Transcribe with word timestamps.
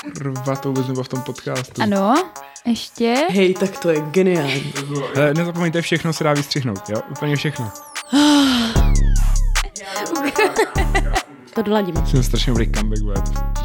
Kurva, 0.00 0.56
to 0.56 0.68
vůbec 0.68 0.86
nebylo 0.86 1.04
v 1.04 1.08
tom 1.08 1.22
podcastu. 1.22 1.82
Ano, 1.82 2.14
ještě. 2.66 3.26
Hej, 3.30 3.54
tak 3.54 3.78
to 3.78 3.90
je 3.90 4.00
geniální. 4.00 4.72
Hele, 5.14 5.34
nezapomeňte, 5.34 5.82
všechno 5.82 6.12
se 6.12 6.24
dá 6.24 6.32
vystřihnout, 6.32 6.88
jo? 6.88 7.00
Úplně 7.10 7.36
všechno. 7.36 7.70
To 11.54 11.62
doladíme. 11.62 12.06
Jsem 12.06 12.22
strašně 12.22 12.50
dobrý 12.52 12.72
comeback, 12.72 13.02
bude. 13.02 13.59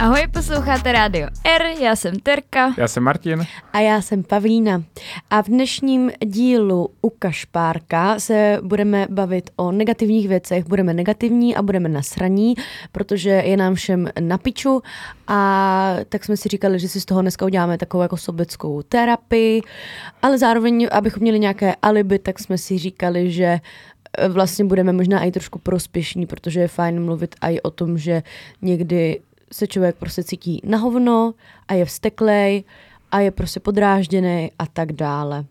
Ahoj, 0.00 0.26
posloucháte 0.32 0.92
Rádio 0.92 1.28
R, 1.44 1.62
já 1.80 1.96
jsem 1.96 2.18
Terka. 2.18 2.74
Já 2.78 2.88
jsem 2.88 3.02
Martin. 3.02 3.46
A 3.72 3.80
já 3.80 4.00
jsem 4.00 4.22
Pavlína. 4.22 4.82
A 5.30 5.42
v 5.42 5.46
dnešním 5.46 6.10
dílu 6.24 6.88
u 7.02 7.10
Kašpárka 7.10 8.20
se 8.20 8.58
budeme 8.62 9.06
bavit 9.10 9.50
o 9.56 9.72
negativních 9.72 10.28
věcech. 10.28 10.64
Budeme 10.64 10.94
negativní 10.94 11.56
a 11.56 11.62
budeme 11.62 11.88
nasraní, 11.88 12.54
protože 12.92 13.30
je 13.30 13.56
nám 13.56 13.74
všem 13.74 14.08
na 14.20 14.38
piču. 14.38 14.82
A 15.28 15.96
tak 16.08 16.24
jsme 16.24 16.36
si 16.36 16.48
říkali, 16.48 16.78
že 16.78 16.88
si 16.88 17.00
z 17.00 17.04
toho 17.04 17.22
dneska 17.22 17.46
uděláme 17.46 17.78
takovou 17.78 18.02
jako 18.02 18.16
sobeckou 18.16 18.82
terapii. 18.82 19.62
Ale 20.22 20.38
zároveň, 20.38 20.88
abychom 20.92 21.22
měli 21.22 21.38
nějaké 21.38 21.74
alibi, 21.82 22.18
tak 22.18 22.38
jsme 22.38 22.58
si 22.58 22.78
říkali, 22.78 23.30
že 23.30 23.60
e, 24.18 24.28
vlastně 24.28 24.64
budeme 24.64 24.92
možná 24.92 25.24
i 25.24 25.30
trošku 25.30 25.58
prospěšní, 25.58 26.26
protože 26.26 26.60
je 26.60 26.68
fajn 26.68 27.04
mluvit 27.04 27.34
i 27.40 27.60
o 27.60 27.70
tom, 27.70 27.98
že 27.98 28.22
někdy 28.62 29.20
se 29.52 29.66
člověk 29.66 29.96
prostě 29.96 30.24
cítí 30.24 30.60
na 30.64 30.78
hovno 30.78 31.34
a 31.68 31.74
je 31.74 31.84
vsteklej 31.84 32.64
a 33.10 33.20
je 33.20 33.30
prostě 33.30 33.60
podrážděný 33.60 34.50
a 34.58 34.66
tak 34.66 34.92
dále. 34.92 35.44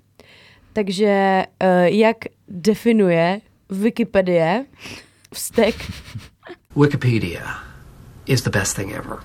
Takže 0.73 1.43
uh, 1.63 1.69
jak 1.83 2.17
definuje 2.47 3.41
Wikipedie 3.69 4.65
vztek? 5.33 5.75
Wikipedia 6.75 7.59
is 8.25 8.41
the 8.41 8.49
best 8.49 8.75
thing 8.75 8.91
ever. 8.91 9.19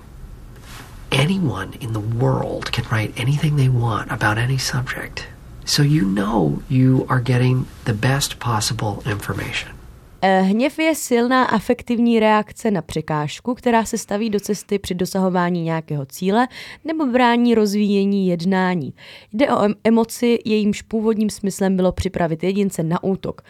Anyone 1.11 1.77
in 1.79 1.93
the 1.93 1.99
world 1.99 2.71
can 2.71 2.85
write 2.91 3.21
anything 3.21 3.55
they 3.55 3.69
want 3.69 4.11
about 4.11 4.37
any 4.37 4.57
subject. 4.57 5.27
So 5.65 5.83
you 5.83 6.05
know 6.05 6.61
you 6.69 7.05
are 7.09 7.21
getting 7.21 7.67
the 7.85 7.93
best 7.93 8.39
possible 8.39 9.01
information. 9.05 9.74
Eh, 10.21 10.41
Hněv 10.41 10.79
je 10.79 10.95
silná 10.95 11.43
afektivní 11.43 12.19
reakce 12.19 12.71
na 12.71 12.81
překážku, 12.81 13.53
která 13.53 13.85
se 13.85 13.97
staví 13.97 14.29
do 14.29 14.39
cesty 14.39 14.79
při 14.79 14.95
dosahování 14.95 15.63
nějakého 15.63 16.05
cíle 16.05 16.47
nebo 16.85 17.05
brání 17.05 17.55
rozvíjení 17.55 18.27
jednání. 18.27 18.93
Jde 19.33 19.49
o 19.49 19.63
em- 19.63 19.75
emoci, 19.83 20.39
jejímž 20.45 20.81
původním 20.81 21.29
smyslem 21.29 21.75
bylo 21.75 21.91
připravit 21.91 22.43
jedince 22.43 22.83
na 22.83 23.03
útok. 23.03 23.41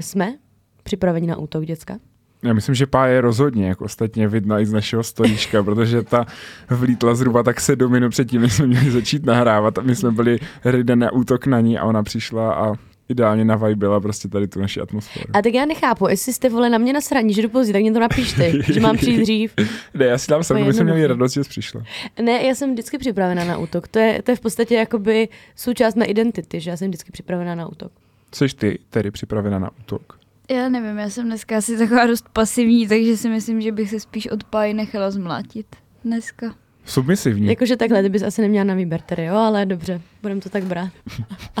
Jsme 0.00 0.34
připraveni 0.82 1.26
na 1.26 1.36
útok, 1.36 1.64
děcka? 1.64 1.98
Já 2.42 2.52
myslím, 2.52 2.74
že 2.74 2.86
pá 2.86 3.06
je 3.06 3.20
rozhodně, 3.20 3.68
jak 3.68 3.80
ostatně 3.80 4.28
vidno 4.28 4.60
i 4.60 4.66
z 4.66 4.72
našeho 4.72 5.02
storíčka, 5.02 5.62
protože 5.64 6.02
ta 6.02 6.26
vlítla 6.70 7.14
zhruba 7.14 7.42
tak 7.42 7.60
sedm 7.60 7.92
minut 7.92 8.10
předtím, 8.10 8.42
než 8.42 8.52
jsme 8.52 8.66
měli 8.66 8.90
začít 8.90 9.26
nahrávat 9.26 9.78
a 9.78 9.82
my 9.82 9.96
jsme 9.96 10.10
byli 10.10 10.38
ready 10.64 10.96
na 10.96 11.12
útok 11.12 11.46
na 11.46 11.60
ní 11.60 11.78
a 11.78 11.84
ona 11.84 12.02
přišla 12.02 12.54
a 12.54 12.74
ideálně 13.08 13.44
navajbila 13.44 14.00
prostě 14.00 14.28
tady 14.28 14.48
tu 14.48 14.60
naši 14.60 14.80
atmosféru. 14.80 15.26
A 15.32 15.42
tak 15.42 15.54
já 15.54 15.64
nechápu, 15.64 16.08
jestli 16.08 16.32
jste 16.32 16.48
vole 16.48 16.70
na 16.70 16.78
mě 16.78 16.92
nasraní, 16.92 17.34
že 17.34 17.42
jdu 17.42 17.48
pozdě, 17.48 17.72
tak 17.72 17.82
mě 17.82 17.92
to 17.92 18.00
napište, 18.00 18.52
že 18.72 18.80
mám 18.80 18.96
přijít 18.96 19.20
dřív. 19.22 19.54
Ne, 19.94 20.04
já 20.04 20.18
si 20.18 20.30
dám 20.30 20.42
srandu, 20.44 20.72
jsme 20.72 20.84
měli 20.84 21.00
jednoduchý. 21.00 21.18
radost, 21.20 21.32
že 21.32 21.44
jsi 21.44 21.50
přišla. 21.50 21.82
Ne, 22.22 22.42
já 22.42 22.54
jsem 22.54 22.72
vždycky 22.72 22.98
připravená 22.98 23.44
na 23.44 23.58
útok. 23.58 23.88
To 23.88 23.98
je, 23.98 24.22
to 24.22 24.30
je 24.30 24.36
v 24.36 24.40
podstatě 24.40 24.74
jakoby 24.74 25.28
součást 25.56 25.94
mé 25.94 26.04
identity, 26.04 26.60
že 26.60 26.70
já 26.70 26.76
jsem 26.76 26.88
vždycky 26.88 27.12
připravená 27.12 27.54
na 27.54 27.66
útok. 27.66 27.92
Jsi 28.34 28.46
ty 28.56 28.78
tedy 28.90 29.10
připravena 29.10 29.58
na 29.58 29.70
útok? 29.80 30.18
Já 30.50 30.68
nevím, 30.68 30.98
já 30.98 31.10
jsem 31.10 31.26
dneska 31.26 31.56
asi 31.56 31.78
taková 31.78 32.06
dost 32.06 32.26
pasivní, 32.32 32.88
takže 32.88 33.16
si 33.16 33.28
myslím, 33.28 33.60
že 33.60 33.72
bych 33.72 33.90
se 33.90 34.00
spíš 34.00 34.26
od 34.26 34.44
páj 34.44 34.74
nechala 34.74 35.10
zmlátit 35.10 35.66
dneska. 36.04 36.54
Submisivní. 36.84 37.46
Jakože 37.46 37.76
takhle, 37.76 38.02
ty 38.02 38.08
bys 38.08 38.22
asi 38.22 38.42
neměla 38.42 38.64
na 38.64 38.74
výběr 38.74 39.00
tedy, 39.00 39.24
jo, 39.24 39.34
ale 39.34 39.66
dobře, 39.66 40.00
budem 40.22 40.40
to 40.40 40.48
tak 40.48 40.64
brát. 40.64 40.90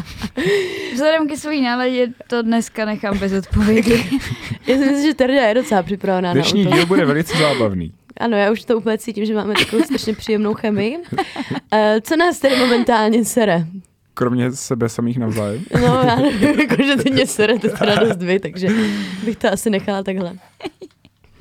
Vzhledem 0.92 1.28
ke 1.28 1.36
své 1.36 1.60
náladě 1.60 2.08
to 2.26 2.42
dneska 2.42 2.84
nechám 2.84 3.18
bez 3.18 3.32
odpovědi. 3.32 3.94
Já 4.66 4.74
si 4.76 4.80
myslím, 4.80 5.06
že 5.06 5.14
Terda 5.14 5.42
je 5.42 5.54
docela 5.54 5.82
připravená 5.82 6.32
Dnešní 6.32 6.64
na 6.64 6.76
díl 6.76 6.86
bude 6.86 7.04
velice 7.04 7.38
zábavný. 7.38 7.92
Ano, 8.20 8.36
já 8.36 8.50
už 8.50 8.64
to 8.64 8.76
úplně 8.76 8.98
cítím, 8.98 9.24
že 9.24 9.34
máme 9.34 9.54
takovou 9.54 9.82
strašně 9.82 10.14
příjemnou 10.14 10.54
chemii. 10.54 10.96
Uh, 10.96 11.18
co 12.02 12.16
nás 12.16 12.38
tedy 12.38 12.56
momentálně 12.56 13.24
sere? 13.24 13.66
Kromě 14.14 14.52
sebe 14.52 14.88
samých 14.88 15.18
navzájem. 15.18 15.64
No, 15.80 16.02
já 16.06 16.16
nevím, 16.16 16.60
jako, 16.60 16.82
že 16.82 16.96
ty 16.96 17.10
mě 17.10 17.26
serete 17.26 17.68
teda 17.68 17.94
dost 17.94 18.22
vy, 18.22 18.40
takže 18.40 18.68
bych 19.24 19.36
to 19.36 19.52
asi 19.52 19.70
nechala 19.70 20.02
takhle. 20.02 20.32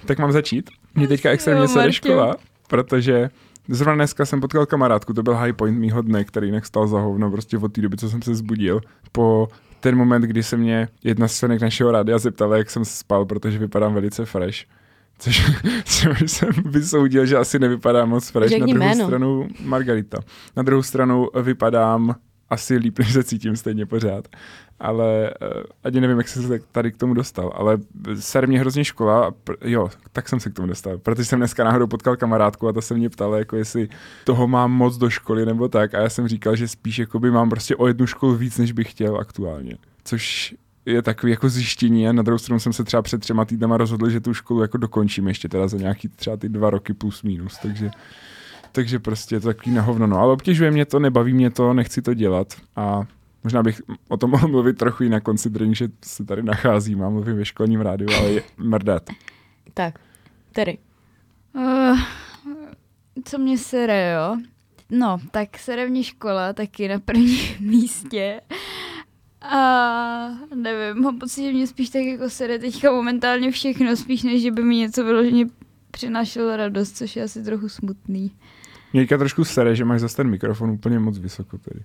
Tak 0.05 0.19
mám 0.19 0.31
začít. 0.31 0.69
Mě 0.95 1.07
teďka 1.07 1.29
extrémně 1.29 1.67
sere 1.67 1.94
škola, 1.94 2.35
protože 2.67 3.29
zrovna 3.69 3.96
dneska 3.96 4.25
jsem 4.25 4.41
potkal 4.41 4.66
kamarádku, 4.66 5.13
to 5.13 5.24
byl 5.24 5.35
high 5.35 5.53
point 5.53 5.79
mýho 5.79 6.01
dne, 6.01 6.24
který 6.24 6.47
jinak 6.47 6.66
stal 6.66 6.88
za 6.88 7.00
hovno 7.00 7.31
prostě 7.31 7.57
od 7.57 7.74
té 7.74 7.81
doby, 7.81 7.97
co 7.97 8.09
jsem 8.09 8.22
se 8.22 8.35
zbudil. 8.35 8.81
Po 9.12 9.47
ten 9.79 9.96
moment, 9.96 10.22
kdy 10.22 10.44
se 10.44 10.57
mě 10.57 10.88
jedna 11.03 11.28
z 11.28 11.38
členek 11.38 11.62
našeho 11.62 11.91
rádia 11.91 12.18
zeptala, 12.18 12.57
jak 12.57 12.69
jsem 12.69 12.85
spal, 12.85 13.25
protože 13.25 13.59
vypadám 13.59 13.94
velice 13.94 14.25
fresh. 14.25 14.57
Což, 15.19 15.51
což 15.85 16.31
jsem 16.31 16.50
vysoudil, 16.66 17.25
že 17.25 17.38
asi 17.38 17.59
nevypadá 17.59 18.06
moc 18.06 18.29
fresh. 18.29 18.50
Řekni 18.50 18.74
Na 18.74 18.79
druhou 18.79 18.90
jméno. 18.90 19.06
stranu 19.06 19.47
Margarita. 19.66 20.18
Na 20.56 20.63
druhou 20.63 20.84
stranu 20.84 21.28
vypadám 21.41 22.16
asi 22.49 22.75
líp, 22.75 22.99
než 22.99 23.13
se 23.13 23.23
cítím 23.23 23.55
stejně 23.55 23.85
pořád. 23.85 24.27
Ale 24.79 25.33
uh, 25.41 25.63
ani 25.83 26.01
nevím, 26.01 26.17
jak 26.17 26.27
jsem 26.27 26.43
se 26.43 26.59
tady 26.71 26.91
k 26.91 26.97
tomu 26.97 27.13
dostal. 27.13 27.53
Ale 27.55 27.77
ser 28.19 28.47
mě 28.47 28.59
hrozně 28.59 28.85
škola. 28.85 29.31
Pr- 29.31 29.55
jo, 29.61 29.89
tak 30.11 30.29
jsem 30.29 30.39
se 30.39 30.49
k 30.49 30.53
tomu 30.53 30.67
dostal. 30.67 30.97
Protože 30.97 31.25
jsem 31.25 31.39
dneska 31.39 31.63
náhodou 31.63 31.87
potkal 31.87 32.15
kamarádku 32.15 32.67
a 32.67 32.73
ta 32.73 32.81
se 32.81 32.93
mě 32.93 33.09
ptala, 33.09 33.37
jako 33.37 33.55
jestli 33.55 33.89
toho 34.23 34.47
mám 34.47 34.71
moc 34.71 34.97
do 34.97 35.09
školy 35.09 35.45
nebo 35.45 35.67
tak. 35.67 35.93
A 35.93 36.01
já 36.01 36.09
jsem 36.09 36.27
říkal, 36.27 36.55
že 36.55 36.67
spíš 36.67 36.99
jakoby 36.99 37.31
mám 37.31 37.49
prostě 37.49 37.75
o 37.75 37.87
jednu 37.87 38.07
školu 38.07 38.35
víc, 38.35 38.57
než 38.57 38.71
bych 38.71 38.91
chtěl 38.91 39.17
aktuálně. 39.17 39.77
Což 40.03 40.55
je 40.85 41.01
takový 41.01 41.31
jako 41.31 41.49
zjištění 41.49 42.07
a 42.07 42.11
na 42.11 42.23
druhou 42.23 42.37
stranu 42.37 42.59
jsem 42.59 42.73
se 42.73 42.83
třeba 42.83 43.01
před 43.01 43.21
třema 43.21 43.45
týdnama 43.45 43.77
rozhodl, 43.77 44.09
že 44.09 44.19
tu 44.19 44.33
školu 44.33 44.61
jako 44.61 44.77
dokončím 44.77 45.27
ještě 45.27 45.49
teda 45.49 45.67
za 45.67 45.77
nějaký 45.77 46.07
třeba 46.07 46.37
ty 46.37 46.49
dva 46.49 46.69
roky 46.69 46.93
plus 46.93 47.23
minus, 47.23 47.57
takže 47.61 47.91
takže 48.73 49.00
prostě 49.00 49.35
je 49.35 49.39
to 49.39 49.47
takový 49.47 49.75
na 49.75 49.81
hovno, 49.81 50.07
no. 50.07 50.19
Ale 50.19 50.34
obtěžuje 50.34 50.72
mě 50.72 50.85
to, 50.85 51.00
nebaví 51.00 51.34
mě 51.34 51.50
to, 51.50 51.73
nechci 51.73 52.01
to 52.01 52.13
dělat 52.13 52.47
a 52.75 53.03
možná 53.44 53.63
bych 53.63 53.81
o 54.09 54.17
tom 54.17 54.29
mohl 54.31 54.47
mluvit 54.47 54.78
trochu 54.78 55.03
jinak, 55.03 55.23
considering, 55.25 55.75
že 55.75 55.88
se 56.06 56.25
tady 56.25 56.44
nacházím 56.44 57.03
a 57.03 57.09
mluvím 57.09 57.38
ve 57.38 57.45
školním 57.45 57.81
rádiu, 57.81 58.09
ale 58.19 58.31
je 58.31 58.44
mrdat. 58.57 59.03
Tak, 59.73 60.00
tedy. 60.51 60.78
Uh, 61.56 62.00
co 63.25 63.38
mě 63.38 63.57
sere, 63.57 64.12
jo? 64.12 64.38
No, 64.89 65.19
tak 65.31 65.57
sere 65.57 65.89
mě 65.89 66.03
škola 66.03 66.53
taky 66.53 66.88
na 66.88 67.00
prvním 67.00 67.39
místě. 67.59 68.41
A 69.41 70.29
nevím, 70.56 71.03
mám 71.03 71.19
pocit, 71.19 71.44
že 71.44 71.53
mě 71.53 71.67
spíš 71.67 71.89
tak 71.89 72.01
jako 72.01 72.29
sere 72.29 72.59
teďka 72.59 72.91
momentálně 72.91 73.51
všechno, 73.51 73.95
spíš 73.95 74.23
než 74.23 74.41
že 74.41 74.51
by 74.51 74.63
mi 74.63 74.75
něco 74.75 75.03
vyloženě 75.03 75.45
přinášelo 75.93 76.57
radost, 76.57 76.97
což 76.97 77.15
je 77.15 77.23
asi 77.23 77.43
trochu 77.43 77.69
smutný. 77.69 78.31
Mě 78.93 79.07
trošku 79.07 79.43
sere, 79.43 79.75
že 79.75 79.85
máš 79.85 80.01
zase 80.01 80.15
ten 80.15 80.27
mikrofon 80.29 80.69
úplně 80.69 80.99
moc 80.99 81.17
vysoko 81.17 81.57
tady. 81.57 81.79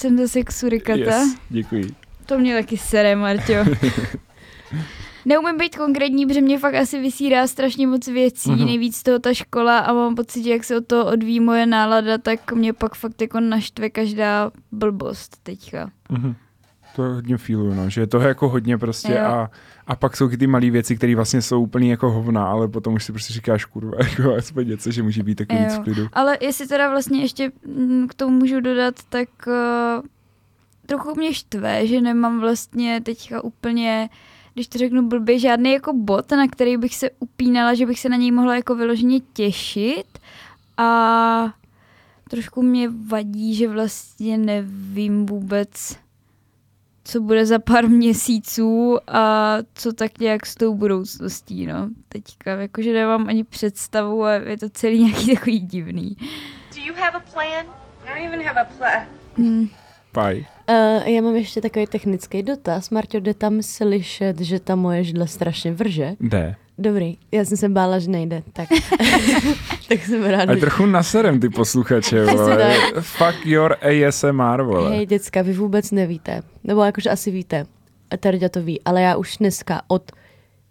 Jsem 0.00 0.18
zase 0.18 0.38
jak 0.38 0.52
surikata. 0.52 0.98
Yes, 1.00 1.36
děkuji. 1.48 1.94
To 2.26 2.38
mě 2.38 2.54
taky 2.56 2.76
sere, 2.76 3.16
Marťo. 3.16 3.52
Neumím 5.24 5.58
být 5.58 5.76
konkrétní, 5.76 6.26
protože 6.26 6.40
mě 6.40 6.58
fakt 6.58 6.74
asi 6.74 7.00
vysírá 7.00 7.46
strašně 7.46 7.86
moc 7.86 8.08
věcí, 8.08 8.50
Mhm. 8.50 8.64
nejvíc 8.66 9.02
toho 9.02 9.18
ta 9.18 9.34
škola 9.34 9.78
a 9.78 9.92
mám 9.92 10.14
pocit, 10.14 10.42
že 10.44 10.50
jak 10.50 10.64
se 10.64 10.76
od 10.76 10.86
toho 10.86 11.06
odvíjí 11.12 11.40
moje 11.40 11.66
nálada, 11.66 12.18
tak 12.18 12.52
mě 12.52 12.72
pak 12.72 12.94
fakt 12.94 13.20
jako 13.22 13.40
naštve 13.40 13.90
každá 13.90 14.50
blbost 14.72 15.36
teďka. 15.42 15.90
Mhm. 16.10 16.34
To 16.96 17.02
hodně 17.02 17.36
feeluju, 17.36 17.74
no, 17.74 17.90
že 17.90 18.00
je 18.00 18.06
toho 18.06 18.28
jako 18.28 18.48
hodně 18.48 18.78
prostě 18.78 19.12
Jo. 19.12 19.26
a, 19.26 19.50
a 19.86 19.96
pak 19.96 20.16
jsou 20.16 20.28
ty 20.28 20.46
malé 20.46 20.70
věci, 20.70 20.96
které 20.96 21.16
vlastně 21.16 21.42
jsou 21.42 21.62
úplně 21.62 21.90
jako 21.90 22.10
hovna, 22.10 22.46
ale 22.46 22.68
potom 22.68 22.94
už 22.94 23.04
si 23.04 23.12
prostě 23.12 23.32
říkáš 23.34 23.64
kurva, 23.64 23.98
jako 24.18 24.34
aspoň 24.34 24.68
něco, 24.68 24.90
že 24.90 25.02
může 25.02 25.22
být 25.22 25.34
takový 25.34 25.58
víc 25.64 25.72
Jo. 25.74 25.80
v 25.80 25.84
klidu. 25.84 26.08
Ale 26.12 26.38
jestli 26.40 26.66
teda 26.68 26.90
vlastně 26.90 27.20
ještě 27.20 27.52
mm, 27.66 28.06
k 28.08 28.14
tomu 28.14 28.38
můžu 28.38 28.60
dodat, 28.60 28.94
tak 29.08 29.28
uh, 29.46 30.02
trochu 30.86 31.14
mě 31.14 31.34
štve, 31.34 31.86
že 31.86 32.00
nemám 32.00 32.40
vlastně 32.40 33.00
teďka 33.00 33.44
úplně, 33.44 34.08
když 34.54 34.68
to 34.68 34.78
řeknu 34.78 35.08
blbě, 35.08 35.38
žádný 35.38 35.72
jako 35.72 35.92
bod, 35.92 36.30
na 36.30 36.48
který 36.48 36.76
bych 36.76 36.94
se 36.94 37.10
upínala, 37.18 37.74
že 37.74 37.86
bych 37.86 38.00
se 38.00 38.08
na 38.08 38.16
něj 38.16 38.30
mohla 38.30 38.56
jako 38.56 38.74
vyloženě 38.74 39.20
těšit 39.32 40.18
a 40.76 41.54
trošku 42.30 42.62
mě 42.62 42.88
vadí, 43.08 43.54
že 43.54 43.68
vlastně 43.68 44.38
nevím 44.38 45.26
vůbec, 45.26 45.96
co 47.04 47.20
bude 47.20 47.46
za 47.46 47.58
pár 47.58 47.88
měsíců 47.88 48.98
a 49.06 49.56
co 49.74 49.92
tak 49.92 50.18
nějak 50.18 50.46
s 50.46 50.54
tou 50.54 50.74
budoucností, 50.74 51.66
no. 51.66 51.88
Teďka, 52.08 52.50
jakože 52.50 52.92
nemám 52.92 53.28
ani 53.28 53.44
představu 53.44 54.24
a 54.24 54.32
je 54.32 54.58
to 54.58 54.70
celý 54.70 54.98
nějaký 55.04 55.34
takový 55.34 55.60
divný. 55.60 56.16
Do 56.74 56.82
you 56.82 56.94
have 56.94 57.16
a 57.16 57.20
plan? 57.32 57.66
I 58.06 58.08
don't 58.08 58.34
even 58.34 58.46
have 58.46 58.60
a 58.60 58.64
plan. 58.64 59.06
Hmm. 59.36 59.68
Paj. 60.12 60.46
Uh, 60.68 61.08
já 61.08 61.22
mám 61.22 61.36
ještě 61.36 61.60
takový 61.60 61.86
technický 61.86 62.42
dotaz. 62.42 62.90
Marťo, 62.90 63.20
jde 63.20 63.34
tam 63.34 63.62
slyšet, 63.62 64.40
že 64.40 64.60
ta 64.60 64.76
moje 64.76 65.04
židle 65.04 65.28
strašně 65.28 65.72
vrže? 65.72 66.14
Jde. 66.20 66.56
Dobrý, 66.80 67.16
já 67.32 67.44
jsem 67.44 67.56
se 67.56 67.68
bála, 67.68 67.98
že 67.98 68.10
nejde. 68.10 68.42
Tak 68.52 68.68
Tak 69.88 70.04
jsem 70.04 70.22
ráda. 70.24 70.52
A 70.52 70.56
trochu 70.56 70.86
naserem 70.86 71.40
ty 71.40 71.48
posluchače, 71.48 72.24
vole. 72.24 72.74
Fuck 73.00 73.46
your 73.46 73.76
ASMR, 74.08 74.62
vole. 74.62 74.90
Hej, 74.90 75.06
děcka, 75.06 75.42
vy 75.42 75.52
vůbec 75.52 75.90
nevíte. 75.90 76.42
Nebo 76.64 76.82
jakože 76.84 77.10
asi 77.10 77.30
víte. 77.30 77.66
A 78.10 78.16
Terďa 78.16 78.48
to 78.48 78.62
ví. 78.62 78.80
Ale 78.84 79.02
já 79.02 79.16
už 79.16 79.36
dneska 79.36 79.82
od 79.88 80.12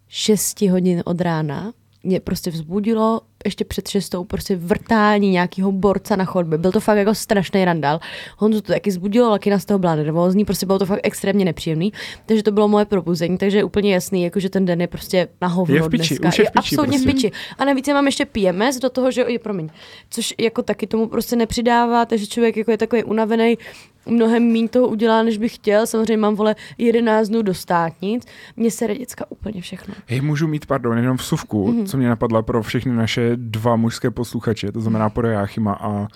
6 0.08 0.62
hodin 0.62 1.02
od 1.06 1.22
rána 1.22 1.72
mě 2.04 2.20
prostě 2.20 2.52
vzbudilo 2.52 3.22
ještě 3.46 3.66
před 3.66 3.88
šestou 3.88 4.24
prostě 4.24 4.56
vrtání 4.56 5.30
nějakého 5.32 5.72
borca 5.72 6.16
na 6.16 6.26
chodbě. 6.26 6.58
Byl 6.58 6.72
to 6.72 6.80
fakt 6.80 6.98
jako 6.98 7.16
strašný 7.16 7.66
randál. 7.66 8.00
Honzu 8.38 8.62
to 8.62 8.74
taky 8.74 8.92
zbudilo, 8.92 9.30
Lakina 9.30 9.60
z 9.60 9.66
toho 9.66 9.80
byla 9.80 9.96
nervózní, 9.96 10.46
prostě 10.46 10.66
bylo 10.66 10.80
to 10.80 10.86
fakt 10.86 11.00
extrémně 11.04 11.46
nepříjemný. 11.46 11.94
Takže 12.26 12.44
to 12.44 12.52
bylo 12.52 12.68
moje 12.68 12.86
probuzení, 12.86 13.38
takže 13.38 13.58
je 13.58 13.64
úplně 13.64 13.94
jasný, 13.94 14.24
jako 14.24 14.40
že 14.40 14.50
ten 14.50 14.66
den 14.66 14.82
je 14.82 14.88
prostě 14.88 15.28
na 15.42 15.48
hovno 15.48 15.76
Je 15.76 15.82
v 15.82 15.90
piči, 15.90 16.08
dneska. 16.20 16.28
už 16.28 16.40
je 16.40 16.46
v 16.46 16.48
piči 16.48 16.76
absolutně 16.76 16.98
prostě. 17.00 17.10
v 17.10 17.14
piči. 17.14 17.32
A 17.58 17.66
navíc 17.66 17.88
já 17.88 17.94
mám 17.94 18.06
ještě 18.06 18.26
PMS 18.26 18.80
do 18.80 18.90
toho, 18.90 19.12
že 19.12 19.26
je, 19.28 19.40
promiň, 19.40 19.70
což 20.10 20.34
jako 20.40 20.62
taky 20.64 20.88
tomu 20.88 21.08
prostě 21.08 21.36
nepřidává, 21.36 22.06
takže 22.06 22.28
člověk 22.28 22.58
jako 22.58 22.72
je 22.72 22.78
takový 22.78 23.04
unavený, 23.04 23.58
mnohem 24.06 24.44
míň 24.44 24.68
toho 24.68 24.88
udělá, 24.88 25.24
než 25.24 25.38
bych 25.38 25.56
chtěl. 25.56 25.88
Samozřejmě 25.88 26.18
mám, 26.18 26.36
vole, 26.36 26.56
11 26.78 27.28
dnů 27.30 27.42
do 27.42 27.54
státnic. 27.54 28.26
Mně 28.58 28.72
se 28.72 28.96
děcka 28.96 29.26
úplně 29.30 29.62
všechno. 29.62 29.94
Hej, 30.08 30.22
můžu 30.22 30.48
mít, 30.48 30.66
pardon, 30.66 30.98
jenom 30.98 31.18
vsuvku, 31.18 31.68
Mhm. 31.68 31.78
mm-hmm. 31.82 31.86
co 31.88 31.98
mě 31.98 32.10
napadla 32.10 32.42
pro 32.42 32.64
všechny 32.64 32.92
naše 32.94 33.29
dva 33.36 33.76
mužské 33.76 34.12
posluchače, 34.12 34.72
to 34.72 34.82
znamená 34.82 35.10
pro 35.10 35.28
Jáchyma 35.28 35.74
a 35.74 36.08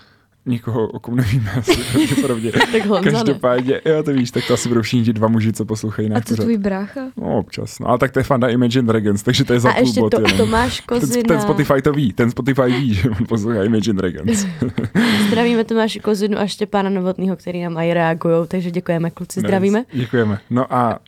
nikoho, 0.46 0.88
o 0.88 1.00
kom 1.00 1.16
nevíme 1.16 1.52
asi 1.52 1.76
pravděpodobně. 1.92 2.52
Tak 2.72 2.86
Honza 2.86 3.12
ne. 3.12 3.12
Každopádně, 3.12 3.82
jo, 3.86 4.04
to 4.04 4.14
víš, 4.14 4.32
tak 4.32 4.48
to 4.48 4.54
asi 4.54 4.70
budou 4.70 4.82
všichni 4.82 5.06
ti 5.06 5.14
dva 5.14 5.28
muži, 5.28 5.54
co 5.54 5.66
poslouchají 5.66 6.10
A 6.10 6.14
náš 6.14 6.24
co 6.24 6.36
tvůj 6.36 6.58
brácha? 6.58 7.02
No, 7.18 7.38
občas. 7.38 7.80
No, 7.80 7.88
ale 7.88 7.98
tak 7.98 8.12
to 8.12 8.20
je 8.20 8.24
fanda 8.24 8.48
Imagine 8.48 8.88
Dragons, 8.88 9.24
takže 9.24 9.44
to 9.44 9.54
je 9.54 9.60
za 9.60 9.70
A 9.70 9.74
půl 9.74 9.88
ještě 9.88 10.00
bod 10.00 10.10
to, 10.10 10.22
jenom. 10.22 10.38
Tomáš 10.38 10.78
ten, 10.78 11.00
Kozina. 11.00 11.24
ten 11.28 11.42
Spotify 11.42 11.82
to 11.82 11.94
ví, 11.94 12.14
ten 12.14 12.32
Spotify 12.32 12.62
ví, 12.62 12.94
že 12.94 13.10
on 13.10 13.26
poslouchá 13.28 13.64
Imagine 13.64 13.98
Dragons. 13.98 14.46
Zdravíme 15.28 15.64
Tomáše 15.64 16.00
Kozinu 16.00 16.38
a 16.38 16.48
Štěpána 16.48 16.90
Novotného, 16.90 17.36
který 17.36 17.64
nám 17.64 17.78
aj 17.78 17.94
reagují, 17.94 18.48
takže 18.48 18.72
děkujeme 18.72 19.12
kluci, 19.12 19.40
zdravíme. 19.40 19.84
Děkujeme. 19.94 20.40
No 20.50 20.74
a 20.74 21.00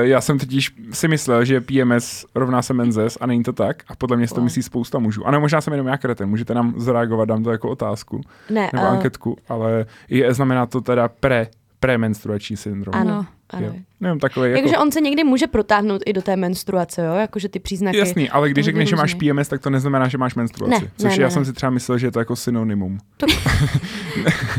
já 0.00 0.20
jsem 0.20 0.38
totiž 0.38 0.74
si 0.92 1.08
myslel, 1.08 1.44
že 1.44 1.60
PMS 1.60 2.26
rovná 2.34 2.62
se 2.62 2.74
menzes 2.74 3.18
a 3.20 3.26
není 3.26 3.42
to 3.42 3.52
tak. 3.52 3.82
A 3.88 3.96
podle 3.96 4.16
mě 4.16 4.26
si 4.28 4.34
to 4.34 4.40
Wow. 4.40 4.44
myslí 4.44 4.62
spousta 4.62 4.98
mužů. 4.98 5.26
A 5.26 5.30
ne, 5.30 5.38
možná 5.38 5.60
jsem 5.60 5.72
jenom 5.72 5.86
já 5.86 5.96
kreten. 5.96 6.28
Můžete 6.28 6.54
nám 6.54 6.74
zareagovat, 6.76 7.24
dám 7.28 7.44
to 7.44 7.50
jako 7.50 7.68
otázku 7.70 8.20
Ne, 8.50 8.70
nebo 8.72 8.84
a- 8.86 8.88
anketku, 8.90 9.36
ale 9.48 9.86
je, 10.08 10.34
znamená 10.34 10.66
to 10.66 10.80
teda 10.80 11.08
pre, 11.08 11.46
premenstruační 11.80 12.56
syndrom. 12.56 12.94
Ano, 12.94 13.26
No. 13.52 13.60
Jo. 13.60 13.66
ano. 13.68 13.78
Nevím, 14.00 14.20
takový 14.20 14.50
jako... 14.50 14.58
Jakože 14.58 14.78
on 14.78 14.92
se 14.92 15.00
někdy 15.00 15.24
může 15.24 15.46
protáhnout 15.46 16.02
i 16.06 16.12
do 16.12 16.22
té 16.22 16.36
menstruace, 16.36 17.04
jo? 17.04 17.14
Jakože 17.14 17.48
ty 17.48 17.58
příznaky. 17.58 17.96
Jasný, 17.98 18.30
ale 18.30 18.50
když 18.50 18.64
řekneš, 18.64 18.88
že 18.88 18.96
máš. 18.96 19.14
PMS, 19.14 19.48
tak 19.48 19.60
to 19.62 19.70
neznamená, 19.70 20.08
že 20.08 20.18
máš 20.18 20.34
menstruaci. 20.34 20.84
Ne, 20.84 20.90
což 20.96 21.16
ne, 21.16 21.22
já 21.22 21.26
ne, 21.28 21.30
jsem 21.30 21.44
si 21.44 21.52
třeba 21.52 21.70
myslel, 21.70 21.98
že 21.98 22.06
je 22.06 22.10
to 22.10 22.18
jako 22.18 22.36
synonymum. 22.36 22.98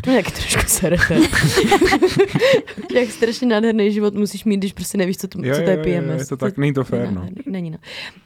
To 0.01 0.11
jak 0.11 0.31
trošku 0.31 0.61
serete. 0.67 1.15
jak 2.95 3.09
strašně 3.09 3.47
nádherný 3.47 3.91
život 3.91 4.13
musíš 4.13 4.45
mít, 4.45 4.57
když 4.57 4.73
prostě 4.73 4.97
nevíš, 4.97 5.17
co, 5.17 5.27
to, 5.27 5.39
Jo, 5.43 5.55
co 5.55 5.61
to 5.61 5.69
jo, 5.71 5.77
je 5.85 5.95
jo, 5.95 6.01
PMS. 6.01 6.19
je 6.19 6.25
to 6.25 6.37
tak, 6.37 6.57
není 6.57 6.73
to 6.73 6.83
fér, 6.83 7.11
no. 7.11 7.21
Ne, 7.21 7.29
Není 7.45 7.69
no. 7.71 7.77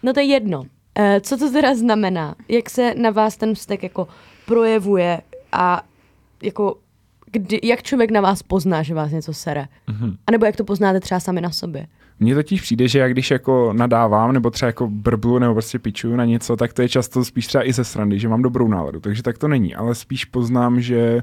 No 0.03 0.13
to 0.13 0.19
je 0.19 0.25
jedno. 0.25 0.63
Eh, 0.99 1.21
Co 1.21 1.37
to 1.37 1.51
teda 1.51 1.75
znamená? 1.75 2.35
Jak 2.49 2.69
se 2.69 2.93
na 2.97 3.09
vás 3.09 3.37
ten 3.37 3.55
vztek 3.55 3.83
jako 3.83 4.07
projevuje 4.45 5.21
a 5.51 5.83
jako 6.43 6.75
kdy, 7.33 7.59
jak 7.63 7.83
člověk 7.83 8.11
na 8.11 8.21
vás 8.21 8.43
pozná, 8.43 8.83
že 8.83 8.93
vás 8.93 9.11
něco 9.11 9.33
sere? 9.33 9.65
Mhm. 9.87 10.15
A 10.27 10.31
nebo 10.31 10.45
jak 10.45 10.55
to 10.55 10.63
poznáte 10.63 10.99
třeba 10.99 11.19
sami 11.19 11.41
na 11.41 11.49
sobě? 11.49 11.87
Mně 12.19 12.35
totiž 12.35 12.61
přijde, 12.61 12.87
že 12.87 12.99
já 12.99 13.07
když 13.07 13.31
jako 13.31 13.73
nadávám, 13.73 14.31
nebo 14.33 14.49
třeba 14.49 14.67
jako 14.67 14.87
brblu, 14.87 15.39
nebo 15.39 15.53
prostě 15.53 15.79
piču 15.79 16.15
na 16.15 16.25
něco, 16.25 16.55
tak 16.55 16.73
to 16.73 16.81
je 16.81 16.89
často 16.89 17.25
spíš 17.25 17.47
třeba 17.47 17.67
i 17.67 17.73
ze 17.73 17.83
srandy, 17.83 18.19
že 18.19 18.29
mám 18.29 18.41
dobrou 18.41 18.67
náladu, 18.67 18.99
takže 18.99 19.23
tak 19.23 19.37
to 19.37 19.47
není, 19.47 19.75
ale 19.75 19.95
spíš 19.95 20.25
poznám, 20.25 20.81
že 20.81 21.21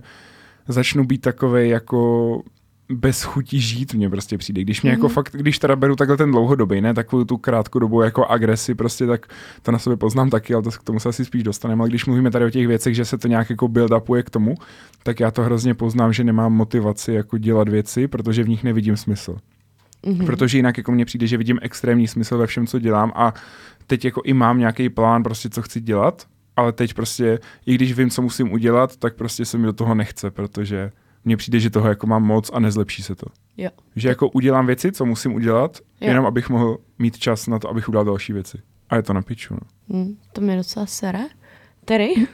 začnu 0.69 1.05
být 1.05 1.21
takovej 1.21 1.69
jako 1.69 2.43
bez 2.91 3.23
chutí 3.23 3.61
žít 3.61 3.95
mně 3.95 4.11
prostě 4.11 4.39
přijde. 4.39 4.63
Když 4.63 4.83
mě 4.83 4.91
mm-hmm. 4.91 4.95
jako 4.95 5.09
fakt, 5.09 5.37
když 5.37 5.59
teda 5.59 5.77
beru 5.77 5.97
takhle 5.97 6.17
ten 6.17 6.31
dlouhodobý, 6.31 6.81
ne 6.81 6.95
takovou 6.95 7.25
tu 7.25 7.37
krátkou 7.37 7.79
dobu 7.79 8.03
jako 8.03 8.27
agresi, 8.27 8.75
prostě 8.75 9.07
tak 9.07 9.27
to 9.63 9.73
na 9.73 9.79
sobě 9.79 9.97
poznám 9.97 10.31
taky, 10.31 10.55
ale 10.55 10.63
to, 10.63 10.71
k 10.71 10.83
tomu 10.83 11.01
se 11.01 11.09
asi 11.09 11.25
spíš 11.25 11.43
dostaneme. 11.43 11.83
Ale 11.83 11.89
když 11.89 12.07
mluvíme 12.07 12.31
tady 12.31 12.45
o 12.45 12.51
těch 12.51 12.67
věcech, 12.67 12.95
že 12.95 13.05
se 13.05 13.19
to 13.19 13.29
nějak 13.29 13.51
jako 13.51 13.69
build 13.69 13.93
upuje 13.93 14.23
k 14.23 14.31
tomu, 14.31 14.55
tak 15.03 15.21
já 15.21 15.31
to 15.31 15.43
hrozně 15.43 15.75
poznám, 15.75 16.13
že 16.13 16.25
nemám 16.25 16.53
motivaci 16.53 17.13
jako 17.13 17.39
dělat 17.39 17.69
věci, 17.69 18.09
protože 18.09 18.43
v 18.43 18.49
nich 18.49 18.65
nevidím 18.65 18.97
smysl. 18.97 19.37
Mm-hmm. 20.05 20.27
Protože 20.27 20.59
jinak 20.59 20.79
jako 20.79 20.93
mně 20.93 21.05
přijde, 21.05 21.27
že 21.27 21.37
vidím 21.37 21.59
extrémní 21.63 22.09
smysl 22.09 22.39
ve 22.39 22.47
všem, 22.47 22.67
co 22.67 22.79
dělám 22.79 23.13
a 23.15 23.35
teď 23.87 24.05
jako 24.05 24.23
i 24.25 24.33
mám 24.33 24.59
nějaký 24.59 24.89
plán, 24.89 25.23
prostě 25.23 25.51
co 25.51 25.63
chci 25.63 25.81
dělat, 25.81 26.27
ale 26.57 26.73
teď 26.73 26.95
prostě, 26.95 27.39
i 27.67 27.75
když 27.75 27.93
vím, 27.93 28.11
co 28.11 28.23
musím 28.23 28.53
udělat, 28.53 28.97
tak 28.97 29.15
prostě 29.15 29.45
se 29.45 29.59
mi 29.59 29.67
do 29.67 29.73
toho 29.73 29.95
nechce, 29.95 30.31
protože 30.31 30.91
mně 31.25 31.37
přijde, 31.37 31.61
že 31.61 31.71
toho 31.71 31.89
jako 31.89 32.07
mám 32.07 32.23
moc 32.23 32.51
a 32.55 32.61
nezlepší 32.61 33.03
se 33.03 33.15
to. 33.15 33.27
Jo. 33.57 33.71
Že 33.97 34.09
jako 34.09 34.29
udělám 34.29 34.67
věci, 34.67 34.93
co 34.93 35.05
musím 35.07 35.35
udělat, 35.35 35.79
Jo. 36.01 36.09
jenom 36.09 36.27
abych 36.27 36.49
mohl 36.49 36.79
mít 36.99 37.19
čas 37.19 37.47
na 37.47 37.59
to, 37.59 37.69
abych 37.71 37.89
udělal 37.89 38.05
další 38.05 38.33
věci. 38.33 38.59
A 38.91 38.97
je 38.97 39.03
to 39.03 39.13
na 39.13 39.23
piču. 39.23 39.55
No. 39.55 39.61
Hm, 39.99 40.17
to 40.33 40.41
mě 40.41 40.57
docela 40.57 40.87
sere. 40.87 41.21
Terry? 41.85 42.15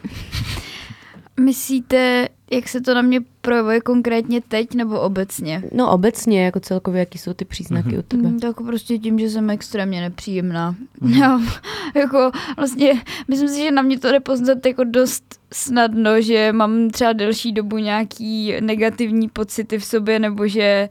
Myslíte, 1.41 2.29
jak 2.51 2.69
se 2.69 2.81
to 2.81 2.95
na 2.95 3.03
mě 3.03 3.21
projevuje 3.41 3.81
konkrétně 3.81 4.41
teď 4.41 4.75
nebo 4.75 5.01
obecně? 5.01 5.63
No 5.73 5.91
obecně, 5.91 6.45
jako 6.45 6.61
celkově, 6.61 7.01
jaký 7.01 7.19
jsou 7.19 7.33
ty 7.33 7.45
příznaky 7.45 7.99
u 7.99 8.03
tebe? 8.03 8.29
Mm, 8.29 8.41
tak 8.41 8.57
prostě 8.57 8.99
tím, 8.99 9.19
že 9.19 9.31
jsem 9.31 9.51
extrémně 9.51 10.01
nepříjemná. 10.01 10.77
Já, 11.19 11.41
jako 11.95 12.31
vlastně, 12.57 13.03
myslím 13.29 13.49
si, 13.49 13.63
že 13.63 13.71
na 13.71 13.83
mě 13.83 13.99
to 13.99 14.13
jde 14.13 14.21
poznat 14.21 14.67
jako 14.67 14.85
dost 14.85 15.41
snadno, 15.53 16.21
že 16.21 16.53
mám 16.53 16.91
třeba 16.91 17.13
delší 17.13 17.53
dobu 17.53 17.79
nějaký 17.79 18.55
negativní 18.61 19.29
pocity 19.29 19.79
v 19.79 19.85
sobě, 19.85 20.19
nebo 20.19 20.47
že 20.49 20.89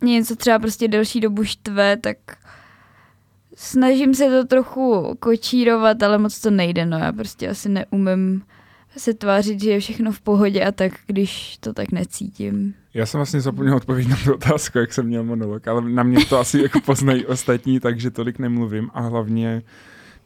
mě 0.00 0.12
něco 0.12 0.36
třeba 0.36 0.58
prostě 0.58 0.88
delší 0.88 1.20
dobu 1.20 1.44
štve, 1.44 1.96
tak 1.96 2.16
snažím 3.56 4.14
se 4.14 4.30
to 4.30 4.44
trochu 4.44 5.16
kočírovat, 5.20 6.02
ale 6.02 6.18
moc 6.18 6.40
to 6.40 6.50
nejde, 6.50 6.86
no 6.86 6.98
já 6.98 7.12
prostě 7.12 7.48
asi 7.48 7.68
neumím 7.68 8.42
se 8.98 9.14
tvářit, 9.14 9.62
že 9.62 9.70
je 9.70 9.80
všechno 9.80 10.12
v 10.12 10.20
pohodě 10.20 10.64
a 10.64 10.72
tak, 10.72 10.92
když 11.06 11.56
to 11.60 11.72
tak 11.72 11.92
necítím. 11.92 12.74
Já 12.94 13.06
jsem 13.06 13.18
vlastně 13.18 13.40
zapomněl 13.40 13.76
odpovědět 13.76 14.10
na 14.10 14.16
tu 14.24 14.34
otázku, 14.34 14.78
jak 14.78 14.92
jsem 14.92 15.06
měl 15.06 15.24
monolog, 15.24 15.68
ale 15.68 15.90
na 15.90 16.02
mě 16.02 16.24
to 16.24 16.38
asi 16.38 16.62
jako 16.62 16.80
poznají 16.80 17.26
ostatní, 17.26 17.80
takže 17.80 18.10
tolik 18.10 18.38
nemluvím 18.38 18.90
a 18.94 19.00
hlavně 19.00 19.62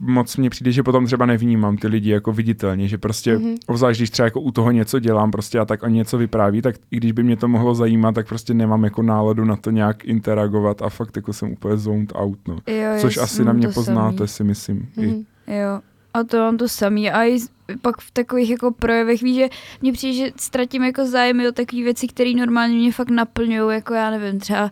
moc 0.00 0.36
mně 0.36 0.50
přijde, 0.50 0.72
že 0.72 0.82
potom 0.82 1.06
třeba 1.06 1.26
nevnímám 1.26 1.76
ty 1.76 1.88
lidi 1.88 2.10
jako 2.10 2.32
viditelně, 2.32 2.88
že 2.88 2.98
prostě, 2.98 3.36
mm-hmm. 3.36 3.56
obzvlášť 3.66 4.00
když 4.00 4.10
třeba 4.10 4.24
jako 4.24 4.40
u 4.40 4.50
toho 4.50 4.70
něco 4.70 4.98
dělám 4.98 5.30
prostě 5.30 5.58
a 5.58 5.64
tak 5.64 5.82
oni 5.82 5.94
něco 5.94 6.18
vypráví, 6.18 6.62
tak 6.62 6.76
i 6.90 6.96
když 6.96 7.12
by 7.12 7.22
mě 7.22 7.36
to 7.36 7.48
mohlo 7.48 7.74
zajímat, 7.74 8.14
tak 8.14 8.28
prostě 8.28 8.54
nemám 8.54 8.84
jako 8.84 9.02
náladu 9.02 9.44
na 9.44 9.56
to 9.56 9.70
nějak 9.70 10.04
interagovat 10.04 10.82
a 10.82 10.88
fakt 10.88 11.16
jako 11.16 11.32
jsem 11.32 11.52
úplně 11.52 11.76
zoned 11.76 12.12
out, 12.14 12.38
no. 12.48 12.58
Jo, 12.66 12.90
Což 13.00 13.16
asi 13.16 13.44
na 13.44 13.52
mě 13.52 13.68
poznáte, 13.68 14.16
samý. 14.16 14.28
si 14.28 14.44
myslím. 14.44 14.88
I. 14.96 15.06
Mhm. 15.06 15.24
Jo. 15.46 15.80
A 16.14 16.24
to 16.24 16.36
mám 16.38 16.56
to 16.56 16.68
samý. 16.68 17.10
A 17.10 17.24
i 17.24 17.38
pak 17.82 18.00
v 18.00 18.10
takových 18.10 18.50
jako 18.50 18.70
projevech, 18.70 19.22
víš, 19.22 19.36
že 19.36 19.48
mně 19.82 19.92
přijde, 19.92 20.14
že 20.26 20.32
ztratím 20.36 20.82
jako 20.82 21.06
zájmy 21.06 21.48
o 21.48 21.52
takové 21.52 21.82
věci, 21.82 22.08
které 22.08 22.30
normálně 22.34 22.74
mě 22.74 22.92
fakt 22.92 23.10
naplňují, 23.10 23.74
jako 23.74 23.94
já 23.94 24.10
nevím, 24.10 24.40
třeba 24.40 24.70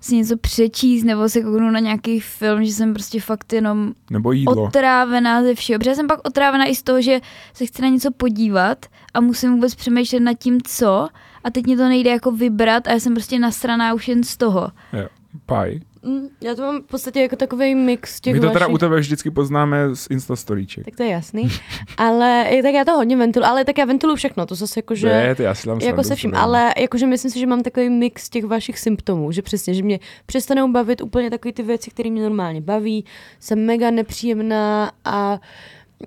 si 0.00 0.16
něco 0.16 0.36
přečíst 0.36 1.04
nebo 1.04 1.28
se 1.28 1.40
kouknu 1.40 1.70
na 1.70 1.78
nějaký 1.80 2.20
film, 2.20 2.64
že 2.64 2.72
jsem 2.72 2.94
prostě 2.94 3.20
fakt 3.20 3.52
jenom 3.52 3.92
Nebo 4.10 4.32
jídlo. 4.32 4.64
otrávená 4.64 5.42
ze 5.42 5.54
všeho. 5.54 5.78
Protože 5.78 5.94
jsem 5.94 6.06
pak 6.06 6.20
otrávená 6.28 6.64
i 6.66 6.74
z 6.74 6.82
toho, 6.82 7.02
že 7.02 7.20
se 7.54 7.66
chci 7.66 7.82
na 7.82 7.88
něco 7.88 8.10
podívat 8.10 8.86
a 9.14 9.20
musím 9.20 9.52
vůbec 9.52 9.74
přemýšlet 9.74 10.20
nad 10.20 10.34
tím, 10.38 10.58
co 10.62 11.08
a 11.44 11.50
teď 11.50 11.66
mě 11.66 11.76
to 11.76 11.88
nejde 11.88 12.10
jako 12.10 12.30
vybrat 12.30 12.86
a 12.88 12.90
já 12.92 13.00
jsem 13.00 13.14
prostě 13.14 13.38
nasraná 13.38 13.94
už 13.94 14.08
jen 14.08 14.24
z 14.24 14.36
toho. 14.36 14.70
Jo. 14.92 15.06
Paj. 15.46 15.80
Mm, 16.02 16.28
já 16.40 16.54
to 16.54 16.62
mám 16.62 16.82
v 16.82 16.86
podstatě 16.86 17.20
jako 17.20 17.36
takový 17.36 17.74
mix 17.74 18.20
těch 18.20 18.34
My 18.34 18.40
to 18.40 18.46
teda 18.46 18.66
vašich... 18.66 18.74
u 18.74 18.78
tebe 18.78 19.00
vždycky 19.00 19.30
poznáme 19.30 19.96
z 19.96 20.06
Instastoríček. 20.10 20.84
Tak 20.84 20.96
to 20.96 21.02
je 21.02 21.08
jasný. 21.08 21.48
Ale 21.96 22.50
tak 22.62 22.74
já 22.74 22.84
to 22.84 22.92
hodně 22.92 23.16
ventiluji, 23.16 23.46
ale 23.46 23.64
tak 23.64 23.78
já 23.78 23.84
ventiluji 23.84 24.16
všechno, 24.16 24.46
to 24.46 24.54
zase 24.54 24.78
jako, 24.78 24.94
že... 24.94 25.08
Ne, 25.08 25.34
to 25.34 25.42
já 25.42 25.54
si 25.54 25.68
dám 25.68 25.80
jako 25.80 26.02
se 26.04 26.14
vším, 26.14 26.34
ale 26.34 26.72
jakože 26.78 27.06
myslím 27.06 27.30
si, 27.30 27.38
že 27.38 27.46
mám 27.46 27.62
takový 27.62 27.90
mix 27.90 28.28
těch 28.28 28.44
vašich 28.44 28.78
symptomů, 28.78 29.32
že 29.32 29.42
přesně, 29.42 29.74
že 29.74 29.82
mě 29.82 29.98
přestanou 30.26 30.72
bavit 30.72 31.00
úplně 31.00 31.30
takové 31.30 31.52
ty 31.52 31.62
věci, 31.62 31.90
které 31.90 32.10
mě 32.10 32.22
normálně 32.22 32.60
baví, 32.60 33.04
jsem 33.40 33.66
mega 33.66 33.90
nepříjemná 33.90 34.92
a 35.04 35.40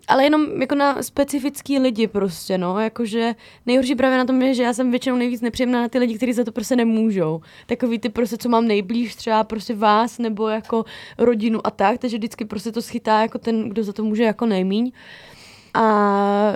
ale 0.07 0.23
jenom 0.23 0.61
jako 0.61 0.75
na 0.75 1.03
specifický 1.03 1.79
lidi 1.79 2.07
prostě, 2.07 2.57
no, 2.57 2.79
jakože 2.79 3.35
nejhorší 3.65 3.95
právě 3.95 4.17
na 4.17 4.25
tom 4.25 4.41
je, 4.41 4.53
že 4.53 4.63
já 4.63 4.73
jsem 4.73 4.91
většinou 4.91 5.15
nejvíc 5.15 5.41
nepříjemná 5.41 5.81
na 5.81 5.89
ty 5.89 5.99
lidi, 5.99 6.17
kteří 6.17 6.33
za 6.33 6.43
to 6.43 6.51
prostě 6.51 6.75
nemůžou. 6.75 7.41
Takový 7.65 7.99
ty 7.99 8.09
prostě, 8.09 8.37
co 8.37 8.49
mám 8.49 8.67
nejblíž, 8.67 9.15
třeba 9.15 9.43
prostě 9.43 9.75
vás 9.75 10.19
nebo 10.19 10.47
jako 10.47 10.85
rodinu 11.17 11.67
a 11.67 11.71
tak, 11.71 11.97
takže 11.97 12.17
vždycky 12.17 12.45
prostě 12.45 12.71
to 12.71 12.81
schytá 12.81 13.21
jako 13.21 13.37
ten, 13.37 13.69
kdo 13.69 13.83
za 13.83 13.93
to 13.93 14.03
může 14.03 14.23
jako 14.23 14.45
nejmíň. 14.45 14.91
A 15.73 16.53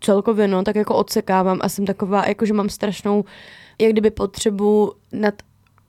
celkově, 0.00 0.48
no, 0.48 0.62
tak 0.62 0.76
jako 0.76 0.94
odsekávám 0.96 1.58
a 1.62 1.68
jsem 1.68 1.86
taková, 1.86 2.28
jakože 2.28 2.52
mám 2.52 2.68
strašnou, 2.68 3.24
jak 3.78 3.92
kdyby 3.92 4.10
potřebu 4.10 4.92
nad 5.12 5.34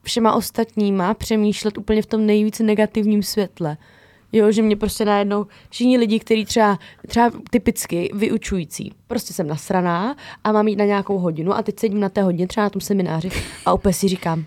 všema 0.02 0.32
ostatníma 0.32 1.14
přemýšlet 1.14 1.78
úplně 1.78 2.02
v 2.02 2.06
tom 2.06 2.26
nejvíce 2.26 2.62
negativním 2.62 3.22
světle. 3.22 3.76
Jo, 4.36 4.52
že 4.52 4.62
mě 4.62 4.76
prostě 4.76 5.04
najednou 5.04 5.46
všichni 5.70 5.98
lidi, 5.98 6.18
kteří 6.18 6.44
třeba, 6.44 6.78
třeba 7.08 7.30
typicky 7.50 8.10
vyučující, 8.14 8.92
prostě 9.06 9.32
jsem 9.34 9.46
nasraná 9.46 10.16
a 10.44 10.52
mám 10.52 10.68
jít 10.68 10.76
na 10.76 10.84
nějakou 10.84 11.18
hodinu 11.18 11.54
a 11.54 11.62
teď 11.62 11.78
sedím 11.80 12.00
na 12.00 12.08
té 12.08 12.22
hodině 12.22 12.46
třeba 12.46 12.64
na 12.64 12.70
tom 12.70 12.80
semináři 12.80 13.30
a 13.66 13.72
úplně 13.72 13.92
si 13.92 14.08
říkám, 14.08 14.44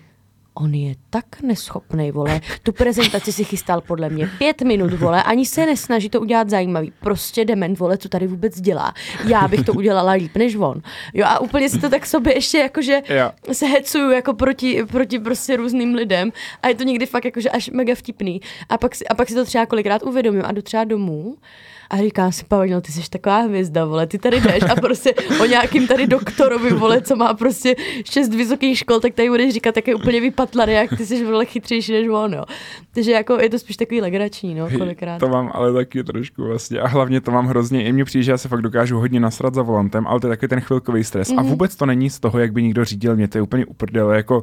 on 0.60 0.74
je 0.74 0.94
tak 1.10 1.42
neschopný, 1.42 2.10
vole. 2.10 2.40
Tu 2.62 2.72
prezentaci 2.72 3.32
si 3.32 3.44
chystal 3.44 3.80
podle 3.80 4.08
mě 4.10 4.30
pět 4.38 4.62
minut, 4.62 4.92
vole, 4.92 5.22
ani 5.22 5.46
se 5.46 5.66
nesnaží 5.66 6.08
to 6.08 6.20
udělat 6.20 6.50
zajímavý. 6.50 6.92
Prostě 7.00 7.44
dement, 7.44 7.78
vole, 7.78 7.98
co 7.98 8.08
tady 8.08 8.26
vůbec 8.26 8.60
dělá. 8.60 8.94
Já 9.26 9.48
bych 9.48 9.64
to 9.64 9.72
udělala 9.72 10.12
líp 10.12 10.36
než 10.36 10.56
on. 10.56 10.82
Jo 11.14 11.24
a 11.28 11.38
úplně 11.40 11.68
si 11.68 11.78
to 11.78 11.88
tak 11.88 12.06
sobě 12.06 12.34
ještě 12.34 12.58
jakože 12.58 13.02
Jo. 13.08 13.30
se 13.52 13.66
hecuju 13.66 14.10
jako 14.10 14.34
proti, 14.34 14.84
proti 14.84 15.18
prostě 15.18 15.56
různým 15.56 15.94
lidem 15.94 16.32
a 16.62 16.68
je 16.68 16.74
to 16.74 16.84
někdy 16.84 17.06
fakt 17.06 17.24
jakože 17.24 17.50
až 17.50 17.70
mega 17.70 17.94
vtipný. 17.94 18.40
A 18.68 18.78
pak, 18.78 18.94
si, 18.94 19.08
a 19.08 19.14
pak 19.14 19.28
si 19.28 19.34
to 19.34 19.44
třeba 19.44 19.66
kolikrát 19.66 20.02
uvědomím 20.02 20.42
a 20.44 20.52
jdu 20.52 20.62
třeba 20.62 20.84
domů 20.84 21.36
a 21.90 21.96
říkám 21.96 22.32
si, 22.32 22.44
Pavel, 22.44 22.80
ty 22.80 22.92
jsi 22.92 23.10
taková 23.10 23.38
hvězda, 23.38 23.84
vole, 23.84 24.06
ty 24.06 24.18
tady 24.18 24.40
jdeš 24.40 24.62
a 24.62 24.74
prostě 24.80 25.14
o 25.40 25.44
nějakým 25.44 25.86
tady 25.86 26.06
doktorovi, 26.06 26.70
vole, 26.70 27.02
co 27.02 27.16
má 27.16 27.34
prostě 27.34 27.74
šest 28.04 28.34
vysokých 28.34 28.78
škol, 28.78 29.00
tak 29.00 29.14
tady 29.14 29.28
budeš 29.28 29.54
říkat, 29.54 29.74
tak 29.74 29.88
je 29.88 29.94
úplně 29.94 30.20
vypatlaný, 30.20 30.72
jak 30.72 30.90
ty 30.96 31.06
jsi 31.06 31.24
vole 31.24 31.44
chytřejší 31.44 31.92
než 31.92 32.08
on, 32.08 32.34
jo. 32.34 32.44
Takže 32.94 33.12
jako 33.12 33.40
je 33.40 33.50
to 33.50 33.58
spíš 33.58 33.76
takový 33.76 34.00
legrační, 34.00 34.54
no, 34.54 34.68
kolikrát. 34.78 35.18
To 35.18 35.28
mám 35.28 35.50
ale 35.54 35.72
taky 35.72 36.04
trošku 36.04 36.44
vlastně. 36.44 36.80
A 36.80 36.88
hlavně 36.88 37.20
to 37.20 37.30
mám 37.30 37.46
hrozně, 37.46 37.84
i 37.84 37.92
mně 37.92 38.04
přijde, 38.04 38.22
že 38.22 38.30
já 38.30 38.38
se 38.38 38.48
fakt 38.48 38.62
dokážu 38.62 38.98
hodně 38.98 39.20
nasrat 39.20 39.54
za 39.54 39.62
volantem, 39.62 40.06
ale 40.06 40.20
to 40.20 40.26
je 40.26 40.36
takový 40.36 40.48
ten 40.48 40.60
chvilkový 40.60 41.04
stres. 41.04 41.28
Mhm. 41.28 41.38
Mm-hmm. 41.38 41.46
A 41.46 41.50
vůbec 41.50 41.76
to 41.76 41.86
není 41.86 42.10
z 42.10 42.20
toho, 42.20 42.38
jak 42.38 42.52
by 42.52 42.62
někdo 42.62 42.84
řídil 42.84 43.16
mě, 43.16 43.28
to 43.28 43.38
je 43.38 43.42
úplně 43.42 43.66
uprdele. 43.66 44.16
Jako, 44.16 44.40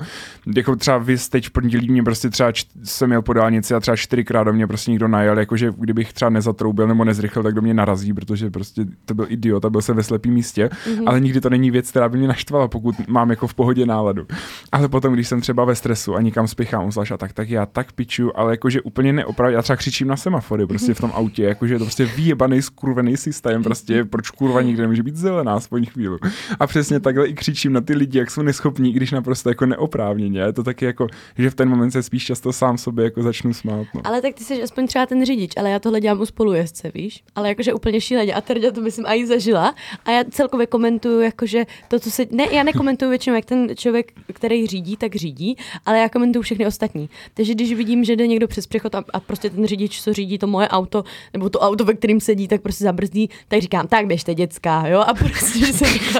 jako 0.55 0.75
třeba 0.75 0.97
vy 0.97 1.17
teď 1.29 1.47
v 1.47 1.51
pondělí 1.51 1.91
mě 1.91 2.03
prostě 2.03 2.29
třeba 2.29 2.51
jsem 2.83 3.11
jel 3.11 3.21
po 3.21 3.33
dálnici 3.33 3.73
a 3.73 3.79
třeba 3.79 3.97
čtyřikrát 3.97 4.43
do 4.43 4.53
mě 4.53 4.67
prostě 4.67 4.91
někdo 4.91 5.07
najel, 5.07 5.39
jakože 5.39 5.71
kdybych 5.77 6.13
třeba 6.13 6.29
nezatroubil 6.29 6.87
nebo 6.87 7.03
nezrychlil, 7.03 7.34
tak 7.43 7.53
do 7.53 7.61
mě 7.61 7.73
narazí, 7.73 8.13
protože 8.13 8.49
prostě 8.49 8.85
to 9.05 9.13
byl 9.13 9.25
idiot 9.29 9.65
a 9.65 9.69
byl 9.69 9.81
jsem 9.81 9.95
ve 9.95 10.03
slepém 10.03 10.33
místě, 10.33 10.69
Mhm. 10.87 10.95
mm-hmm. 10.99 11.03
ale 11.09 11.19
nikdy 11.19 11.41
to 11.41 11.49
není 11.49 11.71
věc, 11.71 11.89
která 11.89 12.09
by 12.09 12.17
mě 12.17 12.27
naštvala, 12.27 12.67
pokud 12.67 12.95
mám 13.07 13.29
jako 13.29 13.47
v 13.47 13.53
pohodě 13.53 13.85
náladu. 13.85 14.25
Ale 14.71 14.87
potom, 14.89 15.13
když 15.13 15.27
jsem 15.27 15.41
třeba 15.41 15.65
ve 15.65 15.75
stresu 15.75 16.15
a 16.15 16.21
nikam 16.21 16.47
spěchám, 16.47 16.91
zvlášť 16.91 17.11
a 17.11 17.17
tak, 17.17 17.33
tak 17.33 17.49
já 17.49 17.65
tak 17.65 17.91
piču, 17.91 18.39
ale 18.39 18.53
jakože 18.53 18.81
úplně 18.81 19.13
neopravdu, 19.13 19.55
já 19.55 19.61
třeba 19.61 19.75
křičím 19.77 20.07
na 20.07 20.17
semafory 20.17 20.67
prostě 20.67 20.93
v 20.93 21.01
tom 21.01 21.11
autě, 21.13 21.43
jakože 21.43 21.73
je 21.73 21.79
to 21.79 21.85
prostě 21.85 22.05
vyjebaný, 22.05 22.61
skurvený 22.61 23.17
systém, 23.17 23.63
prostě 23.63 24.05
proč 24.05 24.29
kurva 24.29 24.61
nikde 24.61 24.81
nemůže 24.81 25.03
být 25.03 25.15
zelená 25.15 25.53
aspoň 25.53 25.85
chvíli. 25.85 26.17
A 26.59 26.67
přesně 26.67 26.99
takhle 26.99 27.27
i 27.27 27.33
křičím 27.33 27.73
na 27.73 27.81
ty 27.81 27.95
lidi, 27.95 28.19
jak 28.19 28.31
jsou 28.31 28.41
neschopní, 28.41 28.93
když 28.93 29.11
naprosto 29.11 29.49
jako 29.49 29.65
neoprávněně. 29.65 30.39
Je 30.39 30.53
to 30.53 30.63
taky 30.63 30.85
jako, 30.85 31.07
že 31.37 31.49
v 31.49 31.55
ten 31.55 31.69
moment 31.69 31.91
se 31.91 32.03
spíš 32.03 32.25
často 32.25 32.53
sám 32.53 32.77
sobě 32.77 33.03
jako 33.05 33.23
začnu 33.23 33.53
smát. 33.53 33.87
No. 33.95 34.01
Ale 34.03 34.21
tak 34.21 34.33
ty 34.33 34.43
jsi 34.43 34.63
aspoň 34.63 34.87
třeba 34.87 35.05
ten 35.05 35.25
řidič, 35.25 35.51
ale 35.57 35.69
já 35.69 35.79
tohle 35.79 36.01
dělám 36.01 36.21
u 36.21 36.25
spolujezdce, 36.25 36.91
víš? 36.93 37.23
Ale 37.35 37.49
jakože 37.49 37.73
úplně 37.73 38.01
šíleně. 38.01 38.33
A 38.33 38.41
Terďa 38.41 38.71
to 38.71 38.81
myslím 38.81 39.05
i 39.05 39.27
zažila. 39.27 39.75
A 40.05 40.11
já 40.11 40.23
celkově 40.29 40.67
komentuju, 40.67 41.21
jakože 41.21 41.65
to, 41.87 41.99
co 41.99 42.11
se... 42.11 42.25
Ne, 42.31 42.45
já 42.51 42.63
nekomentuju 42.63 43.09
většinou, 43.09 43.35
jak 43.35 43.45
ten 43.45 43.69
člověk, 43.75 44.11
který 44.33 44.67
řídí, 44.67 44.97
tak 44.97 45.15
řídí, 45.15 45.57
ale 45.85 45.99
já 45.99 46.09
komentuju 46.09 46.43
všechny 46.43 46.65
ostatní. 46.65 47.09
Takže 47.33 47.53
když 47.53 47.73
vidím, 47.73 48.03
že 48.03 48.15
jde 48.15 48.27
někdo 48.27 48.47
přes 48.47 48.67
přechod 48.67 48.95
a, 48.95 49.03
a 49.13 49.19
prostě 49.19 49.49
ten 49.49 49.67
řidič, 49.67 50.01
co 50.01 50.13
řídí 50.13 50.37
to 50.37 50.47
moje 50.47 50.67
auto, 50.67 51.03
nebo 51.33 51.49
to 51.49 51.59
auto, 51.59 51.85
ve 51.85 51.93
kterém 51.93 52.19
sedí, 52.19 52.47
tak 52.47 52.61
prostě 52.61 52.83
zabrzdí, 52.83 53.29
tak 53.47 53.61
říkám, 53.61 53.87
tak 53.87 54.07
běžte 54.07 54.35
dětská, 54.35 54.87
jo? 54.87 54.99
A 54.99 55.13
prostě 55.13 55.59
že 55.59 55.73
se 55.73 55.85
říká, 55.85 56.19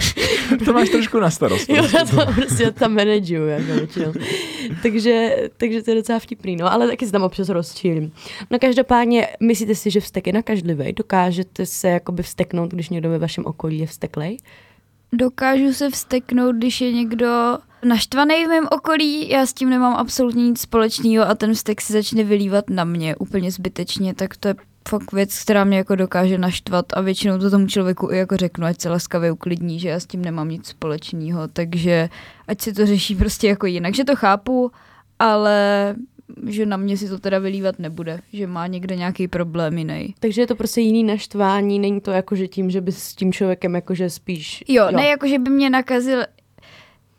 To 0.66 0.74
máš 0.74 0.90
trošku 0.90 1.20
na 1.20 1.30
starost. 1.30 1.70
Jo, 1.70 1.76
prostě. 1.78 1.98
já 1.98 2.06
to 2.06 2.34
prostě 2.34 2.72
tam 2.72 2.94
manažuju, 2.94 3.48
jako 3.48 3.74
většinou. 3.74 4.14
takže, 4.82 5.36
takže 5.58 5.84
to 5.84 5.92
je 5.92 5.96
docela 5.96 6.20
vtipný, 6.20 6.56
no, 6.56 6.74
ale 6.74 6.88
taky 6.88 7.06
se 7.06 7.12
tam 7.12 7.24
občas 7.24 7.50
rozčílím. 7.50 8.12
No 8.52 8.60
každopádně, 8.60 9.28
myslíte 9.40 9.76
si, 9.76 9.92
že 9.92 10.00
vztek 10.00 10.28
je 10.28 10.34
nakažlivý? 10.34 10.94
Dokážete 10.96 11.66
se 11.66 11.88
jakoby 11.88 12.24
vsteknout, 12.24 12.72
když 12.72 12.90
někdo 12.90 13.10
ve 13.10 13.20
vašem 13.20 13.46
okolí 13.46 13.80
je 13.80 13.88
vsteklej? 13.88 14.38
Dokážu 15.14 15.74
se 15.74 15.90
vsteknout, 15.90 16.56
když 16.56 16.82
je 16.82 16.92
někdo 16.94 17.58
naštvaný 17.84 18.46
v 18.46 18.50
mém 18.50 18.68
okolí, 18.72 19.30
já 19.30 19.46
s 19.46 19.54
tím 19.54 19.70
nemám 19.70 19.94
absolutně 19.94 20.44
nic 20.44 20.62
společného 20.62 21.28
a 21.28 21.36
ten 21.36 21.54
vztek 21.54 21.82
se 21.82 21.94
začne 21.94 22.24
vylívat 22.24 22.70
na 22.70 22.84
mě 22.84 23.16
úplně 23.16 23.52
zbytečně, 23.52 24.14
tak 24.14 24.38
to 24.38 24.48
je 24.48 24.56
fakt 24.90 25.12
věc, 25.12 25.44
která 25.44 25.64
mě 25.64 25.78
jako 25.78 25.96
dokáže 25.96 26.38
naštvat 26.38 26.86
a 26.94 27.02
většinou 27.02 27.38
to 27.38 27.50
tomu 27.50 27.68
člověku 27.68 28.12
i 28.12 28.18
jako 28.18 28.38
řeknu, 28.38 28.66
ať 28.66 28.82
se 28.82 28.90
laskavě 28.90 29.32
uklidní, 29.32 29.80
že 29.80 29.90
já 29.90 30.00
s 30.00 30.06
tím 30.06 30.22
nemám 30.22 30.50
nic 30.50 30.68
společného, 30.68 31.48
takže 31.48 32.10
ať 32.48 32.62
si 32.62 32.74
to 32.74 32.86
řeší 32.86 33.16
prostě 33.16 33.48
jako 33.48 33.66
jinak, 33.66 33.96
že 33.96 34.04
to 34.04 34.16
chápu, 34.16 34.72
ale 35.20 35.96
že 36.48 36.66
na 36.66 36.78
mě 36.78 36.98
si 36.98 37.10
to 37.10 37.20
teda 37.20 37.40
vylívat 37.40 37.80
nebude, 37.80 38.20
že 38.34 38.48
má 38.48 38.68
někde 38.68 38.96
nějaký 38.96 39.28
problém 39.28 39.78
jiný. 39.78 40.16
Takže 40.20 40.42
je 40.42 40.48
to 40.48 40.56
prostě 40.56 40.82
jiný 40.82 41.04
naštvání, 41.04 41.80
není 41.80 42.02
to 42.02 42.12
jako, 42.12 42.36
že 42.36 42.48
tím, 42.48 42.72
že 42.72 42.82
by 42.82 42.92
s 42.92 43.16
tím 43.16 43.34
člověkem 43.34 43.76
jakože 43.76 44.10
spíš... 44.10 44.64
Jo, 44.68 44.86
jo, 44.86 44.92
ne 44.92 45.08
jako, 45.08 45.28
že 45.28 45.40
by 45.40 45.50
mě 45.50 45.70
nakazil 45.70 46.24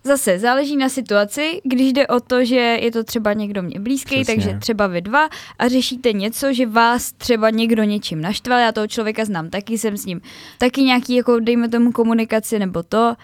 Zase 0.06 0.38
záleží 0.38 0.76
na 0.76 0.88
situaci, 0.88 1.60
když 1.64 1.92
jde 1.92 2.06
o 2.06 2.20
to, 2.20 2.44
že 2.44 2.56
je 2.56 2.90
to 2.90 3.04
třeba 3.04 3.32
někdo 3.32 3.62
mě 3.62 3.80
blízký, 3.80 4.22
Přesně. 4.22 4.34
takže 4.34 4.58
třeba 4.58 4.86
vy 4.86 5.00
dva 5.00 5.28
a 5.58 5.68
řešíte 5.68 6.12
něco, 6.12 6.52
že 6.52 6.66
vás 6.66 7.12
třeba 7.12 7.50
někdo 7.50 7.82
něčím 7.82 8.20
naštval, 8.20 8.58
já 8.58 8.72
toho 8.72 8.86
člověka 8.86 9.24
znám, 9.24 9.50
taky 9.50 9.78
jsem 9.78 9.96
s 9.96 10.06
ním, 10.06 10.20
taky 10.58 10.82
nějaký, 10.82 11.14
jako 11.14 11.40
dejme 11.40 11.68
tomu 11.68 11.92
komunikaci 11.92 12.58
nebo 12.58 12.82
to 12.82 13.14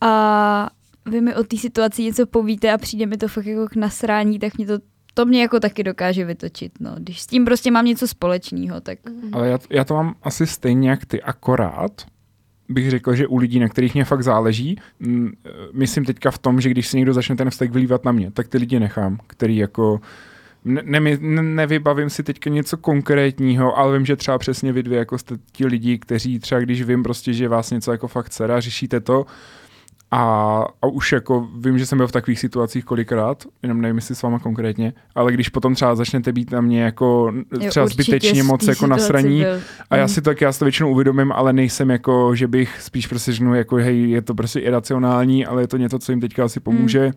a 0.00 0.70
vy 1.06 1.20
mi 1.20 1.34
o 1.34 1.44
té 1.44 1.56
situaci 1.56 2.02
něco 2.02 2.26
povíte 2.26 2.72
a 2.72 2.78
přijde 2.78 3.06
mi 3.06 3.16
to 3.16 3.28
fakt 3.28 3.46
jako 3.46 3.68
k 3.68 3.76
nasrání, 3.76 4.38
tak 4.38 4.58
mě 4.58 4.66
to 4.66 4.78
to 5.14 5.26
mě 5.26 5.42
jako 5.42 5.60
taky 5.60 5.82
dokáže 5.82 6.24
vytočit, 6.24 6.72
no. 6.80 6.94
Když 6.98 7.20
s 7.20 7.26
tím 7.26 7.44
prostě 7.44 7.70
mám 7.70 7.84
něco 7.84 8.08
společného, 8.08 8.80
tak 8.80 8.98
Ale 9.32 9.48
já, 9.48 9.58
já 9.70 9.84
to 9.84 9.94
mám 9.94 10.14
asi 10.22 10.46
stejně 10.46 10.90
jak 10.90 11.06
ty, 11.06 11.22
akorát 11.22 11.92
bych 12.68 12.90
řekl, 12.90 13.14
že 13.14 13.26
u 13.26 13.36
lidí, 13.36 13.58
na 13.58 13.68
kterých 13.68 13.94
mě 13.94 14.04
fakt 14.04 14.22
záleží, 14.22 14.78
mm, 15.00 15.32
eh, 15.44 15.50
myslím 15.72 16.04
teďka 16.04 16.30
v 16.30 16.38
tom, 16.38 16.60
že 16.60 16.70
když 16.70 16.88
si 16.88 16.96
někdo 16.96 17.14
začne 17.14 17.36
ten 17.36 17.50
vztek 17.50 17.70
vylívat 17.70 18.04
na 18.04 18.12
mě, 18.12 18.30
tak 18.30 18.48
ty 18.48 18.58
lidi 18.58 18.80
nechám, 18.80 19.18
který 19.26 19.56
jako 19.56 20.00
ne, 20.64 20.82
ne, 20.84 21.00
ne, 21.00 21.42
nevybavím 21.42 22.10
si 22.10 22.22
teďka 22.22 22.50
něco 22.50 22.76
konkrétního, 22.76 23.78
ale 23.78 23.98
vím, 23.98 24.06
že 24.06 24.16
třeba 24.16 24.38
přesně 24.38 24.72
vy 24.72 24.82
dvě 24.82 24.98
jako 24.98 25.18
jste 25.18 25.34
ti 25.52 25.66
lidi, 25.66 25.98
kteří 25.98 26.38
třeba 26.38 26.60
když 26.60 26.82
vím 26.82 27.02
prostě, 27.02 27.32
že 27.32 27.48
vás 27.48 27.70
něco 27.70 27.92
jako 27.92 28.08
fakt 28.08 28.32
sere 28.32 28.54
a 28.54 28.60
řešíte 28.60 29.00
to, 29.00 29.26
a, 30.14 30.22
a 30.82 30.86
už 30.86 31.12
jako 31.12 31.48
vím, 31.58 31.78
že 31.78 31.86
jsem 31.86 31.98
byl 31.98 32.08
v 32.08 32.12
takových 32.12 32.38
situacích 32.38 32.84
kolikrát, 32.84 33.44
jenom 33.62 33.80
nevím, 33.80 33.96
jestli 33.96 34.14
s 34.14 34.22
váma 34.22 34.38
konkrétně, 34.38 34.92
ale 35.14 35.32
když 35.32 35.48
potom 35.48 35.74
třeba 35.74 35.94
začnete 35.94 36.32
být 36.32 36.50
na 36.50 36.60
mě 36.60 36.82
jako 36.82 37.32
Jo, 37.60 37.70
třeba 37.70 37.84
určitě 37.84 38.02
zbytečně 38.02 38.42
moc 38.42 38.66
jako 38.66 38.86
nasraní, 38.86 39.40
byl. 39.40 39.60
a 39.90 39.96
já 39.96 40.02
Mhm. 40.04 40.08
si 40.08 40.20
to 40.22 40.30
tak, 40.30 40.40
já 40.40 40.52
si 40.52 40.58
to 40.58 40.64
většinou 40.64 40.90
uvědomím, 40.90 41.32
ale 41.32 41.52
nejsem 41.52 41.90
jako, 41.90 42.34
že 42.34 42.48
bych 42.48 42.80
spíš 42.82 43.06
prostě 43.06 43.32
řeknu, 43.32 43.54
jako 43.54 43.76
hej, 43.76 44.10
je 44.10 44.22
to 44.22 44.34
prostě 44.34 44.60
iracionální, 44.60 45.46
ale 45.46 45.62
je 45.62 45.68
to 45.68 45.76
něco, 45.76 45.98
co 45.98 46.12
jim 46.12 46.20
teďka 46.20 46.44
asi 46.44 46.60
pomůže. 46.60 47.10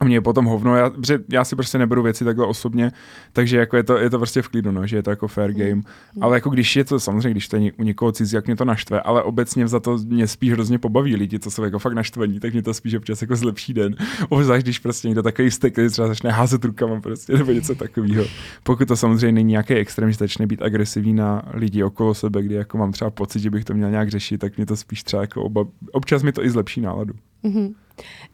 A 0.00 0.04
mě 0.04 0.16
je 0.16 0.20
potom 0.20 0.44
hovno, 0.44 0.76
já, 0.76 0.90
protože 0.90 1.18
já 1.32 1.44
si 1.44 1.56
prostě 1.56 1.78
neberu 1.78 2.02
věci 2.02 2.24
takhle 2.24 2.46
osobně, 2.46 2.92
takže 3.32 3.56
jako 3.56 3.76
je 3.76 3.82
to, 3.82 3.98
je 3.98 4.10
to 4.10 4.18
prostě 4.18 4.42
v 4.42 4.48
klidu, 4.48 4.70
no, 4.70 4.86
že 4.86 4.96
je 4.96 5.02
to 5.02 5.10
jako 5.10 5.28
fair 5.28 5.52
game. 5.52 5.82
Ale 6.20 6.36
jako 6.36 6.50
když 6.50 6.76
je 6.76 6.84
to, 6.84 7.00
samozřejmě, 7.00 7.30
když 7.30 7.48
to 7.48 7.56
je 7.56 7.72
u 7.72 7.82
někoho 7.82 8.12
cizí, 8.12 8.36
jak 8.36 8.46
mě 8.46 8.56
to 8.56 8.64
naštve, 8.64 9.00
ale 9.00 9.22
obecně 9.22 9.68
za 9.68 9.80
to 9.80 9.98
mě 9.98 10.26
spíš 10.26 10.52
hrozně 10.52 10.78
pobaví 10.78 11.16
lidi, 11.16 11.38
co 11.38 11.50
jsou 11.50 11.64
jako 11.64 11.78
fakt 11.78 11.92
naštvaní, 11.92 12.40
tak 12.40 12.52
mě 12.52 12.62
to 12.62 12.74
spíš 12.74 12.94
občas 12.94 13.22
jako 13.22 13.36
zlepší 13.36 13.74
den. 13.74 13.96
Obzvlášť, 14.28 14.64
když 14.64 14.78
prostě 14.78 15.08
někdo 15.08 15.22
takový 15.22 15.50
stek, 15.50 15.72
který 15.72 15.88
třeba 15.88 16.08
začne 16.08 16.30
házet 16.30 16.64
rukama 16.64 17.00
prostě, 17.00 17.32
nebo 17.32 17.52
něco 17.52 17.74
takového. 17.74 18.24
Pokud 18.62 18.88
to 18.88 18.96
samozřejmě 18.96 19.32
není 19.32 19.50
nějaký 19.50 19.74
extrém, 19.74 20.10
že 20.12 20.18
začne 20.18 20.46
být 20.46 20.62
agresivní 20.62 21.14
na 21.14 21.42
lidi 21.54 21.82
okolo 21.82 22.14
sebe, 22.14 22.42
kdy 22.42 22.54
jako 22.54 22.78
mám 22.78 22.92
třeba 22.92 23.10
pocit, 23.10 23.40
že 23.40 23.50
bych 23.50 23.64
to 23.64 23.74
měl 23.74 23.90
nějak 23.90 24.08
řešit, 24.08 24.38
tak 24.38 24.56
mě 24.56 24.66
to 24.66 24.76
spíš 24.76 25.02
třeba 25.02 25.22
jako 25.22 25.42
oba, 25.42 25.64
občas 25.92 26.22
mi 26.22 26.32
to 26.32 26.44
i 26.44 26.50
zlepší 26.50 26.80
náladu. 26.80 27.14
Mhm. 27.42 27.74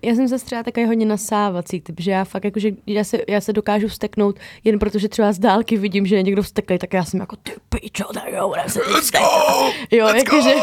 Já 0.03 0.15
jsem 0.15 0.29
se 0.29 0.39
třeba 0.39 0.63
takový 0.63 0.87
hodně 0.87 1.07
nasávací 1.07 1.81
typ, 1.81 2.01
že 2.01 2.11
já 2.11 2.25
fakt 2.25 2.45
jakože 2.45 2.71
já 2.87 3.05
se, 3.05 3.19
já 3.29 3.41
se 3.41 3.53
dokážu 3.53 3.89
vsteknout 3.89 4.39
jen 4.65 4.79
protože 4.79 5.09
třeba 5.09 5.33
z 5.33 5.39
dálky 5.39 5.77
vidím, 5.77 6.07
že 6.07 6.17
je 6.17 6.23
někdo 6.23 6.43
vsteklý, 6.43 6.79
tak 6.79 6.93
já 6.93 7.05
jsem 7.05 7.21
jako 7.21 7.37
ty 7.37 7.53
pičo, 7.69 8.05
tak 8.15 8.25
jo, 8.33 8.55
se 8.67 8.79
teď 8.79 8.89
vsteknout. 9.03 9.75
Jo, 9.91 10.07
jakože, 10.07 10.55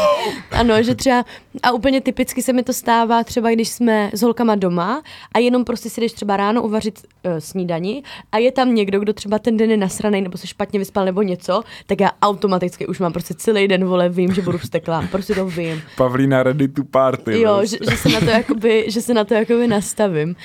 ano, 0.50 0.82
že 0.82 0.94
třeba, 0.94 1.24
a 1.62 1.72
úplně 1.72 2.00
typicky 2.00 2.42
se 2.42 2.52
mi 2.52 2.62
to 2.62 2.72
stává 2.72 3.24
třeba, 3.24 3.50
když 3.50 3.68
jsme 3.68 4.10
s 4.14 4.22
holkama 4.22 4.54
doma 4.54 5.02
a 5.34 5.38
jenom 5.38 5.64
prostě 5.64 5.90
si 5.90 6.00
jdeš 6.00 6.12
třeba 6.12 6.36
ráno 6.36 6.62
uvařit 6.62 6.98
uh, 6.98 7.32
snídani 7.38 8.02
a 8.32 8.38
je 8.38 8.52
tam 8.52 8.74
někdo, 8.74 9.00
kdo 9.00 9.12
třeba 9.12 9.38
ten 9.38 9.56
den 9.56 9.70
je 9.70 9.76
nasranej 9.76 10.20
nebo 10.20 10.38
se 10.38 10.46
špatně 10.46 10.78
vyspal 10.78 11.04
nebo 11.04 11.22
něco, 11.22 11.62
tak 11.86 12.00
já 12.00 12.10
automaticky 12.22 12.86
už 12.86 12.98
mám 12.98 13.12
prostě 13.12 13.34
celý 13.34 13.68
den, 13.68 13.84
vole, 13.84 14.08
vím, 14.08 14.34
že 14.34 14.42
budu 14.42 14.58
vsteklá, 14.58 15.04
prostě 15.10 15.34
to 15.34 15.46
vím. 15.46 15.82
Pavlína 15.96 16.42
ready 16.42 16.68
to 16.68 16.84
party. 16.84 17.40
Jo, 17.40 17.60
že, 17.64 17.76
že, 17.90 17.96
se 17.96 18.08
na 18.08 18.20
to 18.20 18.26
jakoby, 18.26 18.84
že 18.90 19.00
se 19.00 19.14
na 19.14 19.24
to 19.24 19.34
jakoby 19.34 19.66
nastavím. 19.66 20.36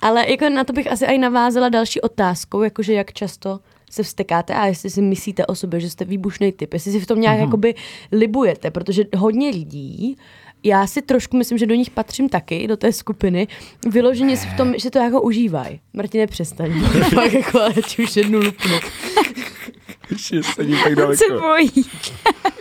Ale 0.00 0.30
jako 0.30 0.48
na 0.48 0.64
to 0.64 0.72
bych 0.72 0.92
asi 0.92 1.04
i 1.04 1.18
navázala 1.18 1.68
další 1.68 2.00
otázkou, 2.00 2.62
jakože 2.62 2.94
jak 2.94 3.12
často 3.12 3.60
se 3.90 4.02
vstekáte 4.02 4.54
a 4.54 4.66
jestli 4.66 4.90
si 4.90 5.02
myslíte 5.02 5.46
o 5.46 5.54
sobě, 5.54 5.80
že 5.80 5.90
jste 5.90 6.04
výbušný 6.04 6.52
typ, 6.52 6.74
jestli 6.74 6.92
si 6.92 7.00
v 7.00 7.06
tom 7.06 7.20
nějak 7.20 7.38
mm-hmm. 7.38 7.44
jakoby 7.44 7.74
libujete, 8.12 8.70
protože 8.70 9.04
hodně 9.16 9.50
lidí 9.50 10.16
já 10.64 10.86
si 10.86 11.02
trošku 11.02 11.36
myslím, 11.36 11.58
že 11.58 11.66
do 11.66 11.74
nich 11.74 11.90
patřím 11.90 12.28
taky, 12.28 12.68
do 12.68 12.76
té 12.76 12.92
skupiny, 12.92 13.48
vyloženě 13.86 14.36
si 14.36 14.46
v 14.46 14.56
tom, 14.56 14.74
že 14.78 14.90
to 14.90 14.98
jako 14.98 15.22
užívají. 15.22 15.80
Martine, 15.92 16.26
přestaň. 16.26 16.80
Fakt 17.14 17.32
jako, 17.32 17.60
ale 17.60 17.74
ti 17.74 18.02
už 18.02 18.16
jednu 18.16 18.38
lupnu. 18.38 18.78
že 20.16 20.42
sedím 20.42 20.76
tak 20.84 20.92
Se 20.94 20.94
daleko. 20.94 21.40
bojí. 21.40 21.86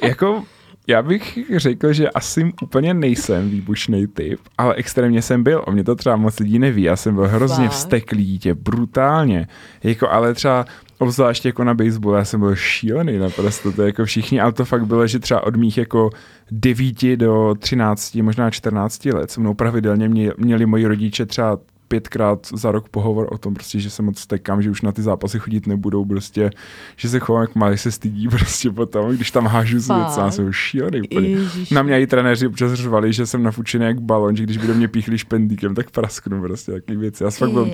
Jako, 0.01 0.43
já 0.87 1.01
bych 1.01 1.39
řekl, 1.55 1.93
že 1.93 2.09
asi 2.09 2.53
úplně 2.63 2.93
nejsem 2.93 3.49
výbušný 3.49 4.07
typ, 4.07 4.39
ale 4.57 4.75
extrémně 4.75 5.21
jsem 5.21 5.43
byl. 5.43 5.63
O 5.67 5.71
mě 5.71 5.83
to 5.83 5.95
třeba 5.95 6.15
moc 6.15 6.39
lidí 6.39 6.59
neví. 6.59 6.83
Já 6.83 6.95
jsem 6.95 7.15
byl 7.15 7.27
hrozně 7.27 7.65
Fakt? 7.65 7.73
vzteklý 7.73 8.25
dítě, 8.25 8.53
brutálně. 8.53 9.47
Jako, 9.83 10.09
ale 10.09 10.33
třeba 10.33 10.65
obzvlášť 10.97 11.45
jako 11.45 11.63
na 11.63 11.73
baseball, 11.73 12.15
já 12.15 12.25
jsem 12.25 12.39
byl 12.39 12.55
šílený 12.55 13.17
naprosto, 13.17 13.71
to 13.71 13.83
jako 13.83 14.05
všichni, 14.05 14.41
ale 14.41 14.53
to 14.53 14.65
fakt 14.65 14.85
bylo, 14.85 15.07
že 15.07 15.19
třeba 15.19 15.43
od 15.43 15.55
mých 15.55 15.77
jako 15.77 16.09
9 16.51 17.15
do 17.15 17.55
13, 17.59 18.15
možná 18.15 18.49
14 18.49 19.05
let 19.05 19.31
se 19.31 19.39
mnou 19.39 19.53
pravidelně 19.53 20.09
mě, 20.09 20.31
měli 20.37 20.65
moji 20.65 20.87
rodiče 20.87 21.25
třeba 21.25 21.59
pětkrát 21.93 22.47
za 22.53 22.71
rok 22.71 22.89
pohovor 22.89 23.27
o 23.31 23.37
tom, 23.37 23.53
prostě, 23.53 23.79
že 23.79 23.89
se 23.89 24.01
moc 24.01 24.19
stekám, 24.19 24.61
že 24.61 24.69
už 24.69 24.81
na 24.81 24.91
ty 24.91 25.01
zápasy 25.01 25.39
chodit 25.39 25.67
nebudou, 25.67 26.05
prostě, 26.05 26.49
že 26.95 27.09
se 27.09 27.19
chovám 27.19 27.41
jak 27.41 27.55
malý, 27.55 27.77
se 27.77 27.91
stydí 27.91 28.27
prostě 28.33 28.71
potom, 28.71 29.15
když 29.15 29.31
tam 29.31 29.45
hážu 29.45 29.79
z 29.79 29.87
věc, 29.87 30.17
já 30.17 30.31
jsem 30.31 30.53
šílený 30.53 31.01
úplně. 31.01 31.37
Na 31.71 31.83
mě 31.83 32.01
i 32.01 32.07
trenéři 32.07 32.47
občas 32.47 32.73
řvali, 32.73 33.13
že 33.13 33.25
jsem 33.25 33.43
nafučený 33.43 33.85
jak 33.85 34.01
balon, 34.01 34.35
že 34.35 34.43
když 34.43 34.57
by 34.57 34.67
do 34.67 34.73
mě 34.73 34.87
píchli 34.87 35.17
špendíkem, 35.17 35.75
tak 35.75 35.91
prasknu 35.91 36.41
prostě 36.41 36.71
takový 36.71 36.97
věci. 36.97 37.23
Já, 37.23 37.29
fakt 37.29 37.51
byl, 37.51 37.71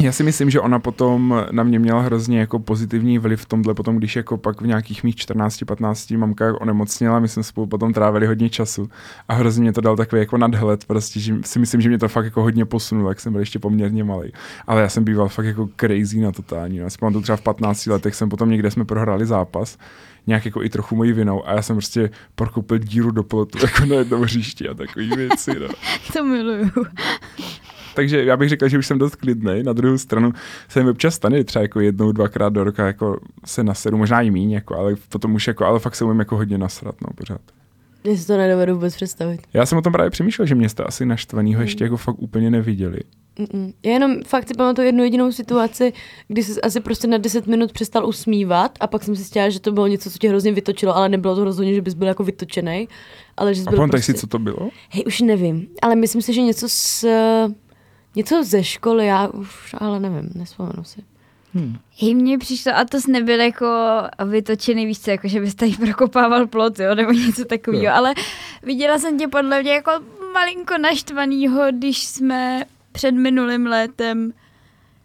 já 0.00 0.12
si 0.12 0.22
myslím, 0.22 0.50
že 0.50 0.60
ona 0.60 0.78
potom 0.78 1.44
na 1.50 1.62
mě 1.62 1.78
měla 1.78 2.00
hrozně 2.00 2.40
jako 2.40 2.58
pozitivní 2.58 3.18
vliv 3.18 3.40
v 3.40 3.46
tomhle, 3.46 3.74
potom 3.74 3.96
když 3.96 4.16
jako 4.16 4.36
pak 4.36 4.60
v 4.60 4.66
nějakých 4.66 5.04
mých 5.04 5.16
14-15 5.16 6.18
mamka 6.18 6.60
onemocněla, 6.60 7.20
my 7.20 7.28
jsme 7.28 7.42
spolu 7.42 7.66
potom 7.66 7.92
trávili 7.92 8.26
hodně 8.26 8.50
času 8.50 8.88
a 9.28 9.34
hrozně 9.34 9.62
mě 9.62 9.72
to 9.72 9.80
dal 9.80 9.96
takový 9.96 10.20
jako 10.20 10.38
nadhled, 10.38 10.84
prostě, 10.84 11.20
že 11.20 11.34
si 11.44 11.58
myslím, 11.58 11.80
že 11.80 11.88
mě 11.88 11.98
to 11.98 12.08
fakt 12.08 12.24
jako 12.24 12.42
hodně 12.42 12.64
posunulo, 12.64 13.08
jak 13.08 13.20
jsem 13.20 13.32
byl 13.32 13.40
ještě 13.40 13.53
poměrně 13.58 14.04
malý. 14.04 14.32
Ale 14.66 14.82
já 14.82 14.88
jsem 14.88 15.04
býval 15.04 15.28
fakt 15.28 15.46
jako 15.46 15.68
crazy 15.80 16.20
na 16.20 16.32
totální. 16.32 16.78
no. 16.78 16.84
Já 16.84 16.90
si 16.90 16.98
pamatuju 16.98 17.22
třeba 17.22 17.36
v 17.36 17.42
15 17.42 17.86
letech 17.86 18.14
jsem 18.14 18.28
potom 18.28 18.50
někde 18.50 18.70
jsme 18.70 18.84
prohráli 18.84 19.26
zápas, 19.26 19.78
nějak 20.26 20.44
jako 20.44 20.62
i 20.62 20.68
trochu 20.68 20.96
mojí 20.96 21.12
vinou 21.12 21.48
a 21.48 21.52
já 21.52 21.62
jsem 21.62 21.76
prostě 21.76 22.10
prokopil 22.34 22.78
díru 22.78 23.10
do 23.10 23.22
plotu 23.22 23.58
jako 23.62 23.86
na 23.86 23.96
jednom 23.96 24.22
hřišti 24.22 24.68
a 24.68 24.74
takový 24.74 25.08
věci. 25.16 25.50
No. 25.60 25.68
To 26.12 26.24
miluju. 26.24 26.70
Takže 27.94 28.24
já 28.24 28.36
bych 28.36 28.48
řekl, 28.48 28.68
že 28.68 28.78
už 28.78 28.86
jsem 28.86 28.98
dost 28.98 29.16
klidný. 29.16 29.62
Na 29.62 29.72
druhou 29.72 29.98
stranu 29.98 30.32
jsem 30.68 30.88
občas 30.88 31.14
stane 31.14 31.44
třeba 31.44 31.62
jako 31.62 31.80
jednou, 31.80 32.12
dvakrát 32.12 32.52
do 32.52 32.64
roka 32.64 32.86
jako 32.86 33.20
se 33.44 33.64
naseru, 33.64 33.98
možná 33.98 34.20
i 34.20 34.30
míň, 34.30 34.50
jako, 34.50 34.76
ale 34.76 34.94
potom 35.08 35.34
už 35.34 35.46
jako, 35.46 35.64
ale 35.64 35.78
fakt 35.78 35.94
se 35.94 36.04
umím 36.04 36.18
jako 36.18 36.36
hodně 36.36 36.58
nasrat, 36.58 36.94
no, 37.00 37.08
pořád. 37.14 37.40
Já 38.04 38.16
si 38.16 38.26
to 38.26 38.36
nedovedu 38.36 38.74
vůbec 38.74 38.94
představit. 38.94 39.40
Já 39.52 39.66
jsem 39.66 39.78
o 39.78 39.82
tom 39.82 39.92
právě 39.92 40.10
přemýšlel, 40.10 40.46
že 40.46 40.54
mě 40.54 40.68
jste 40.68 40.84
asi 40.84 41.06
naštvanýho 41.06 41.62
ještě 41.62 41.84
jako 41.84 41.96
fakt 41.96 42.16
úplně 42.18 42.50
neviděli. 42.50 42.98
Mm-mm. 43.38 43.72
Já 43.82 43.92
jenom 43.92 44.22
fakt 44.26 44.48
si 44.48 44.54
pamatuju 44.54 44.86
jednu 44.86 45.04
jedinou 45.04 45.32
situaci, 45.32 45.92
kdy 46.28 46.42
jsi 46.42 46.60
asi 46.60 46.80
prostě 46.80 47.06
na 47.06 47.18
10 47.18 47.46
minut 47.46 47.72
přestal 47.72 48.06
usmívat 48.08 48.72
a 48.80 48.86
pak 48.86 49.02
jsem 49.04 49.16
si 49.16 49.24
stěla, 49.24 49.48
že 49.48 49.60
to 49.60 49.72
bylo 49.72 49.86
něco, 49.86 50.10
co 50.10 50.18
tě 50.18 50.28
hrozně 50.28 50.52
vytočilo, 50.52 50.96
ale 50.96 51.08
nebylo 51.08 51.36
to 51.36 51.44
rozhodně, 51.44 51.74
že 51.74 51.82
bys 51.82 51.94
byl 51.94 52.08
jako 52.08 52.24
vytočený, 52.24 52.88
ale 53.36 53.54
že 53.54 53.62
jsi 53.62 53.66
A 53.68 53.70
byl 53.70 53.88
prostě... 53.88 54.12
si, 54.12 54.18
co 54.18 54.26
to 54.26 54.38
bylo? 54.38 54.68
Hej, 54.88 55.04
už 55.06 55.20
nevím, 55.20 55.68
ale 55.82 55.96
myslím 55.96 56.22
si, 56.22 56.32
že 56.32 56.42
něco 56.42 56.68
s... 56.68 57.08
Něco 58.16 58.44
ze 58.44 58.64
školy, 58.64 59.06
já 59.06 59.28
už, 59.28 59.74
ale 59.78 60.00
nevím, 60.00 60.30
nespomenu 60.34 60.84
si. 60.84 61.00
Hej, 62.00 62.14
mně 62.14 62.38
přišlo, 62.38 62.72
a 62.76 62.84
to 62.84 63.00
jsi 63.00 63.10
nebyl 63.10 63.40
jako 63.40 63.66
vytočený, 64.26 64.86
víš 64.86 65.00
co, 65.00 65.10
jako 65.10 65.28
že 65.28 65.40
bys 65.40 65.54
tady 65.54 65.72
prokopával 65.72 66.46
plot, 66.46 66.78
jo, 66.78 66.94
nebo 66.94 67.12
něco 67.12 67.44
takového, 67.44 67.84
Jo. 67.84 67.90
ale 67.94 68.14
viděla 68.62 68.98
jsem 68.98 69.18
tě 69.18 69.28
podle 69.28 69.62
mě 69.62 69.72
jako 69.72 69.90
malinko 70.34 70.78
naštvanýho, 70.78 71.62
když 71.72 72.04
jsme 72.06 72.64
před 72.94 73.12
minulým 73.12 73.66
létem 73.66 74.32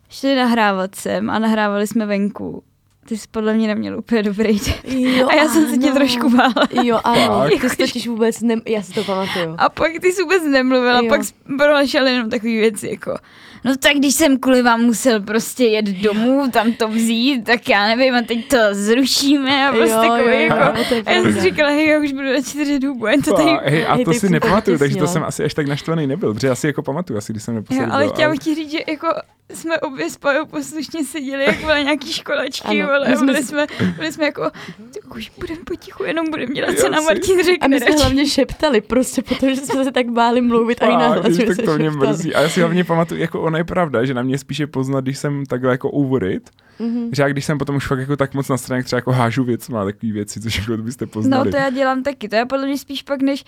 šli 0.10 0.36
nahrávat 0.36 0.96
sem 0.96 1.30
a 1.30 1.40
nahrávali 1.40 1.88
jsme 1.88 2.06
venku. 2.06 2.64
Ty 3.08 3.18
jsi 3.18 3.28
podle 3.32 3.54
mě 3.54 3.68
neměl 3.68 4.00
úplně 4.00 4.24
dobrý 4.24 4.60
den. 4.60 5.00
Jo, 5.00 5.28
A 5.28 5.36
já 5.36 5.48
jsem 5.48 5.70
se 5.70 5.78
tě 5.78 5.92
trošku 5.92 6.30
bála. 6.30 6.68
Jo, 6.84 7.00
ano, 7.04 7.50
ty 7.62 7.70
jsi 7.70 7.78
totiž 7.78 8.08
vůbec, 8.08 8.42
ne... 8.42 8.56
já 8.68 8.82
si 8.82 8.94
to 8.94 9.04
pamatuju. 9.04 9.56
A 9.58 9.70
pak 9.70 9.92
ty 10.02 10.12
jsi 10.14 10.24
vůbec 10.24 10.44
nemluvila, 10.44 11.00
Jo. 11.02 11.10
pak 11.10 11.24
jsi 11.24 11.34
pronašel 11.58 12.08
jenom 12.08 12.30
takové 12.30 12.52
věci 12.52 12.88
jako 12.90 13.18
No 13.64 13.78
tak 13.78 13.94
když 13.94 14.16
jsem 14.16 14.38
kvůli 14.38 14.62
vám 14.62 14.82
musel 14.82 15.20
prostě 15.22 15.64
jet 15.64 15.86
domů, 15.86 16.52
tam 16.52 16.74
to 16.74 16.88
vzít, 16.88 17.44
tak 17.44 17.70
já 17.70 17.88
nevím, 17.88 18.16
a 18.16 18.22
teď 18.22 18.48
to 18.48 18.58
zrušíme 18.72 19.68
a 19.68 19.72
prostě 19.72 19.96
Jo, 19.96 20.02
takový 20.02 20.24
jo, 20.24 20.30
jo, 20.30 20.40
jako... 20.40 21.10
A 21.10 21.12
já 21.12 21.22
jsem 21.22 21.42
říkala, 21.42 21.70
hej, 21.70 21.88
já 21.88 22.00
už 22.00 22.12
budu 22.12 22.34
na 22.34 22.42
čtyři 22.42 22.80
dů, 22.80 22.96
jen 23.10 23.22
to 23.22 23.34
tady... 23.34 23.50
A, 23.50 23.70
hej, 23.70 23.86
a 23.86 23.96
hej, 23.96 24.06
to 24.06 24.12
teď 24.12 24.20
si 24.20 24.30
nepamatuju, 24.30 24.78
takže 24.78 24.96
to 24.96 25.00
vytěsnila. 25.00 25.14
jsem 25.14 25.24
asi 25.24 25.44
až 25.44 25.54
tak 25.54 25.68
naštvaný 25.68 26.08
nebyl, 26.08 26.34
protože 26.34 26.48
já 26.48 26.56
si 26.56 26.68
jako 26.68 26.84
pamatuju, 26.84 27.18
asi 27.18 27.34
když 27.34 27.44
jsem 27.44 27.64
Jo, 27.70 27.86
ale 27.92 28.08
chtěla 28.08 28.30
bych 28.32 28.40
ti 28.40 28.56
říct, 28.56 28.72
že 28.72 28.80
jako 28.88 29.08
jsme 29.54 29.80
obě 29.80 30.10
spolu 30.10 30.46
poslušně 30.46 31.06
seděli, 31.06 31.46
jak 31.46 31.66
byly 31.66 31.84
nějaký 31.84 32.14
školačky, 32.14 32.82
Ano, 32.82 32.94
ale 32.94 33.10
my 33.10 33.18
jsme 33.18 33.26
byli 33.26 33.44
jsme, 33.44 33.68
byli 33.96 34.12
jsme 34.12 34.26
jako, 34.26 34.52
tak 34.94 35.16
už 35.16 35.32
budeme 35.40 35.60
potichu, 35.66 36.04
jenom 36.04 36.26
budeme 36.30 36.54
dělat, 36.54 36.70
Jo, 36.70 36.76
co 36.82 36.90
nám 36.90 37.04
Martin 37.04 37.44
řekne. 37.46 37.66
A 37.66 37.68
my 37.68 37.80
jsme 37.80 37.92
hlavně 37.92 38.26
šeptali, 38.26 38.82
prostě 38.82 39.22
protože 39.22 39.56
jsme 39.56 39.84
se 39.84 39.92
tak 39.92 40.10
báli 40.10 40.42
mluvit 40.42 40.84
a 40.84 40.86
i 40.86 40.92
nahlas, 40.92 41.38
tak 41.38 41.56
se 41.56 41.62
to 41.62 41.78
mě 41.78 41.90
mrzí. 41.92 42.36
A 42.36 42.42
já 42.42 42.50
si 42.50 42.60
hlavně 42.60 42.84
pamatuju, 42.84 43.22
jako 43.22 43.42
ono 43.50 43.58
je 43.58 43.64
pravda, 43.64 44.06
že 44.06 44.14
na 44.14 44.22
mě 44.22 44.38
spíše 44.38 44.68
poznat, 44.68 45.02
když 45.04 45.18
jsem 45.18 45.46
takhle 45.46 45.72
jako 45.72 45.90
uvorit, 45.92 46.50
Mhm. 46.80 47.10
že 47.16 47.22
já 47.22 47.30
když 47.30 47.46
jsem 47.46 47.58
potom 47.58 47.76
už 47.76 47.88
fakt 47.88 48.00
jako 48.00 48.16
tak 48.16 48.34
moc 48.34 48.50
na 48.50 48.58
straně, 48.58 48.84
třeba 48.84 48.98
jako 48.98 49.12
hážu 49.12 49.44
věc, 49.44 49.70
má 49.70 49.86
takové 49.86 50.12
věci, 50.14 50.40
což 50.42 50.58
jako 50.58 50.78
byste 50.78 51.06
No 51.06 51.10
poznali. 51.12 51.52
to 51.52 51.58
já 51.58 51.70
dělám 51.70 52.04
taky, 52.04 52.30
to 52.30 52.36
je 52.36 52.46
podle 52.46 52.66
mě 52.68 52.78
spíš 52.78 53.04
pak 53.04 53.22
než 53.22 53.44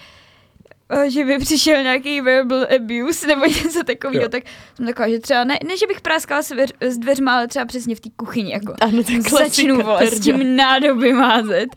že 1.08 1.26
by 1.26 1.38
přišel 1.38 1.84
nějaký 1.84 2.22
verbal 2.22 2.68
abuse 2.76 3.28
nebo 3.28 3.46
něco 3.64 3.84
takového, 3.84 4.30
tak 4.30 4.44
jsem 4.76 4.86
taková, 4.86 5.10
že 5.10 5.20
třeba 5.20 5.44
ne, 5.44 5.60
ne 5.68 5.78
že 5.78 5.88
bych 5.88 6.02
práskala 6.02 6.42
s, 6.42 6.52
dveř, 6.54 6.74
s 6.82 6.98
dveřma, 6.98 7.36
ale 7.36 7.48
třeba 7.48 7.66
přesně 7.66 7.96
v 7.96 8.00
té 8.00 8.10
kuchyni, 8.16 8.52
jako 8.52 8.74
Ano, 8.82 9.04
to 9.04 9.12
je 9.12 9.20
klasika, 9.20 9.46
začnu 9.46 9.82
vole, 9.82 10.08
s 10.08 10.20
tím 10.20 10.56
nádoby 10.56 11.14
mázet. 11.14 11.68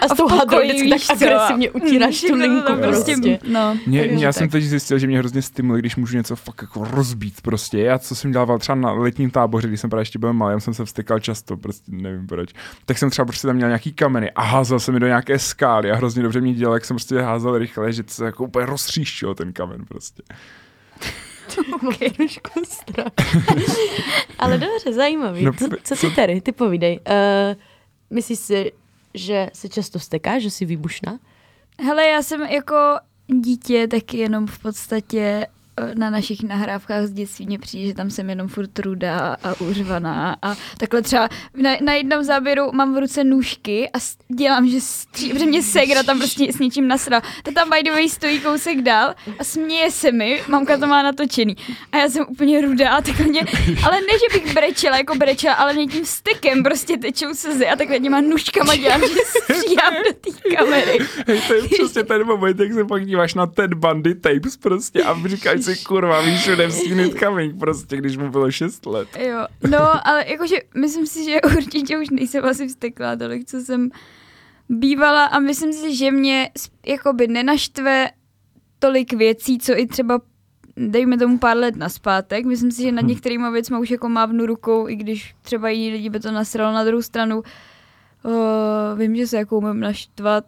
A 0.00 0.08
s 0.08 0.16
tou 0.16 0.28
hadrou 0.28 0.58
pokoji, 0.58 0.72
vždycky 0.72 1.08
tak 1.08 1.18
co? 1.18 1.24
agresivně 1.24 1.70
utíráš 1.70 2.14
Všechno 2.14 2.36
tu 2.36 2.42
to 2.42 2.48
linku 2.48 2.66
tam 2.66 2.80
prostě. 2.80 3.38
No. 3.48 3.78
Mě, 3.86 4.08
Takže 4.08 4.24
já 4.24 4.32
jsem 4.32 4.48
tak. 4.48 4.52
teď 4.52 4.64
zjistil, 4.64 4.98
že 4.98 5.06
mě 5.06 5.18
hrozně 5.18 5.42
stimuluje, 5.42 5.80
když 5.82 5.96
můžu 5.96 6.16
něco 6.16 6.36
fakt 6.36 6.62
jako 6.62 6.84
rozbít 6.84 7.40
prostě. 7.40 7.78
Já 7.78 7.98
co 7.98 8.14
jsem 8.14 8.32
dělal 8.32 8.58
třeba 8.58 8.76
na 8.76 8.92
letním 8.92 9.30
táboře, 9.30 9.68
když 9.68 9.80
jsem 9.80 9.90
právě 9.90 10.02
ještě 10.02 10.18
byl 10.18 10.32
malý, 10.32 10.52
já 10.52 10.60
jsem 10.60 10.74
se 10.74 10.84
vstykal 10.84 11.20
často, 11.20 11.56
prostě 11.56 11.92
nevím 11.94 12.26
proč. 12.26 12.50
Tak 12.86 12.98
jsem 12.98 13.10
třeba 13.10 13.26
prostě 13.26 13.46
tam 13.46 13.56
měl 13.56 13.68
nějaký 13.68 13.92
kameny 13.92 14.30
a 14.30 14.42
házel 14.42 14.80
jsem 14.80 14.94
mi 14.94 15.00
do 15.00 15.06
nějaké 15.06 15.38
skály 15.38 15.90
a 15.90 15.96
hrozně 15.96 16.22
dobře 16.22 16.40
mě 16.40 16.54
dělal, 16.54 16.74
jak 16.74 16.84
jsem 16.84 16.96
prostě 16.96 17.20
házel 17.20 17.58
rychle, 17.58 17.92
že 17.92 18.02
se 18.06 18.24
jako 18.24 18.44
úplně 18.44 18.59
roztříštil 18.66 19.34
ten 19.34 19.52
kamen 19.52 19.84
prostě. 19.84 20.22
Mám 21.70 21.94
trošku 22.16 22.64
strach. 22.64 23.12
Ale 24.38 24.58
dobře, 24.58 24.92
zajímavý. 24.92 25.44
No, 25.44 25.52
co, 25.52 25.68
co 25.82 25.96
ty 25.96 26.10
tady, 26.10 26.40
ty 26.40 26.52
povídej. 26.52 27.00
Uh, 27.08 27.60
myslíš 28.10 28.38
si, 28.38 28.72
že 29.14 29.50
se 29.52 29.68
často 29.68 29.98
vstekáš, 29.98 30.42
že 30.42 30.50
jsi 30.50 30.64
výbušná? 30.64 31.18
Hele, 31.82 32.06
já 32.06 32.22
jsem 32.22 32.42
jako 32.42 32.76
dítě 33.26 33.88
taky 33.88 34.18
jenom 34.18 34.46
v 34.46 34.58
podstatě 34.58 35.46
na 35.94 36.10
našich 36.10 36.42
nahrávkách 36.42 37.06
z 37.06 37.12
dětství 37.12 37.46
mě 37.46 37.58
přijde, 37.58 37.88
že 37.88 37.94
tam 37.94 38.10
jsem 38.10 38.30
jenom 38.30 38.48
furt 38.48 38.78
rudá 38.78 39.36
a 39.42 39.60
uřvaná 39.60 40.36
a 40.42 40.54
takhle 40.78 41.02
třeba 41.02 41.28
na, 41.54 41.70
na 41.84 41.92
jednom 41.92 42.24
záběru 42.24 42.72
mám 42.72 42.94
v 42.94 42.98
ruce 42.98 43.24
nůžky 43.24 43.90
a 43.94 43.98
dělám, 44.34 44.68
že 44.68 44.80
stří, 44.80 45.32
protože 45.32 45.46
mě 45.46 45.62
segra 45.62 46.02
tam 46.02 46.18
prostě 46.18 46.52
s 46.52 46.58
něčím 46.58 46.88
nasral. 46.88 47.20
To 47.42 47.52
tam 47.52 47.70
by 47.70 47.82
the 47.82 47.90
way 47.90 48.08
stojí 48.08 48.40
kousek 48.40 48.82
dál 48.82 49.14
a 49.38 49.44
směje 49.44 49.90
se 49.90 50.12
mi, 50.12 50.42
mamka 50.48 50.78
to 50.78 50.86
má 50.86 51.02
natočený 51.02 51.56
a 51.92 51.96
já 51.98 52.08
jsem 52.08 52.26
úplně 52.28 52.60
rudá 52.60 52.90
a 52.90 53.00
mě, 53.28 53.40
ale 53.82 54.00
ne, 54.00 54.12
že 54.12 54.40
bych 54.40 54.54
brečela 54.54 54.96
jako 54.96 55.14
brečela, 55.14 55.54
ale 55.54 55.72
mě 55.72 55.86
tím 55.86 56.04
stykem 56.04 56.62
prostě 56.62 56.96
tečou 56.96 57.34
slzy 57.34 57.68
a 57.68 57.76
takhle 57.76 58.00
těma 58.00 58.20
nůžkama 58.20 58.76
dělám, 58.76 59.00
že 59.00 59.20
stříhám 59.26 59.94
do 59.94 60.12
té 60.12 60.56
kamery. 60.56 60.98
Hej, 61.26 61.40
to 61.48 61.54
je 61.54 61.62
přesně 61.62 62.02
ten 62.02 62.26
moment, 62.26 62.60
jak 62.60 62.72
se 62.72 62.84
pak 62.84 63.06
díváš 63.06 63.34
na 63.34 63.46
Ted 63.46 63.74
Bundy 63.74 64.14
tapes 64.14 64.56
prostě 64.56 65.02
a 65.02 65.16
říkáš 65.26 65.60
kurva, 65.76 66.20
víš, 66.20 66.40
všude 66.40 66.66
v 66.66 66.72
Skinit 66.72 67.18
Coming 67.18 67.58
prostě, 67.58 67.96
když 67.96 68.16
mu 68.16 68.30
bylo 68.30 68.50
6 68.50 68.86
let. 68.86 69.08
Jo, 69.18 69.46
no, 69.70 70.08
ale 70.08 70.24
jakože 70.28 70.56
myslím 70.74 71.06
si, 71.06 71.24
že 71.24 71.40
určitě 71.56 71.98
už 71.98 72.10
nejsem 72.10 72.44
asi 72.44 72.68
vzteklá 72.68 73.16
tolik, 73.16 73.46
co 73.46 73.60
jsem 73.60 73.90
bývala 74.68 75.24
a 75.24 75.38
myslím 75.38 75.72
si, 75.72 75.96
že 75.96 76.10
mě 76.10 76.50
jakoby 76.86 77.28
nenaštve 77.28 78.10
tolik 78.78 79.12
věcí, 79.12 79.58
co 79.58 79.78
i 79.78 79.86
třeba 79.86 80.20
dejme 80.76 81.18
tomu 81.18 81.38
pár 81.38 81.56
let 81.56 81.76
naspátek. 81.76 82.44
Myslím 82.44 82.70
si, 82.70 82.82
že 82.82 82.92
nad 82.92 83.00
některýma 83.00 83.50
věcma 83.50 83.78
už 83.78 83.90
jako 83.90 84.08
mávnu 84.08 84.46
rukou, 84.46 84.88
i 84.88 84.96
když 84.96 85.34
třeba 85.42 85.68
jiní 85.68 85.92
lidi 85.92 86.10
by 86.10 86.20
to 86.20 86.32
nasralo 86.32 86.74
na 86.74 86.84
druhou 86.84 87.02
stranu. 87.02 87.42
Uh, 88.22 88.98
vím, 88.98 89.16
že 89.16 89.26
se 89.26 89.36
jako 89.36 89.58
umím 89.58 89.80
naštvat. 89.80 90.44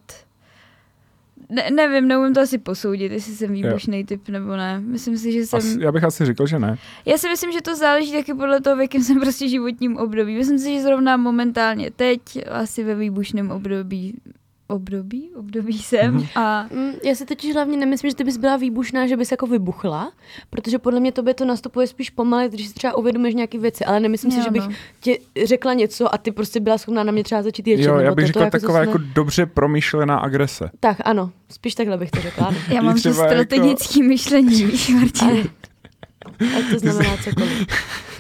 Ne, 1.53 1.71
nevím, 1.71 2.09
neumím 2.09 2.35
to 2.35 2.41
asi 2.41 2.59
posoudit, 2.59 3.13
jestli 3.13 3.33
jsem 3.33 3.53
výbušný 3.53 4.05
typ 4.05 4.29
nebo 4.29 4.57
ne. 4.57 4.81
Myslím 4.81 5.19
si, 5.19 5.33
že 5.33 5.47
jsem... 5.47 5.59
Asi, 5.59 5.77
já 5.81 5.93
bych 5.93 6.05
asi 6.05 6.25
řekl, 6.25 6.47
že 6.47 6.59
ne. 6.59 6.79
Já 7.07 7.19
si 7.19 7.29
myslím, 7.29 7.53
že 7.53 7.63
to 7.63 7.77
záleží 7.77 8.13
taky 8.13 8.35
podle 8.35 8.61
toho, 8.61 8.77
v 8.77 8.81
jakém 8.81 9.03
jsem 9.03 9.21
prostě 9.21 9.49
životním 9.49 9.97
období. 9.97 10.37
Myslím 10.37 10.59
si, 10.59 10.75
že 10.75 10.83
zrovna 10.83 11.17
momentálně 11.17 11.91
teď, 11.91 12.21
asi 12.51 12.85
ve 12.85 12.95
výbušném 12.95 13.51
období, 13.51 14.15
období, 14.73 15.31
období 15.37 15.79
jsem 15.79 16.15
Mhm. 16.15 16.27
a 16.35 16.67
Mm, 16.71 16.93
Já 17.05 17.15
si 17.15 17.25
totiž 17.27 17.55
hlavně 17.55 17.77
nemyslím, 17.77 18.11
že 18.11 18.17
ty 18.17 18.25
bys 18.25 18.37
byla 18.37 18.57
výbušná, 18.57 19.07
že 19.07 19.17
bys 19.17 19.31
jako 19.31 19.47
vybuchla, 19.47 20.13
protože 20.51 20.79
podle 20.79 21.01
mě 21.01 21.13
tobě 21.13 21.35
to 21.35 21.45
nastupuje 21.45 21.87
spíš 21.87 22.11
pomalu, 22.11 22.49
když 22.49 22.69
si 22.69 22.75
třeba 22.75 22.97
uvědomíš 22.97 23.35
nějaké 23.35 23.59
věci, 23.59 23.85
ale 23.85 24.01
nemyslím 24.01 24.31
si, 24.31 24.39
Jo, 24.39 24.45
že 24.45 24.51
bych 24.51 24.63
no. 24.63 24.75
ti 25.01 25.19
řekla 25.45 25.73
něco 25.75 26.15
a 26.15 26.19
ty 26.19 26.31
prostě 26.33 26.61
byla 26.61 26.79
schopná 26.79 27.05
na 27.05 27.13
mě 27.13 27.25
třeba 27.25 27.43
začít 27.43 27.67
ječet. 27.69 27.85
Jo, 27.87 27.93
nebo 27.97 28.05
já 28.05 28.15
bych 28.15 28.23
to, 28.25 28.27
řekl 28.27 28.39
to 28.39 28.45
jako 28.45 28.59
taková 28.59 28.79
zase 28.79 28.89
jako 28.91 28.99
dobře 29.15 29.47
promyšlená 29.47 30.19
agrese. 30.19 30.71
Tak, 30.81 30.97
ano, 31.05 31.31
spíš 31.51 31.75
takhle 31.75 31.97
bych 31.99 32.11
to 32.11 32.21
řekla. 32.21 32.55
já 32.69 32.83
mám 32.83 32.95
to 32.95 33.01
třeba 33.01 33.15
jako- 33.27 33.35
strategické 33.35 34.03
myšlení, 34.03 34.65
víš, 34.67 34.89
Martine. 34.89 35.45
Ať 36.59 36.71
to 36.73 36.79
znamená 36.79 37.17
cokoliv. 37.25 37.67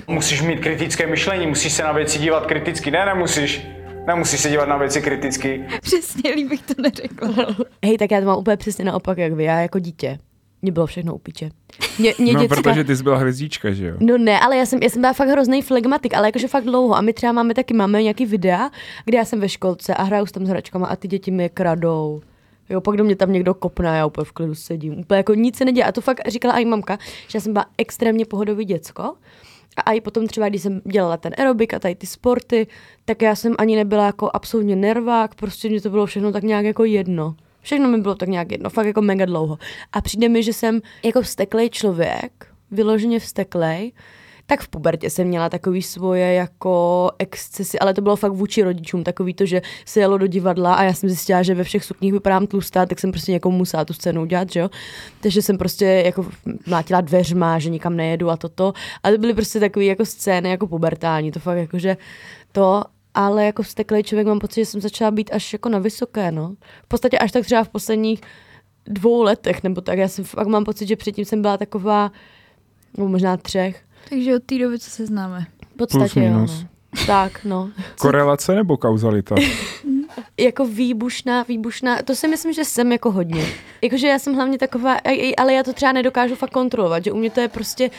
Musíš 0.08 0.42
mít 0.42 0.60
kritické 0.60 1.06
myšlení, 1.06 1.46
musíš 1.46 1.72
se 1.72 1.82
na 1.82 1.92
věci 1.92 2.18
dívat 2.18 2.46
kriticky. 2.46 2.90
Ne, 2.90 3.06
nemusíš. 3.06 3.66
Nemusíš 4.06 4.40
se 4.40 4.50
dívat 4.50 4.68
na 4.68 4.76
věci 4.76 5.02
kriticky. 5.02 5.64
Přesně, 5.82 6.30
líp 6.30 6.48
bych 6.48 6.62
to 6.62 6.82
neřekla. 6.82 7.46
Hej, 7.84 7.98
tak 7.98 8.10
já 8.10 8.20
to 8.20 8.26
mám 8.26 8.38
úplně 8.38 8.56
přesně 8.56 8.84
naopak, 8.84 9.18
jak 9.18 9.32
vy. 9.32 9.44
Já 9.44 9.60
jako 9.60 9.78
dítě. 9.78 10.18
Mně 10.62 10.72
bylo 10.72 10.86
všechno 10.86 11.14
u 11.14 11.18
piče. 11.18 11.50
Mě, 11.98 12.14
mě 12.18 12.32
No, 12.32 12.40
děcka... 12.42 12.54
protože 12.62 12.84
ty 12.84 12.96
jsi 12.96 13.02
byla 13.02 13.16
hvězdička, 13.16 13.70
že 13.72 13.86
jo? 13.86 13.96
No 14.00 14.18
ne, 14.18 14.40
ale 14.40 14.56
já 14.56 14.66
jsem, 14.66 14.82
já 14.82 14.88
jsem 14.88 15.00
byla 15.00 15.12
fakt 15.12 15.28
hrozný 15.28 15.62
flegmatik, 15.62 16.14
ale 16.14 16.28
jakože 16.28 16.48
fakt 16.48 16.64
dlouho. 16.64 16.94
A 16.96 17.00
my 17.00 17.12
třeba 17.12 17.32
máme 17.32 17.54
taky, 17.54 17.74
máme 17.74 18.02
nějaký 18.02 18.26
videa, 18.26 18.70
kde 19.04 19.18
já 19.18 19.24
jsem 19.24 19.40
ve 19.40 19.48
školce 19.48 19.94
a 19.94 20.02
hraju 20.02 20.26
s 20.26 20.32
tam 20.32 20.46
s 20.46 20.48
hračkama 20.48 20.86
a 20.86 20.96
ty 20.96 21.08
děti 21.08 21.30
mi 21.30 21.42
je 21.42 21.48
kradou. 21.48 22.20
Jo, 22.70 22.80
pak 22.80 22.96
do 22.96 23.04
mě 23.04 23.16
tam 23.16 23.32
někdo 23.32 23.54
kopne 23.54 23.90
a 23.90 23.94
já 23.94 24.06
úplně 24.06 24.24
v 24.24 24.32
klidu 24.32 24.54
sedím. 24.54 24.98
Úplně 24.98 25.16
jako 25.18 25.34
nic 25.34 25.56
se 25.56 25.64
neděje. 25.64 25.84
A 25.84 25.92
to 25.92 26.00
fakt 26.00 26.20
říkala 26.28 26.58
i 26.58 26.64
mamka, 26.64 26.98
že 27.28 27.36
já 27.36 27.40
jsem 27.40 27.52
byla 27.52 27.66
extrémně 27.78 28.24
pohodový 28.26 28.64
děcko. 28.64 29.14
A 29.86 29.92
i 29.92 30.00
potom 30.00 30.26
třeba, 30.26 30.48
když 30.48 30.62
jsem 30.62 30.80
dělala 30.84 31.16
ten 31.16 31.32
aerobik 31.38 31.74
a 31.74 31.78
tady 31.78 31.94
ty 31.94 32.06
sporty, 32.06 32.66
tak 33.04 33.22
já 33.22 33.36
jsem 33.36 33.54
ani 33.58 33.76
nebyla 33.76 34.06
jako 34.06 34.30
absolutně 34.34 34.76
nervák, 34.76 35.34
prostě 35.34 35.68
mě 35.68 35.80
to 35.80 35.90
bylo 35.90 36.06
všechno 36.06 36.32
tak 36.32 36.42
nějak 36.42 36.64
jako 36.64 36.84
jedno. 36.84 37.34
Všechno 37.60 37.88
mi 37.88 37.98
bylo 37.98 38.14
tak 38.14 38.28
nějak 38.28 38.52
jedno, 38.52 38.70
fakt 38.70 38.86
jako 38.86 39.02
mega 39.02 39.24
dlouho. 39.24 39.58
A 39.92 40.00
přijde 40.00 40.28
mi, 40.28 40.42
že 40.42 40.52
jsem 40.52 40.80
jako 41.04 41.22
vzteklej 41.22 41.70
člověk, 41.70 42.46
vyloženě 42.70 43.20
vzteklej, 43.20 43.92
tak 44.52 44.60
v 44.60 44.68
pubertě 44.68 45.10
jsem 45.10 45.26
měla 45.26 45.48
takový 45.48 45.82
svoje 45.82 46.32
jako 46.32 47.10
excesy, 47.18 47.78
ale 47.78 47.94
to 47.94 48.00
bylo 48.00 48.16
fakt 48.16 48.32
vůči 48.32 48.62
rodičům, 48.62 49.04
takový 49.04 49.34
to, 49.34 49.46
že 49.46 49.62
se 49.84 50.00
jelo 50.00 50.18
do 50.18 50.26
divadla 50.26 50.74
a 50.74 50.82
já 50.82 50.92
jsem 50.92 51.08
zjistila, 51.08 51.42
že 51.42 51.54
ve 51.54 51.64
všech 51.64 51.84
sukních 51.84 52.12
vypadám 52.12 52.46
tlustá, 52.46 52.86
tak 52.86 53.00
jsem 53.00 53.10
prostě 53.12 53.32
někomu 53.32 53.58
musela 53.58 53.84
tu 53.84 53.92
scénu 53.92 54.22
udělat, 54.22 54.52
že 54.52 54.60
jo. 54.60 54.70
Takže 55.20 55.42
jsem 55.42 55.58
prostě 55.58 55.84
jako 55.84 56.26
mlátila 56.66 57.00
dveřma, 57.00 57.58
že 57.58 57.70
nikam 57.70 57.96
nejedu 57.96 58.30
a 58.30 58.36
toto. 58.36 58.72
A 59.02 59.10
to 59.10 59.18
byly 59.18 59.34
prostě 59.34 59.60
takové 59.60 59.84
jako 59.84 60.04
scény 60.04 60.50
jako 60.50 60.66
pubertální, 60.66 61.32
to 61.32 61.40
fakt 61.40 61.58
jako, 61.58 61.78
že 61.78 61.96
to, 62.52 62.84
ale 63.14 63.44
jako 63.44 63.62
vzteklý 63.62 64.02
člověk 64.02 64.26
mám 64.26 64.38
pocit, 64.38 64.60
že 64.60 64.66
jsem 64.66 64.80
začala 64.80 65.10
být 65.10 65.30
až 65.32 65.52
jako 65.52 65.68
na 65.68 65.78
vysoké, 65.78 66.32
no. 66.32 66.54
V 66.84 66.88
podstatě 66.88 67.18
až 67.18 67.32
tak 67.32 67.44
třeba 67.44 67.64
v 67.64 67.68
posledních 67.68 68.20
dvou 68.86 69.22
letech, 69.22 69.62
nebo 69.62 69.80
tak, 69.80 69.98
já 69.98 70.08
jsem 70.08 70.24
fakt 70.24 70.46
mám 70.46 70.64
pocit, 70.64 70.88
že 70.88 70.96
předtím 70.96 71.24
jsem 71.24 71.42
byla 71.42 71.56
taková, 71.56 72.12
nebo 72.96 73.08
možná 73.08 73.36
třech, 73.36 73.82
Takže 74.08 74.36
od 74.36 74.42
té 74.42 74.58
doby, 74.58 74.78
co 74.78 74.90
se 74.90 75.06
známe. 75.06 75.46
v 75.74 75.76
podstatě 75.76 76.20
jo, 76.20 76.26
minus. 76.26 76.62
no. 76.62 76.68
Tak, 77.06 77.44
no. 77.44 77.70
Korelace 78.00 78.54
nebo 78.54 78.76
kauzalita? 78.76 79.34
Jako 80.40 80.66
výbušná, 80.66 81.42
výbušná, 81.42 82.02
to 82.02 82.14
si 82.14 82.28
myslím, 82.28 82.52
že 82.52 82.64
jsem 82.64 82.92
jako 82.92 83.10
hodně. 83.10 83.46
Jakože 83.82 84.08
já 84.08 84.18
jsem 84.18 84.34
hlavně 84.34 84.58
taková, 84.58 84.96
ale 85.36 85.52
já 85.54 85.62
to 85.62 85.72
třeba 85.72 85.92
nedokážu 85.92 86.34
fakt 86.34 86.50
kontrolovat, 86.50 87.04
že 87.04 87.12
u 87.12 87.16
mě 87.16 87.30
to 87.30 87.40
je 87.40 87.48
prostě, 87.48 87.90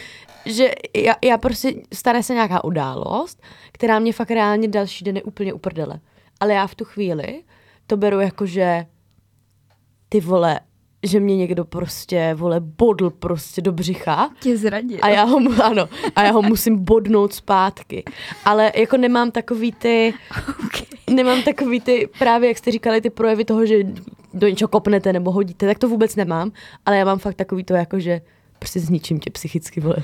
že 0.46 0.72
já, 0.96 1.16
já 1.24 1.38
prostě, 1.38 1.74
stane 1.94 2.24
se 2.24 2.34
nějaká 2.34 2.64
událost, 2.64 3.42
která 3.72 4.00
mě 4.00 4.14
fakt 4.14 4.32
reálně 4.32 4.68
další 4.68 5.06
den 5.06 5.16
je 5.16 5.24
úplně 5.24 5.54
uprdele. 5.54 6.00
Ale 6.40 6.54
já 6.54 6.68
v 6.68 6.76
tu 6.76 6.86
chvíli 6.86 7.44
to 7.88 7.98
beru 7.98 8.20
jako, 8.20 8.46
že 8.46 8.86
ty 10.10 10.20
vole, 10.20 10.60
že 11.04 11.20
mě 11.20 11.38
někdo 11.38 11.66
prostě, 11.66 12.34
vole, 12.36 12.60
bodl 12.60 13.10
prostě 13.10 13.62
do 13.62 13.72
břicha 13.72 14.30
Tě 14.40 14.58
zradil. 14.58 15.00
a 15.02 15.10
já 15.10 15.24
ho, 15.24 15.40
ano, 15.64 15.90
a 16.16 16.24
já 16.24 16.32
ho 16.32 16.42
musím 16.42 16.84
bodnout 16.84 17.34
zpátky. 17.34 18.04
Ale 18.46 18.72
jako 18.76 18.98
nemám 18.98 19.32
takový 19.32 19.72
ty, 19.72 20.14
nemám 21.10 21.42
takový 21.42 21.80
ty, 21.80 22.10
právě 22.20 22.48
jak 22.48 22.58
jste 22.58 22.72
říkali, 22.72 23.02
ty 23.02 23.10
projevy 23.10 23.46
toho, 23.46 23.66
že 23.66 23.76
do 24.34 24.48
něčeho 24.48 24.68
kopnete 24.68 25.14
nebo 25.14 25.32
hodíte, 25.32 25.68
tak 25.68 25.80
to 25.80 25.88
vůbec 25.88 26.16
nemám. 26.16 26.52
Ale 26.86 26.98
já 26.98 27.06
mám 27.06 27.20
fakt 27.20 27.36
takový 27.36 27.64
to 27.64 27.74
jako, 27.74 28.00
že 28.00 28.22
prostě 28.60 28.80
zničím 28.80 29.20
tě 29.20 29.30
psychicky, 29.30 29.82
vole. 29.82 29.96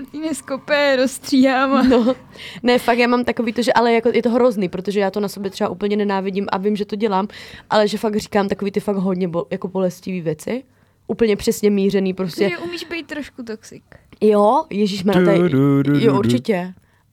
Martine 0.00 0.34
skope, 0.34 0.96
rozstříhám. 0.96 1.88
No, 1.88 2.14
ne, 2.62 2.78
fakt 2.78 2.98
já 2.98 3.06
mám 3.08 3.24
takový 3.24 3.52
to, 3.52 3.62
že 3.62 3.72
ale 3.72 3.92
jako 3.92 4.08
je 4.14 4.22
to 4.22 4.30
hrozný, 4.30 4.68
protože 4.68 5.00
já 5.00 5.10
to 5.10 5.20
na 5.20 5.28
sobě 5.28 5.50
třeba 5.50 5.70
úplně 5.70 5.96
nenávidím 5.96 6.46
a 6.52 6.58
vím, 6.58 6.76
že 6.76 6.84
to 6.84 6.96
dělám, 6.96 7.28
ale 7.70 7.88
že 7.88 7.98
fakt 7.98 8.16
říkám 8.16 8.48
takový 8.48 8.70
ty 8.70 8.80
fakt 8.80 8.96
hodně 8.96 9.28
bo, 9.28 9.46
jako 9.50 9.68
bolestivý 9.68 10.20
věci. 10.20 10.64
Úplně 11.06 11.36
přesně 11.36 11.70
mířený 11.70 12.14
prostě. 12.14 12.44
Takže 12.44 12.58
umíš 12.58 12.84
být 12.84 13.06
trošku 13.06 13.42
toxik. 13.42 13.82
Jo, 14.20 14.64
Ježíš 14.70 15.02
tady, 15.02 15.40
jo 16.04 16.18
určitě. 16.18 16.52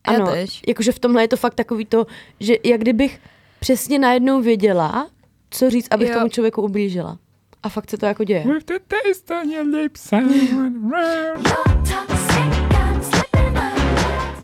Já 0.10 0.16
Ano, 0.16 0.32
tež. 0.32 0.62
jakože 0.68 0.92
v 0.92 1.00
tomhle 1.00 1.24
je 1.24 1.28
to 1.28 1.38
fakt 1.38 1.54
takový 1.54 1.86
to, 1.86 2.06
že 2.40 2.56
jak 2.64 2.82
kdybych 2.82 3.20
přesně 3.60 4.00
najednou 4.00 4.42
věděla, 4.42 5.10
co 5.50 5.70
říct, 5.70 5.88
abych 5.92 6.10
Jo. 6.10 6.14
tomu 6.16 6.30
člověku 6.30 6.62
ublížila. 6.62 7.18
A 7.64 7.70
fakt 7.70 7.90
se 7.90 7.98
to 7.98 8.06
jako 8.06 8.24
děje. 8.24 8.44
With 8.54 8.66
the 8.68 8.80
taste 8.88 9.42
on 9.42 9.52
your 9.52 9.76
lips. 9.76 10.10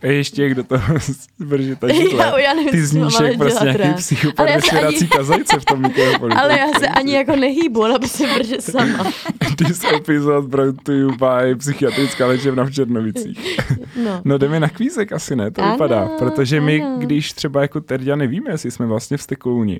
A 0.03 0.07
ještě 0.07 0.49
kdo 0.49 0.63
to 0.63 0.75
brže 1.39 1.75
ta 1.75 1.93
židle. 1.93 2.25
Já- 2.25 2.39
já 2.39 2.53
nevím, 2.53 2.71
Ty 2.71 2.85
zníš 2.85 3.13
jak 3.23 3.37
prostě 3.37 3.63
nějaký 3.65 3.93
psychopat 3.93 4.45
ve 4.47 4.61
se 4.61 4.67
švěrací 4.67 4.97
ani- 4.97 5.07
kazajce 5.07 5.59
v 5.59 5.65
tom 5.65 5.81
mikrofonu. 5.81 6.37
Ale 6.37 6.59
já 6.59 6.67
se 6.79 6.87
ani 6.87 7.13
jako 7.13 7.35
nehýbu, 7.35 7.81
ona 7.81 7.99
prostě 7.99 8.27
brže 8.35 8.61
sama. 8.61 9.03
This 9.67 9.83
episode 9.95 10.47
brought 10.47 10.83
to 10.83 10.91
you 10.91 11.11
by 11.11 11.55
psychiatrická 11.57 12.27
léčebna 12.27 12.63
v 12.63 12.71
Černovicích. 12.71 13.59
No. 14.03 14.21
No 14.25 14.37
jdeme 14.37 14.59
na 14.59 14.69
kvízek 14.69 15.11
asi 15.11 15.35
ne, 15.35 15.51
to 15.51 15.61
Ano, 15.61 15.71
vypadá. 15.71 16.05
Protože 16.19 16.61
my, 16.61 16.83
ano. 16.83 16.97
když 16.99 17.33
třeba 17.33 17.61
jako 17.61 17.81
Terďa 17.81 18.15
nevíme, 18.15 18.51
jestli 18.51 18.71
jsme 18.71 18.85
vlastně 18.85 19.17
v 19.17 19.21
Stekouni, 19.21 19.77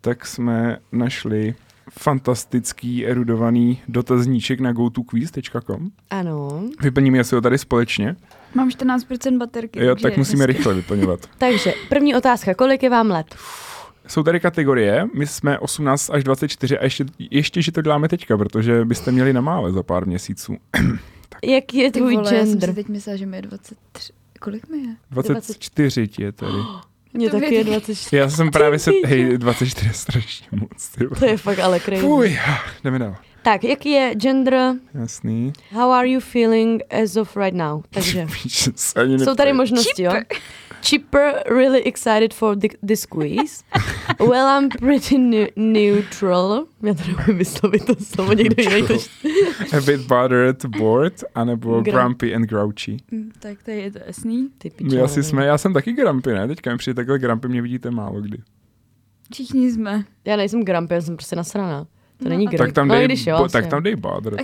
tak 0.00 0.26
jsme 0.26 0.76
našli 0.92 1.54
fantastický 1.98 3.06
erudovaný 3.06 3.80
dotazníček 3.88 4.60
na 4.60 4.72
gotoquiz.com. 4.72 5.90
Ano. 6.10 6.62
Vyplníme 6.82 7.24
si 7.24 7.34
ho 7.34 7.40
tady 7.40 7.58
společně. 7.58 8.16
Mám 8.54 8.68
14% 8.68 9.38
baterky. 9.38 9.84
Jo, 9.84 9.96
tak 9.96 10.16
musíme 10.16 10.42
hezky. 10.44 10.52
rychle 10.52 10.74
vyplňovat. 10.74 11.20
Takže 11.38 11.74
první 11.88 12.14
otázka, 12.14 12.54
kolik 12.54 12.82
je 12.82 12.90
vám 12.90 13.10
let? 13.10 13.34
Jsou 14.06 14.22
tady 14.22 14.40
kategorie, 14.40 15.06
my 15.14 15.26
jsme 15.26 15.58
18 15.58 16.10
až 16.10 16.24
24 16.24 16.78
a 16.78 16.84
ještě, 16.84 17.04
ještě 17.30 17.62
že 17.62 17.72
to 17.72 17.82
děláme 17.82 18.08
teďka, 18.08 18.36
protože 18.38 18.84
byste 18.84 19.12
měli 19.12 19.32
na 19.32 19.40
mále 19.40 19.72
za 19.72 19.82
pár 19.82 20.06
měsíců. 20.06 20.56
Jaký 21.44 21.78
je 21.78 21.90
tvůj 21.92 22.16
vole, 22.16 22.34
já 22.34 22.40
jsem 22.40 22.48
gender? 22.50 22.68
si 22.68 22.74
teď 22.74 22.88
myslela, 22.88 23.16
že 23.16 23.26
mi 23.26 23.36
je 23.36 23.42
23. 23.42 24.12
Kolik 24.40 24.68
mi 24.68 24.78
je? 24.78 24.94
24 25.10 26.08
ti 26.08 26.22
je 26.22 26.32
tady. 26.32 26.52
Mně 27.14 27.30
To 27.30 27.40
taky 27.40 27.54
je 27.54 27.64
by- 27.64 27.70
24. 27.70 28.16
Já 28.16 28.30
jsem 28.30 28.50
právě 28.50 28.78
se... 28.78 28.90
Hej, 29.04 29.38
24 29.38 29.86
je 29.86 29.92
strašně 29.92 30.46
moc. 30.52 30.88
Ty. 30.98 31.06
To 31.18 31.24
je 31.26 31.36
fakt 31.36 31.58
ale 31.58 31.80
crazy. 31.80 32.00
Fuj, 32.02 32.38
jdeme 32.84 32.98
dál. 32.98 33.16
Tak, 33.42 33.64
jaký 33.64 33.90
je 33.90 34.14
gender? 34.14 34.74
Jasný. 34.94 35.52
How 35.72 35.90
are 35.90 36.08
you 36.08 36.20
feeling 36.20 36.82
as 37.02 37.16
of 37.16 37.36
right 37.36 37.54
now? 37.56 37.82
Takže 37.90 38.26
jsou 38.76 39.34
tady 39.36 39.52
možnosti, 39.52 40.02
jo? 40.02 40.12
Chipper, 40.84 41.42
really 41.46 41.82
excited 41.82 42.34
for 42.34 42.56
the, 42.56 42.68
this 42.86 43.06
quiz. 43.10 43.64
Well, 44.18 44.46
I'm 44.58 44.68
pretty 44.68 45.18
ne- 45.18 45.48
neutral. 45.56 46.64
Já 46.82 46.94
to 46.94 47.02
neumím 47.06 47.38
vyslovit 47.38 47.84
to 47.84 47.94
slovo, 48.04 48.32
někdo 48.32 48.62
jiný 48.62 48.86
to 48.88 48.94
A 49.76 49.80
bit 49.80 50.00
bothered, 50.00 50.64
bored, 50.64 51.24
anebo 51.34 51.80
Gra- 51.80 51.92
grumpy 51.92 52.34
and 52.34 52.42
grouchy. 52.42 52.96
Hm, 53.12 53.30
Tak 53.40 53.62
tady 53.62 53.78
je 53.80 53.90
to 53.90 53.98
jasný. 54.06 54.48
Ty 54.58 54.68
My 54.68 54.74
pičo, 54.88 55.04
asi 55.04 55.22
jsme, 55.22 55.46
já 55.46 55.58
jsem 55.58 55.72
taky 55.72 55.92
grumpy, 55.92 56.32
ne? 56.32 56.48
Teďka 56.48 56.72
mi 56.72 56.78
přijde 56.78 56.94
takhle 56.94 57.18
grumpy, 57.18 57.48
mě 57.48 57.62
vidíte 57.62 57.90
málo 57.90 58.20
kdy. 58.20 58.38
Všichni 59.32 59.72
jsme. 59.72 60.04
Já 60.24 60.36
nejsem 60.36 60.62
grumpy, 60.64 60.94
já 60.94 61.00
jsem 61.00 61.16
prostě 61.16 61.36
nasraná. 61.36 61.86
To 62.22 62.28
No 62.28 62.34
není 62.34 62.46
grumpy. 62.46 62.58
Tak 62.58 62.72
tam 62.72 62.88
no, 62.88 62.94
dej, 62.94 63.04
když 63.04 63.26
jo, 63.26 63.36
bo, 63.38 63.44
asi 63.44 63.52
tak 63.52 63.66
tam 63.66 63.82
dej 63.82 63.96
bothered. 63.96 64.40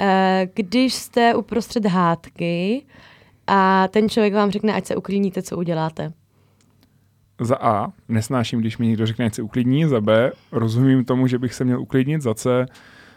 Eh, 0.00 0.48
Když 0.54 0.94
jste 0.94 1.34
uprostřed 1.34 1.86
hádky 1.86 2.82
a 3.46 3.88
ten 3.88 4.08
člověk 4.08 4.34
vám 4.34 4.50
řekne, 4.50 4.74
ať 4.74 4.86
se 4.86 4.96
uklidníte, 4.96 5.42
co 5.42 5.56
uděláte. 5.56 6.12
Za 7.40 7.56
A, 7.56 7.92
nesnáším, 8.08 8.60
když 8.60 8.78
mi 8.78 8.86
někdo 8.86 9.06
řekne, 9.06 9.26
ať 9.26 9.34
se 9.34 9.42
uklidní. 9.42 9.84
Za 9.86 10.00
B, 10.00 10.32
rozumím 10.52 11.04
tomu, 11.04 11.26
že 11.26 11.38
bych 11.38 11.54
se 11.54 11.64
měl 11.64 11.80
uklidnit. 11.80 12.22
Za 12.22 12.34
C, 12.34 12.66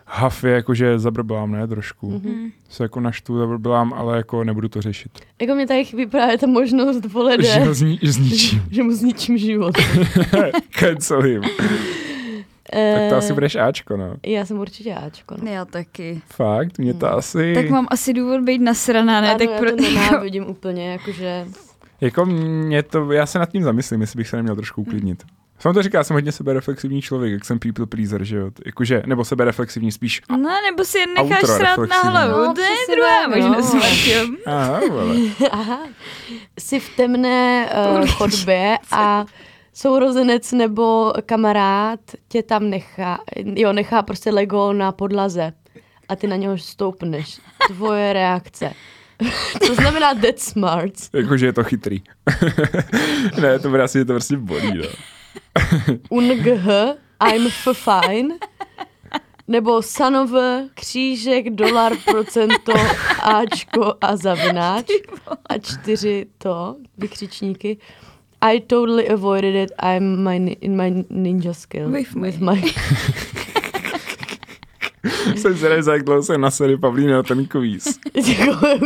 haf 0.06 0.44
je 0.44 0.52
jako, 0.52 0.74
že 0.74 1.00
zabrblám, 1.00 1.52
ne, 1.52 1.68
trošku. 1.68 2.10
Mhm. 2.12 2.22
Hm. 2.34 2.52
Se 2.70 2.84
jako 2.84 3.00
naštvu, 3.00 3.38
zabrblám, 3.38 3.94
ale 3.94 4.18
jako 4.18 4.44
nebudu 4.44 4.70
to 4.70 4.82
řešit. 4.82 5.12
Jako 5.42 5.56
mě 5.56 5.68
tady 5.68 5.86
chybí 5.86 6.06
právě 6.06 6.38
ta 6.38 6.48
možnost 6.48 7.06
vole 7.06 7.38
Že 7.44 7.60
ho 7.60 7.74
zni, 7.74 8.00
zničím. 8.04 8.64
že 8.72 8.84
mu 8.84 8.92
zničím 8.92 9.38
život. 9.38 9.76
Cancel 10.70 11.22
him. 11.22 11.42
Tak 12.70 13.10
to 13.10 13.16
asi 13.16 13.32
Eh, 13.32 13.34
budeš 13.34 13.56
Ačko, 13.56 13.98
no. 13.98 14.16
Já 14.26 14.46
jsem 14.46 14.60
určitě 14.60 14.94
Ačko. 14.94 15.36
No. 15.44 15.52
Já 15.52 15.66
taky. 15.66 16.22
Fakt, 16.28 16.78
mě 16.78 16.94
to 16.94 17.14
asi... 17.14 17.54
Tak 17.56 17.70
mám 17.70 17.88
asi 17.90 18.14
důvod 18.14 18.42
být 18.42 18.62
nasraná, 18.62 19.22
ne? 19.22 19.30
Ano, 19.30 19.40
tak 19.40 19.50
já 19.50 19.58
pro... 19.58 19.70
to 19.70 19.82
nenávidím 19.82 20.46
úplně, 20.50 20.92
jakože... 20.92 21.46
Jako 22.02 22.26
mě 22.26 22.84
to, 22.84 23.12
já 23.12 23.26
se 23.26 23.40
nad 23.40 23.50
tím 23.50 23.64
zamyslím, 23.64 24.02
jestli 24.02 24.18
bych 24.18 24.28
se 24.28 24.36
neměl 24.36 24.56
trošku 24.56 24.82
uklidnit. 24.82 25.24
Jsem 25.62 25.74
to 25.74 25.84
říká, 25.84 26.04
jsem 26.04 26.14
hodně 26.14 26.32
sebereflexivní 26.32 27.02
člověk, 27.02 27.34
jak 27.34 27.46
jsem 27.46 27.60
people 27.60 27.86
pleaser, 27.86 28.24
že 28.24 28.38
jo? 28.38 28.52
Jakože, 28.66 29.04
nebo 29.06 29.26
sebereflexivní 29.26 29.92
spíš. 29.92 30.22
No, 30.30 30.50
nebo 30.70 30.86
si 30.86 30.98
jen 30.98 31.14
necháš 31.14 31.42
srát 31.42 31.80
na 31.90 32.02
hlavu. 32.02 32.46
No, 32.46 32.54
to 32.54 32.62
je 32.62 32.96
druhá 32.96 33.28
no. 33.28 33.38
možnost. 33.38 33.76
Aha, 34.46 34.80
vole. 34.90 35.16
Aha. 35.52 35.80
Jsi 36.60 36.80
v 36.80 36.96
temné 36.96 37.70
uh, 38.00 38.08
chodbě 38.08 38.78
a 38.92 39.26
sourozenec 39.74 40.52
nebo 40.52 41.14
kamarád 41.26 42.00
tě 42.28 42.44
tam 42.44 42.70
nechá, 42.70 43.20
jo, 43.36 43.74
nechá 43.74 44.02
prostě 44.02 44.32
Lego 44.32 44.74
na 44.74 44.92
podlaze 44.92 45.54
a 46.10 46.16
ty 46.16 46.28
na 46.28 46.36
něho 46.36 46.58
stoupneš. 46.58 47.40
Tvoje 47.68 48.14
reakce. 48.14 48.74
Co 49.66 49.76
znamená 49.76 50.14
dead 50.14 50.40
smart? 50.40 50.94
Jakože 51.14 51.46
je 51.46 51.54
to 51.54 51.64
chytrý. 51.64 52.02
ne, 53.42 53.60
to 53.60 53.70
bude 53.70 53.84
asi, 53.84 53.98
že 53.98 54.06
to 54.06 54.14
prostě 54.14 54.38
bolí, 54.38 54.78
no. 54.78 54.84
Ungh, 56.10 56.48
I'm 57.34 57.48
f 57.48 57.68
fine. 57.74 58.36
Nebo 59.48 59.82
sanov, 59.82 60.30
křížek, 60.74 61.50
dolar, 61.50 61.94
procento, 62.06 62.74
Ačko 63.22 63.94
a 64.02 64.18
zavináč. 64.18 64.86
A 65.50 65.58
čtyři 65.58 66.26
to, 66.38 66.76
vykřičníky. 66.98 67.78
I 68.42 68.60
totally 68.60 69.08
avoided 69.08 69.56
it. 69.56 69.72
I'm 69.80 70.24
my, 70.24 70.58
in 70.62 70.76
my 70.76 71.06
ninja 71.10 71.54
skill. 71.54 71.90
With 71.92 72.16
my- 72.16 72.22
With 72.32 72.40
my 72.40 72.62
jsem 75.36 75.58
se 75.58 75.84
za 75.84 75.94
jak 75.94 76.04
dlouho 76.04 76.24
jsem 76.24 76.42
na 76.42 76.52
sérii 76.52 76.78
Pavlíny 76.78 77.12
na 77.12 77.24
ten 77.24 77.46
kvíz. 77.46 77.88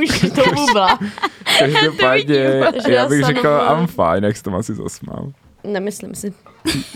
Už 0.04 0.20
to 0.36 0.42
bubla. 0.56 1.00
Každopádně, 1.60 2.62
Takže 2.74 2.92
já 2.94 3.02
já 3.02 3.10
bych 3.10 3.24
řekl, 3.26 3.60
I'm 3.80 3.88
fine, 3.88 4.28
jak 4.28 4.42
to 4.42 4.54
asi 4.56 4.74
zasmál. 4.76 5.32
Nemyslím 5.66 6.16
si. 6.16 6.34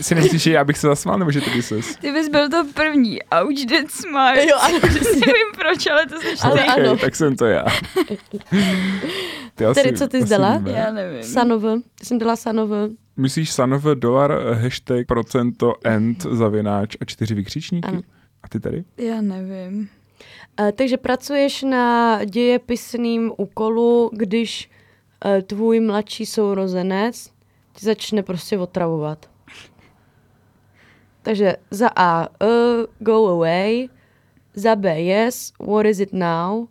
Si 0.02 0.16
nemyslíš, 0.16 0.42
že 0.42 0.52
já 0.52 0.64
bych 0.64 0.78
se 0.78 0.88
zasmál, 0.88 1.20
nebo 1.20 1.32
že 1.32 1.42
ty 1.42 1.50
bys 1.50 1.68
ses? 1.68 1.96
Ty 1.96 2.12
bys 2.12 2.30
byl 2.30 2.50
to 2.50 2.66
první. 2.74 3.20
Ouch, 3.42 3.66
dead 3.70 3.92
smart. 3.92 4.40
Jo, 4.50 4.58
ano, 4.62 4.80
přesně. 4.80 5.10
Nevím 5.28 5.48
proč, 5.60 5.88
ale 5.88 6.06
to 6.06 6.20
jsi 6.22 6.28
Ale 6.44 6.54
ty. 6.62 6.68
ano. 6.68 6.92
Okay, 6.92 6.98
tak 6.98 7.16
jsem 7.16 7.36
to 7.36 7.46
já. 7.46 7.66
Ty 9.56 9.66
asi, 9.66 9.84
Tedy 9.84 9.98
co 9.98 10.08
ty 10.08 10.18
asi 10.18 10.26
zdala? 10.26 10.58
víme. 10.58 10.72
Já 10.72 10.92
nevím. 10.92 11.24
Sanov. 11.24 11.64
Jsem 12.04 12.20
dala 12.20 12.36
Sanov. 12.36 12.70
Myslíš 13.18 13.52
sanov, 13.52 13.84
dolar, 13.84 14.32
hashtag, 14.54 15.08
procento, 15.08 15.74
end, 15.84 16.22
zavináč 16.22 16.98
a 17.02 17.06
čtyři 17.06 17.36
vykřičníky? 17.36 17.88
Ano. 17.88 18.02
A 18.44 18.48
ty 18.50 18.60
tady? 18.60 18.84
Já 18.98 19.22
nevím. 19.22 19.90
Uh, 20.62 20.72
takže 20.72 20.98
pracuješ 20.98 21.64
na 21.64 22.20
dějepisným 22.26 23.32
úkolu, 23.38 24.12
když 24.14 24.70
uh, 25.26 25.42
tvůj 25.42 25.80
mladší 25.80 26.26
sourozenec 26.26 27.30
ti 27.80 27.86
začne 27.86 28.24
prostě 28.24 28.58
otravovat. 28.58 29.30
Takže 31.22 31.56
za 31.72 31.90
A, 31.96 32.28
uh, 32.44 32.86
go 33.00 33.28
away, 33.28 33.90
za 34.54 34.76
B, 34.76 35.02
yes, 35.02 35.54
what 35.60 35.86
is 35.86 36.00
it 36.00 36.14
now, 36.14 36.68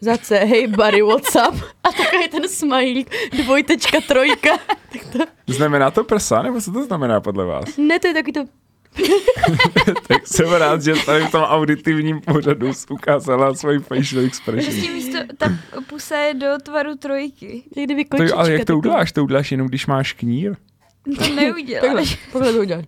za 0.00 0.16
C, 0.18 0.38
hey 0.44 0.66
buddy, 0.66 1.02
what's 1.02 1.34
up? 1.34 1.54
A 1.84 1.92
takový 1.92 2.28
ten 2.28 2.48
smajlík, 2.48 3.10
dvojtečka, 3.44 4.00
trojka. 4.08 4.58
Znamená 5.46 5.90
to 5.90 6.04
prsa, 6.04 6.42
nebo 6.42 6.60
co 6.60 6.72
to 6.72 6.84
znamená 6.84 7.20
podle 7.20 7.44
vás? 7.44 7.76
Ne, 7.76 7.98
to 7.98 8.08
je 8.08 8.14
taky 8.14 8.32
to, 8.32 8.44
tak 10.08 10.26
jsem 10.26 10.52
rád, 10.52 10.82
že 10.82 10.94
tady 11.06 11.24
v 11.24 11.30
tom 11.30 11.42
auditivním 11.42 12.20
pořadu 12.20 12.70
ukázala 12.90 13.54
svoji 13.54 13.78
facial 13.78 14.24
expression. 14.24 14.74
Prostě 14.74 14.92
místo, 14.92 15.18
ta 15.36 15.52
pusa 15.86 16.16
je 16.18 16.34
do 16.34 16.46
tvaru 16.62 16.96
trojky. 16.96 17.62
jak 17.76 17.84
kdyby 17.86 18.04
To, 18.04 18.16
kočička. 18.16 18.34
jo, 18.36 18.40
ale 18.40 18.52
jak 18.52 18.64
to 18.64 18.78
uděláš? 18.78 19.12
To 19.12 19.24
uděláš 19.24 19.52
jenom, 19.52 19.68
když 19.68 19.86
máš 19.86 20.12
knír? 20.12 20.56
To 21.18 21.34
neuděláš. 21.34 22.18
takhle 22.32 22.52
to 22.52 22.60
uděláš. 22.60 22.84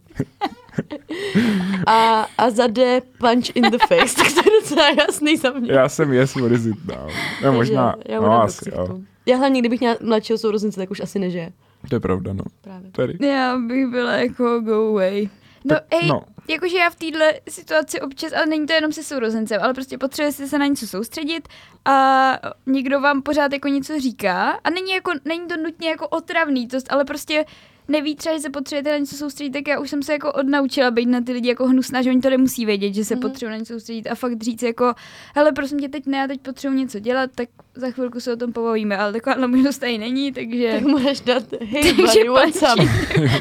A, 1.87 2.27
a 2.39 2.51
za 2.51 2.67
D 2.67 3.01
punch 3.19 3.57
in 3.57 3.63
the 3.71 3.79
face, 3.89 4.17
tak 4.17 4.33
to 4.33 4.41
je 4.51 4.61
docela 4.61 4.89
jasný 4.91 5.37
za 5.37 5.51
mě. 5.51 5.73
Já 5.73 5.89
jsem 5.89 6.13
yes, 6.13 6.35
what 6.35 6.53
is 6.53 6.67
it 6.67 6.85
now? 6.85 7.11
No, 7.45 7.53
možná, 7.53 7.95
já 8.09 8.21
no 8.21 8.43
asi, 8.43 8.71
jo. 8.73 9.01
Já 9.27 9.37
hlavně, 9.37 9.61
kdybych 9.61 9.81
měla 9.81 9.97
mladšího 10.05 10.39
sourozence, 10.39 10.81
tak 10.81 10.91
už 10.91 11.01
asi 11.01 11.19
nežije. 11.19 11.53
To 11.89 11.97
je 11.97 12.01
pravda, 12.01 12.33
no. 12.33 12.45
Právě. 12.61 12.91
Tady. 12.91 13.27
Já 13.27 13.59
bych 13.59 13.87
byla 13.87 14.13
jako 14.13 14.61
go 14.61 14.89
away. 14.89 15.29
No, 15.65 15.75
Tak, 15.77 15.85
ej, 15.91 16.09
no. 16.09 16.23
jakože 16.49 16.77
já 16.79 16.91
v 16.91 16.95
téhle 16.95 17.35
situaci 17.49 18.01
občas, 18.01 18.33
ale 18.33 18.47
není 18.47 18.67
to 18.67 18.73
jenom 18.73 18.93
se 18.93 19.03
sourozencem, 19.03 19.61
ale 19.63 19.75
prostě 19.75 19.99
potřebujete 19.99 20.47
se 20.49 20.59
na 20.59 20.67
něco 20.67 20.87
soustředit 20.87 21.49
a 21.85 22.33
někdo 22.67 23.01
vám 23.01 23.23
pořád 23.23 23.53
jako 23.53 23.69
něco 23.69 24.01
říká 24.01 24.61
a 24.65 24.71
není, 24.71 24.93
jako, 24.93 25.13
není 25.25 25.47
to 25.47 25.57
nutně 25.57 25.89
jako 25.91 26.09
otravný, 26.09 26.69
to, 26.69 26.77
ale 26.91 27.05
prostě 27.05 27.45
neví 27.89 28.17
třeba, 28.17 28.35
že 28.37 28.41
se 28.43 28.51
potřebujete 28.51 28.91
na 28.91 28.99
něco 28.99 29.17
soustředit, 29.17 29.51
tak 29.51 29.69
já 29.69 29.81
už 29.81 29.91
jsem 29.91 30.03
se 30.03 30.13
jako 30.13 30.33
odnaučila 30.33 30.91
být 30.91 31.07
na 31.07 31.21
ty 31.21 31.33
lidi 31.33 31.49
jako 31.49 31.67
hnusná, 31.67 32.03
že 32.03 32.11
oni 32.11 32.21
to 32.21 32.31
nemusí 32.31 32.67
vědět, 32.67 32.95
že 32.95 33.05
se 33.05 33.15
Mhm. 33.15 33.23
mm-hmm. 33.25 33.29
potřebují 33.31 33.51
na 33.51 33.57
něco 33.59 33.73
soustředit 33.73 34.09
a 34.09 34.15
fakt 34.15 34.43
říct 34.43 34.63
jako, 34.63 34.95
hele 35.35 35.53
prosím 35.53 35.79
tě, 35.81 35.89
teď 35.89 36.07
ne, 36.07 36.19
já 36.19 36.27
teď 36.27 36.41
potřebuji 36.41 36.75
něco 36.79 36.99
dělat, 36.99 37.31
tak 37.35 37.49
za 37.75 37.91
chvilku 37.91 38.21
se 38.21 38.33
o 38.33 38.37
tom 38.37 38.53
pobavíme, 38.53 38.97
ale 38.97 39.13
taková 39.13 39.47
možnost 39.47 39.79
tady 39.79 39.99
není, 39.99 40.33
takže... 40.33 40.73
Tak 40.73 40.83
můžeš 40.83 41.21
dát, 41.21 41.43
Takže 41.73 41.95
buddy, 41.95 42.29
what's 42.29 42.63
up? 42.63 42.89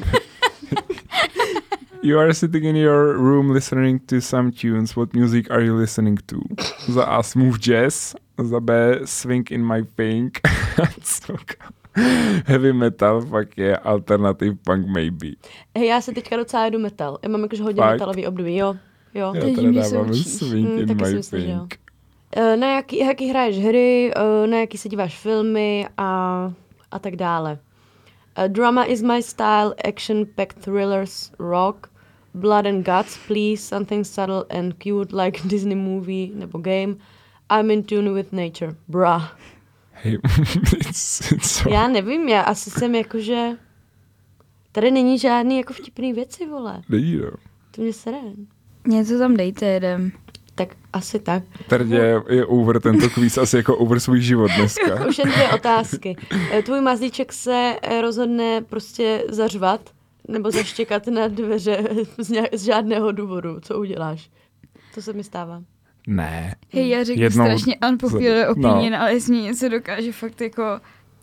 You 2.02 2.18
are 2.20 2.34
sitting 2.34 2.64
in 2.64 2.76
your 2.76 3.18
room 3.18 3.50
listening 3.52 4.00
to 4.08 4.22
some 4.22 4.52
tunes. 4.52 4.96
What 4.96 5.14
music 5.14 5.52
are 5.52 5.62
you 5.62 5.76
listening 5.76 6.18
to? 6.28 6.40
Za 6.88 7.04
A 7.20 7.24
smooth 7.24 7.60
jazz, 7.60 8.16
za 8.40 8.60
B 8.60 8.72
swing 9.06 9.44
in 9.52 9.64
my 9.66 9.82
pink, 9.84 10.40
heavy 12.48 12.72
metal, 12.74 13.22
pak 13.26 13.58
je 13.58 13.78
alternative 13.78 14.56
punk 14.64 14.88
maybe. 14.88 15.36
Hej, 15.78 15.88
já 15.88 16.02
se 16.02 16.12
teďka 16.12 16.38
docela 16.38 16.66
jedu 16.66 16.80
metal. 16.80 17.20
Já 17.24 17.30
mám 17.30 17.42
jakože 17.44 17.64
hodně 17.64 17.82
Fakt? 17.82 17.92
metalový 17.94 18.28
období, 18.28 18.56
jo. 18.56 18.76
Jo. 19.14 19.32
Já 19.36 19.42
teda 19.42 19.72
dávám 19.72 20.14
swing 20.14 20.68
Mm, 20.70 20.80
in 20.80 20.88
taky 20.88 21.06
si 21.06 21.12
my 21.12 21.18
myslím, 21.18 21.42
že 21.42 21.50
jo. 21.52 21.60
pink. 21.60 21.80
Eh, 22.36 22.58
Na 22.58 22.68
jaký, 22.76 22.98
jaký 22.98 23.28
hraješ 23.30 23.60
hry, 23.60 24.12
eh, 24.16 24.48
na 24.48 24.58
jaký 24.58 24.78
se 24.78 24.90
díváš 24.90 25.18
filmy 25.20 25.88
a, 25.98 26.52
a 26.92 27.00
tak 27.00 27.16
dále. 27.16 27.60
Eh, 28.38 28.50
Drama 28.50 28.84
is 28.86 29.02
my 29.02 29.24
style, 29.24 29.76
action-packed 29.86 30.60
thrillers, 30.62 31.32
rock, 31.40 31.89
blood 32.34 32.66
and 32.66 32.86
guts, 32.86 33.18
please, 33.28 33.62
something 33.62 34.06
subtle 34.06 34.46
and 34.50 34.74
cute 34.80 35.14
like 35.24 35.42
Disney 35.48 35.76
movie 35.76 36.32
nebo 36.34 36.60
game. 36.60 36.96
I'm 37.50 37.72
in 37.72 37.84
tune 37.84 38.14
with 38.14 38.32
nature. 38.32 38.76
Bruh. 38.88 39.24
Hey, 39.92 40.18
it's, 40.90 41.32
it's 41.32 41.52
so... 41.52 41.70
Já 41.70 41.88
nevím, 41.88 42.30
já 42.30 42.42
asi 42.42 42.70
jsem 42.70 42.96
jakože... 42.96 43.50
Tady 44.72 44.92
není 44.92 45.20
žádný 45.20 45.58
jako 45.58 45.74
vtipný 45.74 46.14
věci, 46.14 46.46
vole. 46.46 46.82
Není, 46.90 47.18
no. 47.18 47.32
To 47.72 47.82
mě 47.82 47.94
sere. 47.94 48.18
Něco 48.88 49.20
tam 49.20 49.38
dejte 49.38 49.66
jedem. 49.66 50.12
Tak 50.56 50.70
asi 50.94 51.20
tak. 51.20 51.44
Tady 51.68 51.96
je, 51.96 52.22
je 52.30 52.46
over 52.46 52.82
tento 52.82 53.10
kvíz 53.10 53.38
asi 53.38 53.58
jako 53.58 53.78
over 53.78 54.00
svůj 54.00 54.22
život 54.22 54.52
dneska. 54.58 55.06
Už 55.10 55.18
jen 55.18 55.32
dvě 55.32 55.50
otázky. 55.50 56.16
Eh, 56.52 56.64
Tvůj 56.64 56.82
mazlíček 56.82 57.34
se 57.34 57.76
eh, 57.82 58.02
rozhodne 58.02 58.62
prostě 58.62 59.24
zařvat 59.30 59.90
nebo 60.32 60.52
zaštěkat 60.52 61.08
na 61.08 61.28
dveře 61.28 61.84
z, 62.18 62.30
nějak, 62.30 62.54
z 62.54 62.64
žádného 62.64 63.12
důvodu. 63.12 63.60
Co 63.60 63.80
uděláš? 63.80 64.30
To 64.96 65.02
se 65.02 65.14
mi 65.14 65.24
stává. 65.24 65.64
Ne. 66.08 66.56
Hej, 66.74 66.90
já 66.90 67.04
řeknu 67.04 67.24
Jednou 67.24 67.46
strašně 67.46 67.78
unpopular 67.90 68.46
no. 68.48 68.52
opinion, 68.52 68.96
ale 68.96 69.14
jestli 69.14 69.34
mě 69.34 69.42
něco 69.42 69.70
dokáže 69.70 70.12
fakt 70.12 70.42
jako 70.42 70.64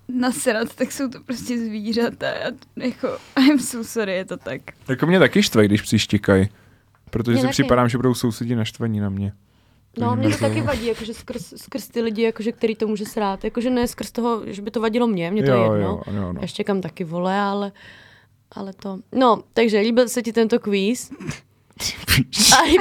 nasrat, 0.09 0.75
tak 0.75 0.92
jsou 0.92 1.09
to 1.09 1.21
prostě 1.21 1.59
zvířata. 1.59 2.27
Já 2.27 2.51
jako, 2.77 3.09
I'm 3.38 3.59
so 3.59 3.88
sorry, 3.88 4.12
je 4.12 4.25
to 4.25 4.37
tak. 4.37 4.61
Jako 4.88 5.07
mě 5.07 5.19
taky 5.19 5.42
štve, 5.42 5.64
když 5.64 5.83
přištěkají. 5.83 6.49
Protože 7.11 7.33
Mě 7.33 7.40
si 7.40 7.47
taky. 7.47 7.53
připadám, 7.53 7.88
že 7.88 7.99
budou 7.99 8.14
sousedí 8.14 8.55
naštvaní 8.55 9.01
na 9.01 9.09
mě. 9.09 9.33
No, 9.99 10.16
mě 10.16 10.29
to 10.29 10.37
taky 10.37 10.61
vadí, 10.61 10.87
jakože 10.87 11.14
skrz, 11.14 11.55
skrz 11.57 11.88
ty 11.88 12.01
lidi, 12.01 12.23
jakože, 12.23 12.53
který 12.53 12.77
to 12.77 12.87
může 12.87 13.05
srát. 13.05 13.45
Jakože 13.45 13.71
ne 13.71 13.88
skrz 13.88 14.11
toho, 14.11 14.42
že 14.47 14.62
by 14.62 14.71
to 14.71 14.81
vadilo 14.81 15.07
mě, 15.07 15.31
mě 15.31 15.42
to 15.42 15.51
jo, 15.51 15.73
je 15.73 15.79
jedno. 15.79 16.03
jo, 16.07 16.14
jo, 16.14 16.33
no. 16.33 16.40
Já 16.40 16.47
štěkám 16.47 16.81
taky 16.81 17.05
vole, 17.05 17.40
ale, 17.40 17.73
ale 18.53 18.73
to... 18.73 18.99
No, 19.13 19.43
takže 19.53 19.79
líbil 19.81 20.09
se 20.09 20.23
ti 20.23 20.33
tento 20.33 20.59
kvíz. 20.59 21.11
I, 22.65 22.77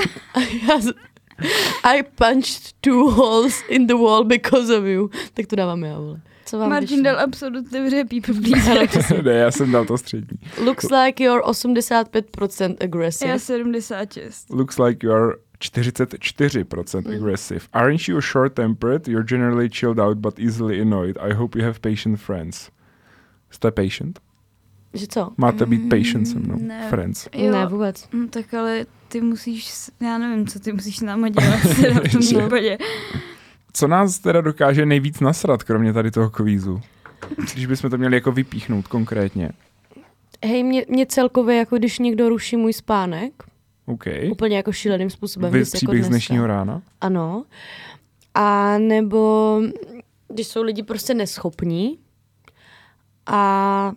I 1.83 2.03
punched 2.03 2.73
two 2.81 3.09
holes 3.11 3.63
in 3.69 3.87
the 3.87 3.95
wall 3.95 4.23
because 4.23 4.77
of 4.77 4.85
you. 4.85 5.09
Tak 5.33 5.47
to 5.47 5.55
dávám 5.55 5.83
já, 5.83 5.97
vole. 5.99 6.21
Co 6.45 6.59
vám 6.59 6.69
Martin 6.69 6.87
vyšlo? 6.89 7.03
dal 7.03 7.19
absolutně 7.19 7.83
vře 7.83 8.05
people 8.05 8.33
pleaser. 8.33 9.23
ne, 9.23 9.31
já 9.33 9.51
jsem 9.51 9.71
dal 9.71 9.85
to 9.85 9.97
střední. 9.97 10.37
Looks 10.63 10.89
like 10.89 11.23
you're 11.23 11.41
85% 11.43 12.75
aggressive. 12.83 13.31
Já 13.31 13.39
76. 13.39 14.49
Looks 14.49 14.77
like 14.77 15.07
you 15.07 15.13
are 15.13 15.35
44% 15.59 17.07
Mm. 17.07 17.15
aggressive. 17.15 17.59
Aren't 17.73 18.07
you 18.07 18.21
short-tempered? 18.21 19.07
You're 19.07 19.25
generally 19.25 19.69
chilled 19.69 19.99
out 19.99 20.17
but 20.17 20.39
easily 20.39 20.81
annoyed. 20.81 21.17
I 21.17 21.33
hope 21.33 21.59
you 21.59 21.65
have 21.65 21.79
patient 21.79 22.19
friends. 22.19 22.69
Jste 23.51 23.71
patient? 23.71 24.19
Že 24.95 25.07
co? 25.07 25.29
Máte 25.37 25.65
být 25.65 25.89
patient 25.89 26.25
se 26.25 26.39
mnou? 26.39 26.55
ne. 26.59 26.89
Friends. 26.89 27.27
Jo, 27.33 27.51
Ne, 27.51 27.65
vůbec. 27.65 28.07
no, 28.13 28.27
tak 28.27 28.53
ale 28.53 28.85
ty 29.07 29.21
musíš, 29.21 29.69
já 30.01 30.17
nevím, 30.17 30.47
co 30.47 30.59
ty 30.59 30.73
musíš 30.73 30.97
s 30.97 31.01
náma 31.01 31.29
dělat 31.29 31.59
teda 31.81 31.99
v 31.99 32.11
tom 32.11 32.21
případě. 32.21 32.77
Co 33.73 33.87
nás 33.87 34.19
teda 34.19 34.41
dokáže 34.41 34.85
nejvíc 34.85 35.19
nasrat, 35.19 35.63
kromě 35.63 35.93
tady 35.93 36.11
toho 36.11 36.29
kvízu? 36.29 36.81
Když 37.53 37.65
bychom 37.65 37.89
to 37.89 37.97
měli 37.97 38.15
jako 38.15 38.31
vypíchnout 38.31 38.87
konkrétně. 38.87 39.49
Hej, 40.45 40.63
mě, 40.63 40.85
mě 40.89 41.05
celkově, 41.05 41.57
jako 41.57 41.77
když 41.77 41.99
někdo 41.99 42.29
ruší 42.29 42.57
můj 42.57 42.73
spánek, 42.73 43.31
OK. 43.85 44.03
úplně 44.31 44.57
jako 44.57 44.71
šíleným 44.71 45.09
způsobem. 45.09 45.51
Vy 45.51 45.59
jako 45.59 45.71
příběh 45.73 45.97
z 46.03 46.07
dneska. 46.07 46.09
dnešního 46.09 46.47
rána? 46.47 46.81
Ano. 47.01 47.45
A 48.33 48.77
nebo 48.77 49.61
když 50.27 50.47
jsou 50.47 50.63
lidi 50.63 50.83
prostě 50.83 51.13
neschopní 51.13 51.97
a 53.25 53.91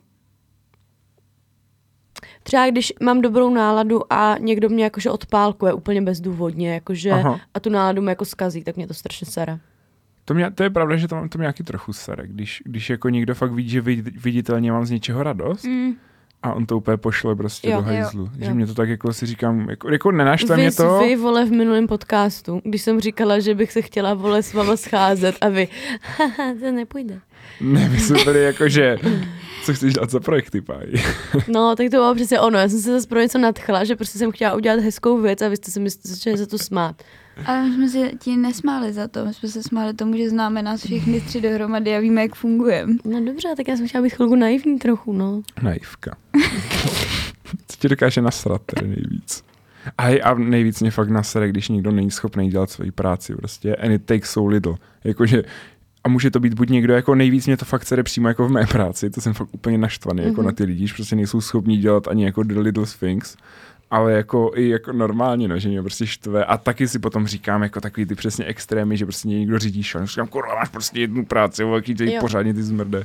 třeba 2.49 2.71
když 2.71 2.93
mám 3.03 3.21
dobrou 3.21 3.55
náladu 3.55 4.13
a 4.13 4.37
někdo 4.41 4.69
mě 4.69 4.85
jakože 4.85 5.11
odpálkuje 5.11 5.73
úplně 5.73 6.03
bezdůvodně, 6.03 6.75
jakože 6.75 7.11
Aha. 7.11 7.41
a 7.55 7.61
tu 7.61 7.71
náladu 7.71 8.03
mi 8.03 8.11
jako 8.11 8.25
skazí, 8.25 8.65
tak 8.65 8.77
mě 8.77 8.87
to 8.87 8.95
strašně 8.95 9.27
sere. 9.27 9.59
To, 10.25 10.35
mě, 10.35 10.51
to 10.51 10.63
je 10.63 10.71
pravda, 10.71 10.97
že 10.97 11.09
to 11.09 11.15
mám 11.15 11.29
to 11.29 11.39
mě 11.39 11.43
nějaký 11.43 11.63
trochu 11.63 11.93
sere, 11.93 12.27
když, 12.27 12.63
když 12.65 12.91
jako 12.91 13.09
někdo 13.09 13.35
fakt 13.35 13.53
vidí, 13.53 13.69
že 13.71 13.81
vid, 13.81 14.23
viditelně 14.23 14.73
mám 14.73 14.87
z 14.87 14.91
něčeho 14.91 15.23
radost 15.23 15.65
Mm. 15.65 15.93
a 16.43 16.53
on 16.55 16.67
to 16.67 16.77
úplně 16.77 16.97
pošle 16.97 17.37
prostě 17.37 17.71
Jo, 17.71 17.77
do 17.77 17.91
jo, 17.91 17.97
hajzlu. 17.97 18.31
Že 18.39 18.45
jo. 18.45 18.55
mě 18.55 18.67
to 18.67 18.75
tak 18.75 18.89
jako 18.89 19.13
si 19.13 19.27
říkám, 19.27 19.71
jako, 19.71 19.91
jako 19.91 20.13
nenaštve 20.13 20.57
vy, 20.57 20.63
mě 20.63 20.73
to. 20.73 20.99
vy, 20.99 21.17
vole, 21.17 21.45
v 21.45 21.51
minulém 21.51 21.87
podcastu, 21.87 22.61
když 22.65 22.83
jsem 22.83 23.01
říkala, 23.01 23.39
že 23.41 23.55
bych 23.55 23.73
se 23.73 23.83
chtěla, 23.83 24.15
vole, 24.15 24.43
s 24.43 24.55
váma 24.55 24.77
scházet 24.77 25.35
a 25.41 25.49
vy, 25.49 25.69
haha, 26.19 26.55
to 26.61 26.73
nepůjde. 26.73 27.21
Ne, 27.61 27.89
my 27.89 28.01
jsme 28.01 28.25
tady 28.25 28.43
jako, 28.43 28.69
že 28.69 28.99
co 29.65 29.75
chceš 29.75 29.95
dělat 29.95 30.11
za 30.11 30.21
projekty, 30.21 30.61
páj. 30.61 30.87
No, 31.49 31.77
tak 31.77 31.87
to 31.87 31.97
bylo 31.97 32.15
přesně 32.15 32.41
ono. 32.41 32.59
Já 32.59 32.69
jsem 32.69 32.81
se 32.81 32.93
zase 32.93 33.07
pro 33.07 33.21
něco 33.21 33.39
nadchla, 33.39 33.85
že 33.85 33.97
prostě 33.97 34.19
jsem 34.19 34.33
chtěla 34.33 34.55
udělat 34.55 34.81
hezkou 34.81 35.21
věc 35.21 35.43
a 35.43 35.49
vy 35.49 35.57
jste 35.57 35.71
se 35.71 35.81
mi 35.81 35.91
začali 35.91 36.37
za 36.37 36.47
to 36.47 36.59
smát. 36.59 37.03
Ale 37.47 37.65
my 37.65 37.75
jsme 37.75 37.89
se 37.89 38.11
ti 38.19 38.37
nesmáli 38.37 38.93
za 38.93 39.09
to. 39.09 39.25
My 39.25 39.35
jsme 39.35 39.49
se 39.49 39.63
smáli 39.63 39.95
tomu, 39.95 40.17
že 40.17 40.31
známe 40.31 40.63
nás 40.63 40.85
všechny 40.85 41.21
tři 41.21 41.41
dohromady 41.41 41.97
a 41.97 42.01
víme, 42.01 42.23
jak 42.23 42.35
fungujeme. 42.35 42.95
No 43.05 43.25
dobře, 43.25 43.49
tak 43.57 43.69
já 43.69 43.77
jsem 43.77 43.89
chtěla 43.89 44.03
být 44.03 44.11
chvilku 44.11 44.35
naivní 44.35 44.79
trochu, 44.79 45.13
no. 45.13 45.43
Naivka. 45.63 46.17
Co 47.69 47.77
ti 47.79 47.89
dokáže 47.89 48.23
nasrat 48.23 48.63
tady 48.67 48.89
nejvíc? 48.89 49.45
A, 49.99 50.23
a 50.23 50.35
nejvíc 50.35 50.81
mě 50.81 50.91
fakt 50.91 51.09
nasere, 51.09 51.49
když 51.49 51.69
někdo 51.69 51.91
není 51.91 52.11
schopný 52.11 52.51
dělat 52.51 52.71
svoji 52.71 52.91
práci. 52.91 53.35
Prostě 53.35 53.77
and 53.77 53.93
it 53.93 54.05
takes 54.05 54.31
so 54.31 54.49
little. 54.49 54.75
Jakože 55.05 55.43
a 56.05 56.09
může 56.09 56.31
to 56.31 56.41
být 56.41 56.55
buď 56.55 56.71
někdo, 56.71 56.95
jako 56.95 57.15
nejvíc 57.15 57.47
mě 57.47 57.57
to 57.57 57.65
fakt 57.65 57.85
sere 57.87 58.03
přímo 58.03 58.29
jako 58.29 58.49
v 58.49 58.51
mé 58.51 58.67
práci, 58.67 59.11
to 59.11 59.21
jsem 59.21 59.35
fakt 59.35 59.49
úplně 59.53 59.79
naštvaný 59.79 60.23
jako 60.25 60.41
Mhm. 60.41 60.47
na 60.47 60.53
ty 60.53 60.65
lidi, 60.65 60.87
že 60.87 60.95
prostě 60.95 61.17
nejsou 61.17 61.41
schopní 61.41 61.77
dělat 61.79 62.09
ani 62.09 62.25
jako 62.25 62.43
the 62.43 62.59
little 62.61 62.85
things, 63.01 63.37
ale 63.91 64.13
jako 64.13 64.51
i 64.55 64.69
jako 64.69 64.93
normálně, 64.93 65.49
no, 65.49 65.59
že 65.59 65.69
mě 65.69 65.81
prostě 65.83 66.07
štve 66.07 66.45
a 66.45 66.57
taky 66.59 66.89
si 66.89 66.99
potom 66.99 67.27
říkám 67.27 67.63
jako 67.63 67.81
takový 67.81 68.07
ty 68.07 68.15
přesně 68.15 68.45
extrémy, 68.45 68.97
že 68.97 69.05
prostě 69.05 69.29
někdo 69.29 69.59
řídí 69.59 69.83
šel, 69.83 70.07
říkám, 70.07 70.29
kurva, 70.29 70.55
máš 70.55 70.69
prostě 70.69 71.01
jednu 71.01 71.25
práci, 71.25 71.63
jaký 71.75 71.95
ty 71.95 72.13
Jo. 72.13 72.21
pořádně 72.21 72.55
ty 72.55 72.63
zmrde. 72.63 73.05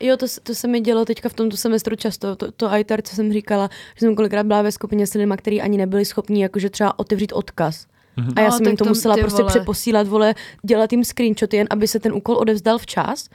Jo, 0.00 0.16
to, 0.16 0.26
to 0.42 0.54
se 0.54 0.68
mi 0.68 0.80
dělo 0.80 1.04
teďka 1.04 1.28
v 1.28 1.34
tomto 1.34 1.56
semestru 1.56 1.96
často, 1.96 2.36
to, 2.36 2.52
to 2.52 2.74
ITAR, 2.76 3.02
co 3.02 3.16
jsem 3.16 3.32
říkala, 3.32 3.68
že 3.94 4.00
jsem 4.00 4.14
kolikrát 4.14 4.46
byla 4.46 4.62
ve 4.62 4.72
skupině 4.72 5.06
s 5.06 5.14
lidmi, 5.14 5.34
kteří 5.36 5.62
ani 5.62 5.78
nebyli 5.78 6.04
schopni 6.04 6.42
jakože 6.42 6.70
třeba 6.70 6.98
otevřít 6.98 7.32
odkaz. 7.32 7.86
A 8.36 8.40
já 8.40 8.46
No, 8.50 8.56
jsem 8.56 8.66
jim 8.66 8.76
tak 8.76 8.84
to 8.86 8.90
musela 8.90 9.16
prostě 9.16 9.42
vole. 9.42 9.50
přeposílat, 9.50 10.06
vole, 10.08 10.34
dělat 10.62 10.92
jim 10.92 11.04
screenshoty, 11.04 11.56
jen 11.56 11.66
aby 11.70 11.88
se 11.88 12.00
ten 12.00 12.12
úkol 12.12 12.36
odevzdal 12.36 12.78
včas, 12.78 13.28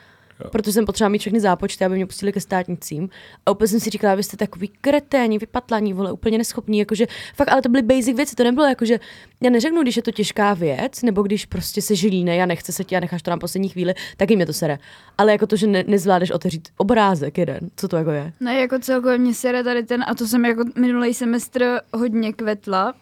Jo. 0.44 0.50
protože 0.52 0.72
jsem 0.74 0.86
potřeba 0.86 1.10
mít 1.10 1.20
všechny 1.20 1.40
zápočty, 1.40 1.86
aby 1.86 1.96
mě 1.96 2.06
pustili 2.06 2.32
ke 2.34 2.42
státnicím. 2.42 3.10
A 3.46 3.52
úplně 3.52 3.68
jsem 3.68 3.80
si 3.80 3.90
říkala, 3.90 4.16
vy 4.16 4.24
jste 4.24 4.38
takový 4.38 4.68
kreténi, 4.82 5.38
vypatlaní, 5.38 5.94
vole, 5.94 6.12
úplně 6.12 6.38
neschopní, 6.38 6.80
jakože 6.80 7.06
fakt, 7.36 7.50
ale 7.52 7.62
to 7.62 7.70
byly 7.70 7.82
basic 7.84 8.18
věci, 8.18 8.36
to 8.36 8.44
nebylo 8.44 8.68
jakože, 8.68 9.00
já 9.42 9.50
neřeknu, 9.50 9.82
když 9.82 9.96
je 9.98 10.04
to 10.04 10.12
těžká 10.12 10.54
věc, 10.54 11.02
nebo 11.04 11.22
když 11.24 11.46
prostě 11.46 11.82
se 11.82 11.96
žilíne 11.96 12.44
a 12.44 12.46
nechce 12.46 12.72
se 12.72 12.84
ti 12.84 12.96
a 12.96 13.00
necháš 13.00 13.22
to 13.22 13.32
na 13.32 13.38
poslední 13.38 13.70
chvíli, 13.70 13.94
taky 14.18 14.36
mě 14.36 14.46
to 14.46 14.54
sere. 14.54 14.78
Ale 15.18 15.32
jako 15.32 15.48
to, 15.48 15.56
že 15.56 15.68
ne, 15.68 15.84
nezvládneš 15.88 16.32
otevřít 16.32 16.70
obrázek 16.78 17.38
jeden, 17.38 17.60
co 17.76 17.88
to 17.88 17.98
jako 17.98 18.12
je? 18.12 18.34
No 18.40 18.52
jako 18.52 18.80
celkově 18.80 19.18
mě 19.18 19.34
sere 19.34 19.64
tady 19.64 19.84
ten, 19.84 20.04
a 20.08 20.16
to 20.16 20.28
jsem 20.28 20.46
jako 20.46 20.64
minulý 20.76 21.14
semestr 21.14 21.80
hodně 21.94 22.34
kvetla, 22.34 22.94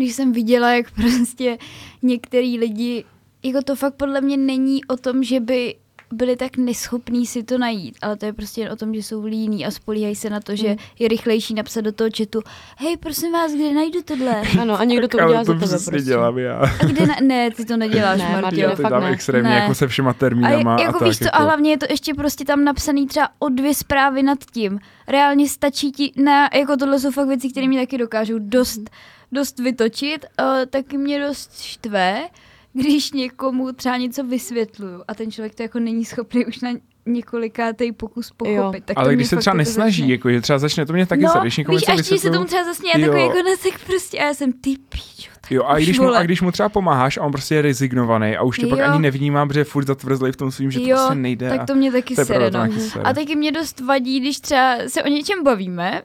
když 0.00 0.14
jsem 0.14 0.32
viděla, 0.32 0.72
jak 0.72 0.90
prostě 0.90 1.58
některý 2.02 2.58
lidi, 2.58 3.04
jako 3.42 3.62
to 3.62 3.76
fakt 3.76 3.94
podle 3.94 4.20
mě 4.20 4.36
není 4.36 4.84
o 4.84 4.96
tom, 4.96 5.22
že 5.24 5.40
by 5.40 5.74
byli 6.12 6.36
tak 6.36 6.56
neschopní 6.56 7.26
si 7.26 7.42
to 7.42 7.58
najít, 7.58 7.96
ale 8.02 8.16
to 8.16 8.26
je 8.26 8.32
prostě 8.32 8.60
jen 8.60 8.72
o 8.72 8.76
tom, 8.76 8.94
že 8.94 9.02
jsou 9.02 9.24
líní 9.24 9.66
a 9.66 9.70
spolíhají 9.70 10.14
se 10.14 10.30
na 10.30 10.40
to, 10.40 10.56
že 10.56 10.76
je 10.98 11.08
rychlejší 11.08 11.54
napsat 11.54 11.80
do 11.80 11.92
toho 11.92 12.10
chatu, 12.16 12.40
hej, 12.78 12.96
prosím 12.96 13.32
vás, 13.32 13.52
kde 13.52 13.72
najdu 13.74 14.02
tohle? 14.04 14.42
Ano, 14.60 14.80
a 14.80 14.84
někdo 14.84 15.08
to 15.08 15.16
Tak, 15.16 15.26
udělá 15.26 15.44
to 15.44 15.52
za 15.52 15.78
tebe 15.78 15.90
prostě. 15.90 16.00
dělám 16.00 16.38
já. 16.38 16.56
A 16.58 16.84
kde 16.84 17.06
na... 17.06 17.14
Ne, 17.22 17.50
ty 17.50 17.64
to 17.64 17.76
neděláš, 17.76 18.18
Ne, 18.18 18.24
Martě. 18.28 18.42
Martě, 18.42 18.60
Já 18.60 18.70
to 18.76 18.82
fakt 18.82 18.90
dám 18.92 19.02
ne. 19.02 19.10
extrémně 19.10 19.50
Ne. 19.50 19.56
jako 19.56 19.74
se 19.74 19.88
všema 19.88 20.10
A 20.10 20.14
termínama 20.14 20.76
a, 20.76 20.80
jako 20.80 20.98
tak. 20.98 21.08
víš 21.08 21.18
co, 21.18 21.24
jako. 21.24 21.36
a 21.36 21.42
hlavně 21.42 21.70
je 21.70 21.78
to 21.78 21.86
ještě 21.90 22.14
prostě 22.14 22.44
tam 22.44 22.64
napsaný 22.64 23.06
třeba 23.06 23.28
o 23.38 23.48
dvě 23.48 23.74
zprávy 23.74 24.22
nad 24.22 24.38
tím. 24.52 24.78
Reálně 25.08 25.48
stačí 25.48 25.92
ti, 25.92 26.12
na, 26.16 26.48
jako 26.54 26.76
tohle 26.76 27.00
jsou 27.00 27.10
fakt 27.10 27.28
věci, 27.28 27.48
které 27.50 27.68
mě 27.68 27.80
taky 27.80 27.98
dokážou 27.98 28.34
dost, 28.38 28.90
dost 29.32 29.58
vytočit, 29.58 30.24
uh, 30.40 30.46
taky 30.70 30.98
mě 30.98 31.20
dost 31.26 31.60
štve, 31.62 32.28
když 32.72 33.12
někomu 33.12 33.72
třeba 33.72 33.96
něco 33.96 34.24
vysvětluju 34.24 35.02
a 35.08 35.14
ten 35.14 35.32
člověk 35.32 35.54
to 35.54 35.62
jako 35.62 35.78
není 35.78 36.04
schopný 36.04 36.46
už 36.46 36.60
na 36.60 36.70
několikátý 37.06 37.92
pokus 37.92 38.30
pochopit. 38.36 38.84
Tak 38.84 38.94
to 38.94 39.00
ale 39.00 39.14
když 39.14 39.28
se 39.28 39.36
třeba 39.36 39.52
jako 39.54 39.58
nesnaží, 39.58 40.02
začne- 40.02 40.12
jako, 40.14 40.30
že 40.30 40.40
třeba 40.40 40.58
začne, 40.58 40.86
to 40.86 40.92
mě 40.92 41.06
taky 41.06 41.22
no, 41.22 41.28
sere, 41.32 41.42
když 41.42 41.56
někomu 41.56 41.76
víš, 41.78 41.82
něco 41.86 41.92
až 41.92 41.98
ti 41.98 42.04
se 42.04 42.14
vysvětluju. 42.14 42.34
tomu 42.38 42.46
třeba 42.46 42.64
zasně, 42.64 42.90
Jo. 42.96 43.00
takový 43.06 43.22
jako 43.22 43.42
nesek 43.42 43.84
prostě 43.86 44.18
a 44.18 44.24
já 44.24 44.34
jsem 44.34 44.52
ty 44.52 44.74
píčo. 44.88 45.30
tak 45.40 45.50
Jo, 45.50 45.64
a 45.64 45.78
když, 45.78 45.98
mu, 45.98 46.08
a 46.14 46.22
když 46.22 46.40
mu 46.42 46.52
třeba 46.52 46.68
pomáháš 46.68 47.16
a 47.16 47.22
on 47.22 47.32
prostě 47.32 47.54
je 47.54 47.62
rezignovaný 47.62 48.36
a 48.36 48.42
už 48.42 48.58
tě 48.58 48.66
pak 48.66 48.78
Jo. 48.78 48.84
ani 48.84 48.98
nevnímá, 49.02 49.46
protože 49.46 49.60
je 49.60 49.64
furt 49.64 49.86
zatvrzlej 49.86 50.32
v 50.32 50.36
tom 50.36 50.50
svým, 50.50 50.70
že 50.70 50.80
to 50.80 50.86
jo, 50.88 50.96
prostě 50.96 51.14
nejde. 51.14 51.48
tak 51.50 51.66
to 51.66 51.74
mě 51.74 51.92
taky 51.92 52.14
to 52.14 52.24
sere, 52.24 52.50
to 52.50 52.58
no. 52.58 52.64
taky 52.68 52.80
sere. 52.80 53.04
A 53.04 53.12
taky 53.12 53.36
mě 53.36 53.52
dost 53.52 53.80
vadí, 53.80 54.20
když 54.20 54.40
třeba 54.40 54.76
se 54.88 55.02
o 55.02 55.08
něčem 55.08 55.44
bavíme 55.44 56.02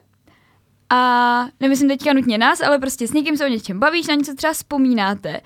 a 0.90 1.48
nemyslím 1.60 1.88
teďka 1.88 2.12
nutně 2.12 2.38
nás, 2.38 2.60
ale 2.60 2.78
prostě 2.78 3.08
s 3.08 3.12
někým 3.12 3.36
se 3.36 3.44
o 3.44 3.48
něčem 3.48 3.80
bavíš, 3.80 4.06
na 4.06 4.14
něco 4.14 4.34
třeba 4.34 4.52
vzpomínáte. 4.52 5.40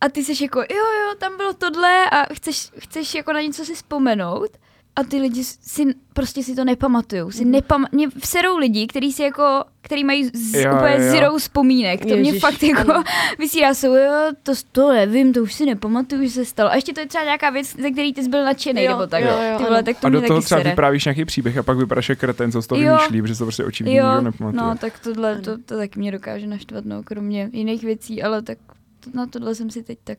A 0.00 0.08
ty 0.08 0.24
seš 0.24 0.40
jako, 0.40 0.60
jo, 0.60 0.66
jo, 0.70 1.14
tam 1.18 1.36
bylo 1.36 1.52
tohle 1.52 2.10
a 2.10 2.34
chceš, 2.34 2.70
chceš 2.78 3.14
jako 3.14 3.32
na 3.32 3.40
něco 3.40 3.64
si 3.64 3.74
vzpomenout. 3.74 4.50
A 4.98 5.04
ty 5.04 5.16
lidi 5.18 5.44
si 5.44 5.84
prostě 6.12 6.42
si 6.42 6.54
to 6.54 6.64
nepamatujou. 6.64 7.30
Si 7.30 7.44
nepam- 7.44 7.86
mě 7.92 8.08
vserou 8.08 8.56
lidi, 8.56 8.86
kteří 8.86 9.12
si 9.12 9.22
jako, 9.22 9.64
který 9.80 10.04
mají 10.04 10.24
z, 10.34 10.54
Jo, 10.54 10.74
úplně 10.76 10.94
jo, 11.06 11.10
zero 11.12 11.36
vzpomínek. 11.38 12.00
To 12.00 12.06
mě 12.16 12.16
Ježiš, 12.16 12.40
fakt 12.40 12.62
jako 12.62 12.90
ano. 12.92 13.04
vysírá 13.38 13.74
jsou, 13.74 13.94
jo, 13.94 14.12
to, 14.42 14.52
to 14.72 14.92
nevím, 14.92 15.32
to 15.32 15.42
už 15.42 15.54
si 15.54 15.66
nepamatuju, 15.66 16.22
že 16.22 16.30
se 16.30 16.44
stalo. 16.44 16.70
A 16.70 16.74
ještě 16.74 16.92
to 16.92 17.00
je 17.00 17.06
třeba 17.06 17.24
nějaká 17.24 17.50
věc, 17.50 17.76
ze 17.76 17.90
který 17.90 18.12
ty 18.12 18.22
jsi 18.22 18.28
byl 18.28 18.44
nadšený, 18.44 18.84
Jo, 18.84 18.90
nebo 18.92 19.06
tak. 19.06 19.24
jo, 19.24 19.30
jo, 19.30 19.58
ty 19.58 19.64
vole, 19.64 19.82
tak 19.82 20.00
to 20.00 20.06
a 20.06 20.10
mě 20.10 20.20
do 20.20 20.26
toho 20.26 20.38
taky 20.40 20.44
třeba 20.44 20.58
sere. 20.60 20.70
vyprávíš 20.70 21.04
nějaký 21.04 21.24
příběh 21.24 21.58
a 21.58 21.62
pak 21.62 21.78
vypadáš 21.78 22.08
jako 22.08 22.20
kreten, 22.20 22.52
co 22.52 22.62
z 22.62 22.66
toho 22.66 22.80
Jo. 22.80 22.88
vymýšlí, 22.96 23.22
protože 23.22 23.38
to 23.38 23.44
prostě 23.44 23.64
očividně 23.64 23.94
nikdo 23.94 24.08
Jo, 24.08 24.20
nepamatuje. 24.20 24.62
no 24.62 24.76
tak 24.76 24.98
tohle, 24.98 25.40
to, 25.40 25.58
to 25.58 25.76
taky 25.76 25.98
mě 26.00 26.12
dokáže 26.12 26.46
naštvat, 26.46 26.84
no, 26.84 27.02
kromě 27.02 27.50
jiných 27.52 27.84
věcí, 27.84 28.22
ale 28.22 28.42
tak 28.42 28.58
to, 29.00 29.10
na 29.14 29.26
tohle 29.26 29.54
jsem 29.54 29.70
si 29.70 29.82
teď 29.82 29.98
tak 30.04 30.18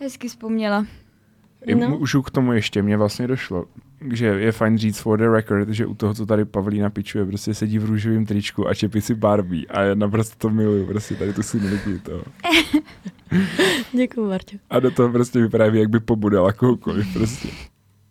hezky 0.00 0.28
vzpomněla. 0.28 0.86
No. 1.76 1.88
Můžu 1.88 2.22
k 2.22 2.30
tomu 2.30 2.52
ještě, 2.52 2.82
mě 2.82 2.96
vlastně 2.96 3.26
došlo, 3.26 3.64
že 4.12 4.26
je 4.26 4.52
fajn 4.52 4.78
říct 4.78 4.98
for 4.98 5.18
the 5.18 5.28
record, 5.30 5.68
že 5.68 5.86
u 5.86 5.94
toho, 5.94 6.14
co 6.14 6.26
tady 6.26 6.44
Pavlína 6.44 6.90
pičuje, 6.90 7.26
prostě 7.26 7.54
sedí 7.54 7.78
v 7.78 7.84
růžovém 7.84 8.26
tričku 8.26 8.68
a 8.68 8.74
čepí 8.74 9.00
si 9.00 9.14
Barbie 9.14 9.66
a 9.66 9.82
já 9.82 9.94
naprosto 9.94 10.34
to 10.38 10.50
miluju, 10.50 10.86
prostě 10.86 11.14
tady 11.14 11.32
tu 11.32 11.42
synergii 11.42 11.98
toho. 11.98 12.22
Děkuji, 13.92 14.28
Marťo. 14.28 14.56
A 14.70 14.80
do 14.80 14.90
toho 14.90 15.08
prostě 15.08 15.40
vypráví, 15.40 15.78
jak 15.78 15.88
by 15.88 16.00
pobudala 16.00 16.52
kohokoliv 16.52 17.12
prostě. 17.12 17.48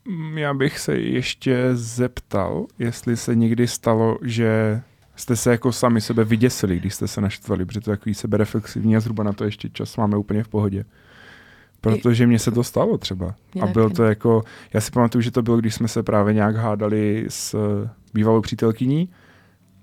Mm, 0.05 0.37
Já 0.37 0.53
bych 0.53 0.79
se 0.79 0.97
ještě 0.97 1.69
zeptal, 1.73 2.65
jestli 2.79 3.17
se 3.17 3.35
někdy 3.35 3.67
stalo, 3.67 4.17
že 4.21 4.81
jste 5.15 5.35
se 5.35 5.51
jako 5.51 5.71
sami 5.71 6.01
sebe 6.01 6.23
vyděsili, 6.23 6.79
když 6.79 6.93
jste 6.93 7.07
se 7.07 7.21
naštvali, 7.21 7.65
protože 7.65 7.81
to 7.81 7.91
je 7.91 7.97
takový 7.97 8.13
sebereflexivní 8.13 8.95
a 8.95 8.99
zhruba 8.99 9.23
na 9.23 9.33
to 9.33 9.43
ještě 9.43 9.69
čas 9.69 9.97
máme 9.97 10.17
úplně 10.17 10.43
v 10.43 10.47
pohodě. 10.47 10.85
Protože 11.93 12.27
mně 12.27 12.39
se 12.39 12.51
to 12.51 12.63
stalo 12.63 12.97
třeba. 12.97 13.35
A 13.61 13.67
bylo 13.67 13.85
taky. 13.85 13.95
to 13.95 14.03
jako, 14.03 14.43
já 14.73 14.81
si 14.81 14.91
pamatuju, 14.91 15.21
že 15.21 15.31
to 15.31 15.41
bylo, 15.41 15.57
když 15.57 15.75
jsme 15.75 15.87
se 15.87 16.03
právě 16.03 16.33
nějak 16.33 16.55
hádali 16.55 17.25
s 17.29 17.53
eh, 17.53 17.89
bývalou 18.13 18.41
přítelkyní, 18.41 19.09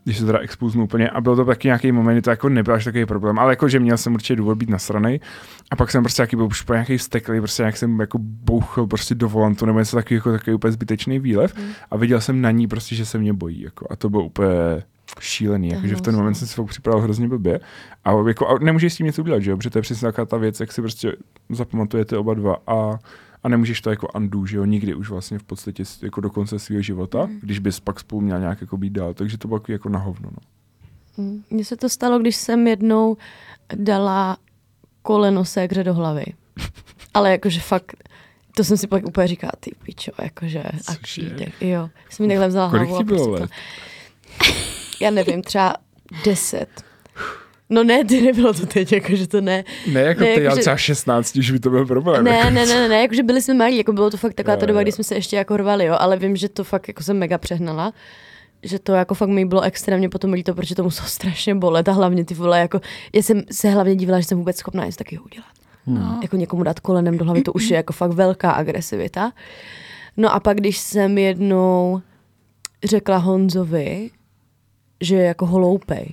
když 0.05 0.19
se 0.19 0.27
teda 0.27 0.39
expulznu 0.39 0.85
úplně, 0.85 1.11
a 1.11 1.21
byl 1.21 1.37
to 1.37 1.45
taky 1.45 1.69
nějaký 1.69 1.93
moment, 1.93 2.15
kdy 2.15 2.23
to 2.23 2.31
jako 2.31 2.49
nebyl 2.49 2.75
až 2.75 2.85
takový 2.85 3.07
problém, 3.07 3.39
ale 3.39 3.53
jako, 3.53 3.69
že 3.69 3.81
měl 3.81 3.97
jsem 3.97 4.15
určitě 4.15 4.37
důvod 4.37 4.59
být 4.59 4.69
nasranej. 4.69 5.21
A 5.71 5.77
pak 5.77 5.91
jsem 5.91 6.03
prostě 6.03 6.23
nějaký 6.23 6.37
byl 6.37 6.47
už 6.47 6.67
nějaký 6.67 6.99
vzteklý, 6.99 7.41
prostě 7.41 7.63
jak 7.63 7.77
jsem 7.77 8.01
jako 8.01 8.19
bouchl 8.21 8.87
prostě 8.87 9.15
do 9.15 9.29
volantu, 9.29 9.67
nebo 9.67 9.79
něco 9.79 9.97
takový, 9.97 10.15
jako 10.15 10.33
takový 10.33 10.55
úplně 10.55 10.73
zbytečný 10.73 11.19
výlev. 11.19 11.57
Mm. 11.57 11.65
A 11.91 11.97
viděl 11.97 12.21
jsem 12.21 12.41
na 12.41 12.51
ní 12.51 12.69
prostě, 12.69 12.95
že 12.95 13.07
se 13.07 13.19
mě 13.19 13.33
bojí. 13.33 13.61
Jako, 13.61 13.87
a 13.91 13.97
to 13.97 14.11
bylo 14.11 14.25
úplně 14.25 14.49
šílený, 15.21 15.69
To 15.69 15.75
jako, 15.75 15.87
že 15.87 15.97
v 15.97 16.01
ten 16.01 16.17
moment 16.17 16.35
jsem 16.35 16.49
si 16.49 16.55
fakt 16.55 16.67
připravil 16.67 17.01
hrozně 17.03 17.29
blbě. 17.29 17.61
A, 18.05 18.13
jako, 18.29 18.49
a 18.49 18.59
nemůžeš 18.59 18.93
s 18.93 18.97
tím 18.97 19.07
něco 19.07 19.23
udělat, 19.23 19.41
že 19.41 19.51
jo? 19.51 19.57
Protože 19.57 19.71
to 19.71 19.79
je 19.79 19.83
přesně 19.83 20.07
taková 20.09 20.25
ta 20.27 20.37
věc, 20.37 20.61
jak 20.61 20.73
si 20.73 20.81
prostě 20.81 21.17
zapamatujete 21.51 22.19
oba 22.19 22.35
dva 22.35 22.57
a, 22.67 22.99
a 23.43 23.49
nemůžeš 23.49 23.81
to 23.81 23.91
jako 23.91 24.09
undo, 24.17 24.47
že 24.47 24.57
jo? 24.57 24.65
Nikdy 24.65 24.95
už 24.95 25.11
vlastně 25.11 25.39
v 25.39 25.43
podstatě 25.45 25.85
jako 26.03 26.21
do 26.21 26.31
konce 26.31 26.59
svého 26.59 26.83
života, 26.83 27.27
Mm. 27.27 27.39
když 27.43 27.59
bys 27.59 27.81
pak 27.81 28.01
spolu 28.01 28.21
měl 28.21 28.41
nějak 28.41 28.61
jako 28.61 28.77
být 28.77 28.93
dál. 28.93 29.15
Takže 29.15 29.39
to 29.39 29.49
bylo 29.49 29.61
jako 29.69 29.89
na 29.89 29.99
hovno. 29.99 30.31
No. 30.33 30.39
Mm. 31.25 31.43
Mně 31.51 31.65
se 31.65 31.77
to 31.77 31.89
stalo, 31.89 32.19
když 32.19 32.37
jsem 32.37 32.67
jednou 32.67 33.17
dala 33.75 34.37
koleno 35.03 35.45
ségře 35.45 35.85
do 35.85 35.95
hlavy. 35.95 36.25
Ale 37.15 37.31
jakože 37.31 37.61
fakt, 37.61 37.97
to 38.57 38.65
jsem 38.65 38.77
si 38.77 38.87
pak 38.87 39.07
úplně 39.07 39.27
říkala, 39.27 39.53
ty 39.61 39.71
pičo, 39.85 40.13
jakože 40.23 40.63
akčítek. 40.89 41.53
Jo, 41.61 41.91
jsem 42.11 42.27
mi 42.27 42.33
takhle 42.33 42.49
vzala 42.49 42.71
Kolik 42.71 42.89
hlavu 42.89 43.03
a 43.03 43.05
prostě? 43.39 43.55
Já 45.03 45.11
nevím, 45.11 45.43
třeba 45.43 45.75
deset. 46.25 46.69
No 47.71 47.85
ne, 47.85 48.05
ty 48.05 48.21
nebylo 48.23 48.53
to 48.53 48.67
teď, 48.67 48.93
jakože 48.93 49.27
to 49.29 49.41
ne. 49.41 49.65
Ne, 49.93 50.01
jako 50.01 50.21
Ne, 50.21 50.27
ty, 50.27 50.33
ale 50.35 50.43
jakože- 50.45 50.61
třeba 50.61 50.77
16, 50.77 51.37
už 51.37 51.51
by 51.51 51.59
to 51.61 51.71
byl 51.71 51.87
problém. 51.87 52.25
Ne, 52.25 52.31
jako. 52.31 52.51
ne, 52.51 52.67
ne, 52.67 52.75
ne, 52.75 52.89
ne, 52.89 53.01
jakože 53.03 53.23
byli 53.23 53.43
jsme 53.43 53.55
malí, 53.55 53.77
jako 53.77 53.93
bylo 53.93 54.11
to 54.11 54.17
fakt 54.17 54.35
taková 54.35 54.55
Jo, 54.55 54.61
ta 54.61 54.67
doba, 54.67 54.81
jo. 54.81 54.85
kdy 54.85 54.93
jsme 54.93 55.05
se 55.05 55.15
ještě 55.15 55.37
jako 55.37 55.57
rvali, 55.57 55.85
jo, 55.85 55.97
ale 55.99 56.17
vím, 56.17 56.37
že 56.37 56.49
to 56.49 56.65
fakt 56.65 56.89
jako 56.89 57.03
jsem 57.03 57.19
mega 57.19 57.39
přehnala 57.39 57.93
že 58.65 58.79
to 58.79 58.93
jako 58.93 59.15
fakt 59.15 59.29
mi 59.29 59.45
bylo 59.45 59.61
extrémně 59.61 60.09
potom 60.09 60.33
líto, 60.33 60.55
protože 60.55 60.75
to 60.75 60.83
muselo 60.85 61.09
strašně 61.09 61.55
bolet 61.55 61.89
a 61.89 61.93
hlavně 61.93 62.25
ty 62.25 62.35
vole, 62.35 62.59
jako, 62.61 62.81
já 63.15 63.23
jsem 63.23 63.43
se 63.53 63.71
hlavně 63.71 63.97
dívala, 63.97 64.21
že 64.21 64.27
jsem 64.27 64.39
vůbec 64.39 64.57
schopná 64.57 64.85
něco 64.85 64.99
takového 64.99 65.25
udělat. 65.25 65.47
No. 65.87 66.19
Jako 66.23 66.37
někomu 66.37 66.63
dát 66.63 66.81
kolenem 66.81 67.19
do 67.19 67.25
hlavy, 67.25 67.43
to 67.43 67.53
už 67.53 67.69
je 67.71 67.77
jako 67.77 67.93
fakt 67.93 68.11
velká 68.11 68.51
agresivita. 68.51 69.33
No 70.17 70.35
a 70.35 70.41
pak, 70.41 70.57
když 70.57 70.79
jsem 70.79 71.19
jednou 71.19 72.01
řekla 72.85 73.17
Honzovi, 73.17 74.11
že 75.03 75.17
je 75.17 75.25
jako 75.25 75.47
hloupej, 75.47 76.09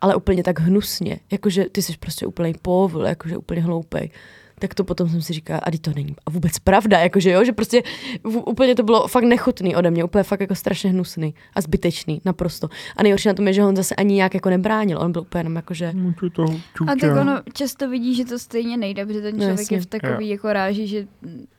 ale 0.00 0.14
úplně 0.16 0.42
tak 0.42 0.60
hnusně, 0.60 1.20
jakože 1.32 1.64
ty 1.72 1.82
jsi 1.82 1.92
prostě 2.00 2.26
úplný 2.26 2.54
povl, 2.62 3.04
jakože 3.06 3.36
úplně 3.36 3.60
hloupej, 3.62 4.10
tak 4.58 4.74
to 4.74 4.84
potom 4.84 5.08
jsem 5.08 5.22
si 5.22 5.32
říkala, 5.32 5.60
a 5.60 5.70
to 5.80 5.90
není 5.94 6.14
a 6.26 6.30
vůbec 6.30 6.58
pravda, 6.58 6.98
jakože 6.98 7.30
jo, 7.30 7.44
že 7.44 7.52
prostě 7.52 7.82
v, 8.24 8.36
úplně 8.36 8.74
to 8.74 8.82
bylo 8.82 9.08
fakt 9.08 9.24
nechutný 9.24 9.76
ode 9.76 9.90
mě, 9.90 10.04
úplně 10.04 10.24
fakt 10.24 10.40
jako 10.40 10.54
strašně 10.54 10.90
hnusný 10.90 11.34
a 11.54 11.60
zbytečný, 11.60 12.20
naprosto. 12.24 12.68
A 12.96 13.02
nejhorší 13.02 13.28
na 13.28 13.34
tom 13.34 13.46
je, 13.46 13.52
že 13.52 13.64
on 13.64 13.76
zase 13.76 13.94
ani 13.94 14.14
nějak 14.14 14.34
jako 14.34 14.50
nebránil, 14.50 14.98
on 15.00 15.12
byl 15.12 15.22
úplně 15.22 15.40
jenom 15.40 15.56
jakože, 15.56 15.92
to 16.78 16.84
A 16.86 16.94
tak 17.00 17.10
ono 17.20 17.40
často 17.52 17.88
vidí, 17.90 18.14
že 18.14 18.24
to 18.24 18.38
stejně 18.38 18.76
nejde, 18.76 19.06
protože 19.06 19.20
ten 19.22 19.34
No, 19.36 19.40
člověk 19.40 19.58
jasně. 19.60 19.76
je 19.76 19.80
v 19.80 19.86
takový 19.86 20.28
jako 20.28 20.52
ráži, 20.52 20.86
že 20.86 21.06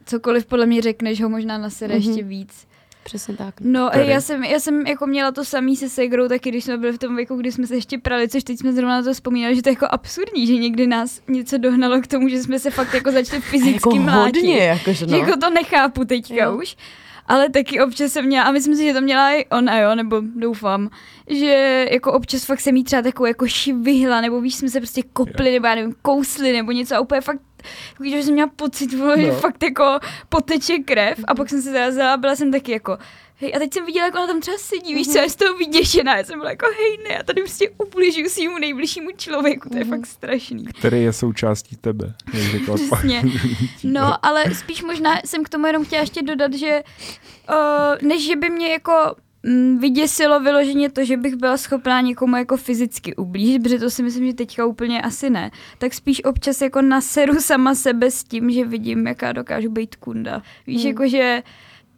cokoliv 0.06 0.46
podle 0.46 0.66
mě 0.66 0.82
řekneš, 0.82 1.22
ho 1.22 1.30
možná 1.30 1.58
nasede 1.58 1.94
Mhm. 2.00 2.08
ještě 2.10 2.24
víc. 2.24 2.68
Přesně 3.04 3.38
tak. 3.38 3.56
No, 3.62 3.88
a 3.88 3.90
Tady. 3.90 4.08
já 4.08 4.22
jsem, 4.22 4.44
já 4.44 4.60
jsem 4.60 4.88
jako 4.88 5.08
měla 5.08 5.32
to 5.32 5.46
samý 5.46 5.76
se 5.76 5.90
Segrou 5.90 6.28
taky, 6.28 6.50
když 6.50 6.64
jsme 6.64 6.78
byli 6.78 6.92
v 6.94 6.98
tom 6.98 7.16
věku, 7.16 7.36
kdy 7.36 7.52
jsme 7.52 7.68
se 7.68 7.76
ještě 7.76 7.98
prali, 7.98 8.30
což 8.30 8.44
teď 8.44 8.60
jsme 8.60 8.74
zrovna 8.74 8.98
na 8.98 9.04
to 9.04 9.14
vzpomínali, 9.14 9.56
že 9.56 9.62
to 9.62 9.70
je 9.70 9.74
jako 9.74 9.88
absurdní, 9.92 10.48
že 10.48 10.54
někdy 10.56 10.88
nás 10.88 11.22
něco 11.28 11.58
dohnalo 11.58 12.02
k 12.02 12.08
tomu, 12.08 12.30
že 12.30 12.44
jsme 12.44 12.60
se 12.60 12.72
fakt 12.72 12.94
jako 12.94 13.12
začali 13.12 13.42
fyzicky 13.52 13.74
jako 13.74 13.96
mlátit. 13.96 14.36
hodně, 14.36 14.58
jakože 14.58 14.94
Že 15.06 15.06
no. 15.12 15.18
jako 15.18 15.38
to 15.40 15.50
nechápu 15.50 16.06
teďka 16.06 16.44
Jo. 16.44 16.58
už. 16.58 16.76
Ale 17.28 17.50
taky 17.50 17.82
občas 17.82 18.12
jsem 18.12 18.26
měla, 18.26 18.46
a 18.46 18.52
myslím 18.52 18.76
si, 18.76 18.84
že 18.84 18.94
to 18.94 19.02
měla 19.02 19.32
i 19.32 19.46
ona, 19.46 19.80
jo, 19.80 19.96
nebo 19.96 20.22
doufám, 20.36 20.90
že 21.30 21.88
jako 21.92 22.14
občas 22.14 22.46
fakt 22.46 22.60
jsem 22.60 22.76
jí 22.76 22.84
třeba 22.84 23.02
takovou 23.02 23.26
jako 23.28 23.48
švihla, 23.48 24.22
nebo 24.22 24.42
víš, 24.42 24.56
jsme 24.56 24.70
se 24.70 24.80
prostě 24.80 25.02
kopli, 25.14 25.52
nebo 25.52 25.68
já 25.68 25.76
nevím, 25.76 25.96
kousli, 26.02 26.54
nebo 26.54 26.72
něco 26.72 26.96
a 26.96 27.00
úplně 27.00 27.22
fakt 27.22 27.40
jako, 27.92 28.04
že 28.18 28.24
jsem 28.24 28.34
měla 28.34 28.50
pocit, 28.56 28.94
vole, 28.94 29.22
že 29.22 29.28
No. 29.28 29.34
fakt 29.40 29.64
jako 29.64 30.00
poteče 30.30 30.78
krev 30.80 31.20
a 31.28 31.36
pak 31.36 31.50
jsem 31.50 31.62
se 31.62 31.72
zarazila 31.72 32.14
a 32.14 32.18
byla 32.18 32.36
jsem 32.36 32.52
taky 32.52 32.72
jako 32.72 32.98
Hej, 33.44 33.54
a 33.56 33.60
teď 33.60 33.74
jsem 33.74 33.86
viděla, 33.86 34.06
jak 34.06 34.16
ona 34.16 34.28
tam 34.28 34.42
třeba 34.42 34.58
sedí, 34.58 34.94
víš 34.96 35.08
co, 35.08 35.18
já 35.18 35.30
z 35.30 35.36
toho 35.36 35.58
vyděšená, 35.58 36.18
já 36.18 36.24
jsem 36.24 36.40
byla 36.40 36.50
jako, 36.50 36.66
hej, 36.66 36.98
ne, 37.10 37.16
já 37.16 37.24
tady 37.24 37.42
prostě 37.42 37.70
ubližuju 37.78 38.30
svýmu 38.30 38.58
nejbližšímu 38.60 39.10
člověku, 39.18 39.70
to 39.70 39.78
je 39.78 39.86
fakt 39.86 40.06
strašný. 40.06 40.66
Který 40.66 41.04
je 41.04 41.14
součástí 41.14 41.76
tebe, 41.76 42.14
jak 42.34 42.44
řekla 42.44 42.76
Přesně. 42.76 43.24
No, 43.84 44.26
ale 44.26 44.56
spíš 44.56 44.84
možná 44.84 45.20
jsem 45.26 45.44
k 45.44 45.50
tomu 45.50 45.68
jenom 45.68 45.86
chtěla 45.86 46.02
ještě 46.02 46.22
dodat, 46.22 46.54
že 46.54 46.84
uh, 47.50 48.08
než 48.08 48.26
že 48.26 48.36
by 48.36 48.50
mě 48.50 48.68
jako 48.72 49.16
vyděsilo 49.78 50.40
vyloženě 50.40 50.90
to, 50.90 51.06
že 51.06 51.18
bych 51.18 51.36
byla 51.36 51.58
schopná 51.58 52.02
někomu 52.02 52.36
jako 52.38 52.58
fyzicky 52.58 53.16
ublížit, 53.16 53.64
protože 53.64 53.80
to 53.80 53.90
si 53.90 54.04
myslím, 54.04 54.28
že 54.28 54.34
teďka 54.34 54.66
úplně 54.66 55.02
asi 55.02 55.30
ne, 55.30 55.52
tak 55.78 55.94
spíš 55.94 56.24
občas 56.24 56.62
jako 56.62 56.82
naseru 56.82 57.34
sama 57.40 57.76
sebe 57.76 58.12
s 58.12 58.24
tím, 58.24 58.52
že 58.52 58.66
vidím, 58.66 59.08
jaká 59.08 59.32
dokážu 59.32 59.70
být 59.70 59.96
kunda. 59.96 60.42
Víš, 60.68 60.82
Hmm. 60.82 60.88
jako 60.88 61.08
že 61.08 61.44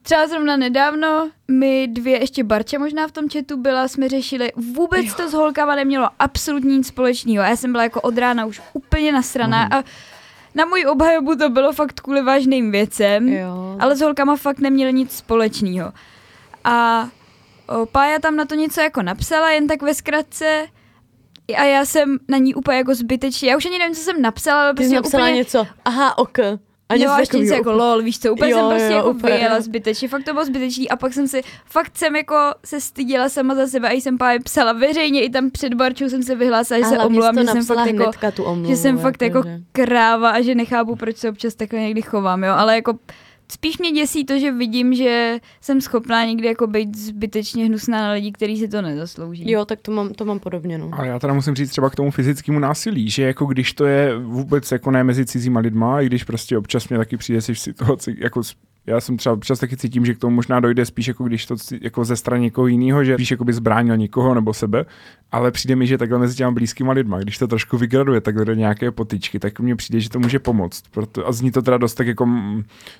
Třeba 0.05 0.27
zrovna 0.27 0.57
nedávno 0.57 1.29
my 1.47 1.87
dvě, 1.87 2.19
ještě 2.19 2.43
Barča 2.43 2.79
možná 2.79 3.07
v 3.07 3.11
tom 3.11 3.25
chatu 3.29 3.57
byla, 3.57 3.87
jsme 3.87 4.09
řešili, 4.09 4.51
vůbec 4.55 5.05
Jo. 5.05 5.13
to 5.17 5.29
s 5.29 5.33
holkama 5.33 5.75
nemělo 5.75 6.09
absolutně 6.19 6.77
nic 6.77 6.87
společného. 6.87 7.45
Já 7.45 7.55
jsem 7.55 7.71
byla 7.71 7.83
jako 7.83 8.01
od 8.01 8.17
rána 8.17 8.45
už 8.45 8.61
úplně 8.73 9.11
nasraná 9.11 9.63
a 9.71 9.83
na 10.55 10.65
můj 10.65 10.85
obhajobu 10.89 11.35
to 11.35 11.49
bylo 11.49 11.73
fakt 11.73 12.01
kvůli 12.01 12.21
vážným 12.21 12.71
věcem, 12.71 13.27
Jo. 13.29 13.77
ale 13.79 13.95
s 13.95 14.01
holkama 14.01 14.35
fakt 14.35 14.59
neměli 14.59 14.93
nic 14.93 15.11
společného. 15.11 15.93
A 16.63 17.09
Pája 17.91 18.19
tam 18.19 18.35
na 18.35 18.45
to 18.45 18.55
něco 18.55 18.81
jako 18.81 19.01
napsala, 19.01 19.51
jen 19.51 19.67
tak 19.67 19.81
ve 19.81 19.93
zkratce, 19.93 20.67
a 21.57 21.63
já 21.63 21.85
jsem 21.85 22.17
na 22.27 22.37
ní 22.37 22.55
úplně 22.55 22.77
jako 22.77 22.95
zbytečně, 22.95 23.49
já 23.51 23.57
už 23.57 23.65
ani 23.65 23.79
nevím, 23.79 23.95
co 23.95 24.01
jsem 24.01 24.21
napsala, 24.21 24.63
ale 24.63 24.73
prostě 24.73 24.95
napsala 24.95 25.23
úplně... 25.23 25.35
něco, 25.35 25.67
aha, 25.85 26.17
ok. 26.17 26.39
A 26.89 26.95
jo, 26.95 26.99
něco 26.99 27.11
a 27.11 27.19
ještě 27.19 27.37
něco 27.37 27.53
jako 27.53 27.71
lol, 27.71 28.01
víš 28.01 28.19
co, 28.19 28.33
úplně 28.33 28.51
Jo, 28.51 28.57
jsem 28.57 28.69
prostě 28.69 28.91
jo, 28.91 28.97
jako 28.97 29.09
úplně. 29.09 29.33
vyjela 29.33 29.61
zbytečně, 29.61 30.07
fakt 30.07 30.23
to 30.23 30.33
bylo 30.33 30.45
zbytečný 30.45 30.89
a 30.89 30.95
pak 30.95 31.13
jsem 31.13 31.27
si, 31.27 31.41
fakt 31.65 31.97
jsem 31.97 32.15
jako 32.15 32.35
se 32.65 32.81
styděla 32.81 33.29
sama 33.29 33.55
za 33.55 33.67
sebe 33.67 33.89
a 33.89 33.93
jsem 33.93 34.17
pár 34.17 34.43
psala 34.43 34.73
veřejně, 34.73 35.23
i 35.23 35.29
tam 35.29 35.51
před 35.51 35.73
Barčou 35.73 36.09
jsem 36.09 36.23
se 36.23 36.35
vyhlásila, 36.35 36.79
že 36.79 36.85
A 36.85 36.89
se 36.89 36.99
omlouvám, 36.99 37.35
jsi 37.35 37.41
že 37.41 37.51
jsem 37.51 37.65
fakt 37.65 37.87
jako, 37.87 38.11
tu 38.35 38.43
omluvu, 38.43 38.69
že 38.69 38.77
jsem 38.77 38.97
fakt 38.97 39.21
jako 39.21 39.43
kráva 39.71 40.29
a 40.29 40.41
že 40.41 40.55
nechápu, 40.55 40.95
proč 40.95 41.17
se 41.17 41.29
občas 41.29 41.55
takhle 41.55 41.79
někdy 41.79 42.01
chovám, 42.01 42.43
jo, 42.43 42.53
ale 42.57 42.75
jako 42.75 42.99
spíš 43.51 43.77
mě 43.77 43.91
děsí 43.91 44.25
to, 44.25 44.39
že 44.39 44.51
vidím, 44.51 44.93
že 44.93 45.39
jsem 45.61 45.81
schopná 45.81 46.25
někdy 46.25 46.47
jako 46.47 46.67
být 46.67 46.97
zbytečně 46.97 47.65
hnusná 47.65 48.01
na 48.01 48.11
lidi, 48.11 48.31
kteří 48.31 48.57
si 48.57 48.67
to 48.67 48.81
nezaslouží. 48.81 49.51
Jo, 49.51 49.65
tak 49.65 49.81
to 49.81 49.91
mám, 49.91 50.13
to 50.13 50.25
mám 50.25 50.39
podobně, 50.39 50.77
no. 50.77 50.89
A 50.93 51.05
já 51.05 51.19
teda 51.19 51.33
musím 51.33 51.55
říct 51.55 51.69
třeba 51.69 51.89
k 51.89 51.95
tomu 51.95 52.11
fyzickému 52.11 52.59
násilí, 52.59 53.09
že 53.09 53.23
jako 53.23 53.45
když 53.45 53.73
to 53.73 53.85
je 53.85 54.17
vůbec 54.17 54.71
jako 54.71 54.91
ne 54.91 55.03
mezi 55.03 55.25
cizíma 55.25 55.59
lidma, 55.59 56.01
i 56.01 56.05
když 56.05 56.23
prostě 56.23 56.57
občas 56.57 56.89
mě 56.89 56.97
taky 56.97 57.17
přijde 57.17 57.41
si 57.41 57.53
v 57.53 57.59
situaci, 57.59 58.15
jako 58.19 58.41
já 58.85 59.01
jsem 59.01 59.17
třeba 59.17 59.33
občas 59.33 59.59
taky 59.59 59.77
cítím, 59.77 60.05
že 60.05 60.13
k 60.13 60.17
tomu 60.17 60.35
možná 60.35 60.59
dojde 60.59 60.85
spíš 60.85 61.07
jako 61.07 61.23
když 61.23 61.45
to 61.45 61.55
jako 61.81 62.05
ze 62.05 62.15
strany 62.15 62.41
někoho 62.41 62.67
jiného, 62.67 63.03
že 63.03 63.13
spíš 63.13 63.31
jako 63.31 63.45
by 63.45 63.53
zbránil 63.53 63.97
někoho 63.97 64.33
nebo 64.33 64.53
sebe, 64.53 64.85
ale 65.31 65.51
přijde 65.51 65.75
mi, 65.75 65.87
že 65.87 65.97
takhle 65.97 66.19
mezi 66.19 66.35
těma 66.35 66.51
blízkýma 66.51 66.93
lidma, 66.93 67.19
když 67.19 67.37
to 67.37 67.47
trošku 67.47 67.77
vygraduje 67.77 68.21
takhle 68.21 68.45
do 68.45 68.53
nějaké 68.53 68.91
potyčky, 68.91 69.39
tak 69.39 69.59
mně 69.59 69.75
přijde, 69.75 69.99
že 69.99 70.09
to 70.09 70.19
může 70.19 70.39
pomoct. 70.39 70.83
Proto, 70.91 71.27
a 71.27 71.31
zní 71.31 71.51
to 71.51 71.61
teda 71.61 71.77
dost 71.77 71.93
tak 71.93 72.07
jako, 72.07 72.29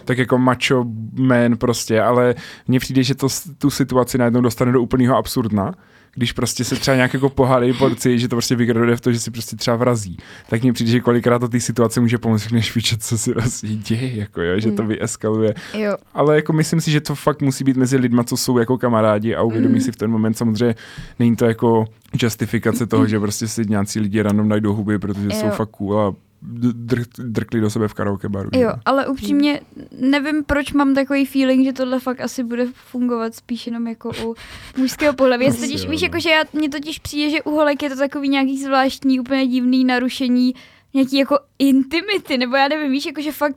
tak 0.06 0.18
jako 0.18 0.38
macho 0.38 0.86
man 1.14 1.58
prostě, 1.58 2.02
ale 2.02 2.36
mně 2.68 2.80
přijde, 2.80 3.04
že 3.04 3.16
to 3.16 3.28
tu 3.58 3.70
situaci 3.70 4.18
najednou 4.18 4.42
dostane 4.42 4.72
do 4.72 4.82
úplného 4.82 5.18
absurdna 5.18 5.74
když 6.16 6.32
prostě 6.32 6.64
se 6.64 6.76
třeba 6.76 6.96
nějak 6.96 7.14
jako 7.14 7.30
pohádají 7.30 7.74
porci, 7.74 8.20
že 8.20 8.28
to 8.28 8.36
prostě 8.36 8.56
vygraduje 8.56 8.96
v 8.96 9.02
to, 9.02 9.12
že 9.12 9.20
si 9.20 9.32
prostě 9.32 9.56
třeba 9.56 9.76
vrazí, 9.78 10.18
tak 10.50 10.62
mně 10.64 10.74
přijde, 10.74 10.92
že 10.92 11.00
kolikrát 11.00 11.40
to 11.40 11.48
té 11.50 11.60
situace 11.60 12.00
může 12.02 12.18
pomoct, 12.18 12.52
než 12.52 12.76
víčet, 12.76 13.04
co 13.04 13.18
si 13.18 13.34
vlastně 13.34 13.70
děje, 13.76 14.16
jako 14.18 14.42
jo, 14.42 14.60
že 14.60 14.72
to 14.72 14.84
vyeskaluje. 14.84 15.54
Jo. 15.74 15.96
Ale 16.14 16.36
jako 16.36 16.54
myslím 16.54 16.82
si, 16.82 16.92
že 16.92 17.02
to 17.02 17.16
fakt 17.16 17.42
musí 17.42 17.64
být 17.64 17.78
mezi 17.78 17.98
lidma, 17.98 18.24
co 18.24 18.38
jsou 18.38 18.58
jako 18.58 18.78
kamarádi 18.78 19.36
a 19.36 19.42
uvědomí 19.42 19.82
si 19.82 19.92
v 19.92 19.96
ten 19.96 20.12
moment 20.12 20.38
samozřejmě, 20.38 20.76
není 21.20 21.36
to 21.36 21.46
jako 21.46 21.86
justifikace 22.22 22.86
toho, 22.86 23.08
že 23.08 23.20
prostě 23.20 23.48
si 23.48 23.62
nějací 23.70 24.00
lidi 24.00 24.22
random 24.22 24.50
dají 24.50 24.62
do 24.62 24.74
huby, 24.74 25.00
protože 25.00 25.30
jsou 25.32 25.46
Jo. 25.46 25.52
fakt 25.52 25.70
cool 25.70 26.00
a 26.00 26.14
dr- 26.44 27.06
drkli 27.18 27.62
do 27.62 27.70
sebe 27.70 27.88
v 27.88 27.94
karaoke 27.94 28.30
baru. 28.30 28.50
Jo, 28.54 28.74
ale 28.86 29.08
upřímně 29.08 29.62
nevím, 30.00 30.44
proč 30.44 30.74
mám 30.74 30.96
takový 30.96 31.26
feeling, 31.26 31.66
že 31.66 31.74
tohle 31.74 32.00
fakt 32.00 32.22
asi 32.22 32.44
bude 32.44 32.68
fungovat 32.74 33.36
spíš 33.36 33.68
jenom 33.68 33.88
jako 33.88 34.12
u 34.26 34.36
mužského 34.78 35.14
pohlaví. 35.14 35.46
Já 35.46 35.52
si 35.52 35.58
Asi 35.58 35.68
totiž, 35.68 35.84
jo, 35.84 35.92
víš, 35.92 36.02
no. 36.02 36.06
jako, 36.06 36.20
že 36.20 36.30
já, 36.30 36.44
mně 36.54 36.70
totiž 36.70 37.00
přijde, 37.00 37.30
že 37.30 37.42
u 37.42 37.52
holek 37.52 37.84
je 37.84 37.90
to 37.90 37.96
takový 37.96 38.30
nějaký 38.30 38.64
zvláštní, 38.64 39.20
úplně 39.20 39.48
divný 39.48 39.86
narušení 39.86 40.54
nějaký 40.94 41.18
jako 41.18 41.40
intimity, 41.60 42.38
nebo 42.38 42.56
já 42.56 42.68
nevím, 42.68 42.92
víš, 42.92 43.06
jako, 43.06 43.22
že 43.22 43.32
fakt 43.32 43.56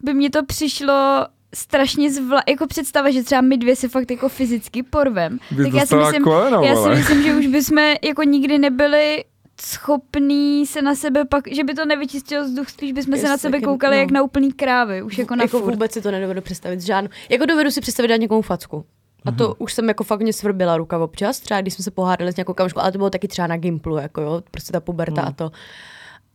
by 0.00 0.14
mě 0.14 0.30
to 0.30 0.44
přišlo 0.44 1.26
strašně 1.54 2.10
zvla, 2.10 2.42
jako 2.48 2.66
představa, 2.66 3.10
že 3.10 3.22
třeba 3.22 3.40
my 3.40 3.56
dvě 3.56 3.76
se 3.76 3.88
fakt 3.88 4.10
jako 4.10 4.28
fyzicky 4.28 4.82
porvem. 4.82 5.38
Bys 5.50 5.66
tak 5.66 5.74
já 5.74 5.86
si, 5.86 5.96
myslím, 5.96 6.24
koleno, 6.24 6.62
já 6.62 6.76
si 6.76 6.88
myslím, 6.88 7.22
že 7.22 7.34
už 7.34 7.46
bychom 7.46 7.78
jako 8.04 8.22
nikdy 8.22 8.58
nebyli 8.58 9.24
schopný 9.62 10.66
se 10.66 10.82
na 10.82 10.94
sebe 10.94 11.24
pak, 11.24 11.44
že 11.52 11.64
by 11.64 11.74
to 11.74 11.84
nevyčistilo 11.84 12.44
vzduch, 12.44 12.68
spíš 12.70 12.92
bychom 12.92 13.16
se 13.16 13.28
na 13.28 13.38
sebe 13.38 13.60
koukali 13.60 13.96
no. 13.96 14.00
jak 14.00 14.10
na 14.10 14.22
úplný 14.22 14.52
krávy, 14.52 15.02
už 15.02 15.18
jako 15.18 15.36
na 15.36 15.44
jako 15.44 15.60
furt. 15.60 15.72
vůbec 15.72 15.92
si 15.92 16.02
to 16.02 16.10
nedovedu 16.10 16.40
představit 16.40 16.80
žádnou. 16.80 17.10
Jako 17.28 17.46
dovedu 17.46 17.70
si 17.70 17.80
představit 17.80 18.08
dát 18.08 18.16
někomu 18.16 18.42
facku. 18.42 18.84
A 19.24 19.32
to 19.32 19.54
už 19.54 19.72
jsem 19.72 19.88
jako 19.88 20.04
fakt 20.04 20.20
mě 20.20 20.32
svrbila 20.32 20.76
ruka 20.76 20.98
občas, 20.98 21.40
třeba 21.40 21.60
když 21.60 21.74
jsme 21.74 21.82
se 21.82 21.90
pohádali 21.90 22.32
s 22.32 22.36
nějakou 22.36 22.54
kamoškou, 22.54 22.80
ale 22.80 22.92
to 22.92 22.98
bylo 22.98 23.10
taky 23.10 23.28
třeba 23.28 23.46
na 23.46 23.56
Gimplu, 23.56 23.96
jako 23.96 24.20
jo, 24.20 24.42
prostě 24.50 24.72
ta 24.72 24.80
puberta 24.80 25.22
a 25.22 25.32
to. 25.32 25.50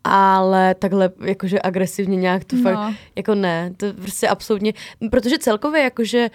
Ale 0.03 0.75
takhle 0.75 1.09
jakože 1.25 1.59
agresivně 1.63 2.17
nějak 2.17 2.45
to 2.45 2.55
No. 2.55 2.63
fakt, 2.63 2.95
jako 3.15 3.35
ne, 3.35 3.73
to 3.77 3.93
prostě 3.93 4.27
absolutně, 4.27 4.73
protože 5.11 5.37
celkově 5.37 5.83
jakože 5.83 6.29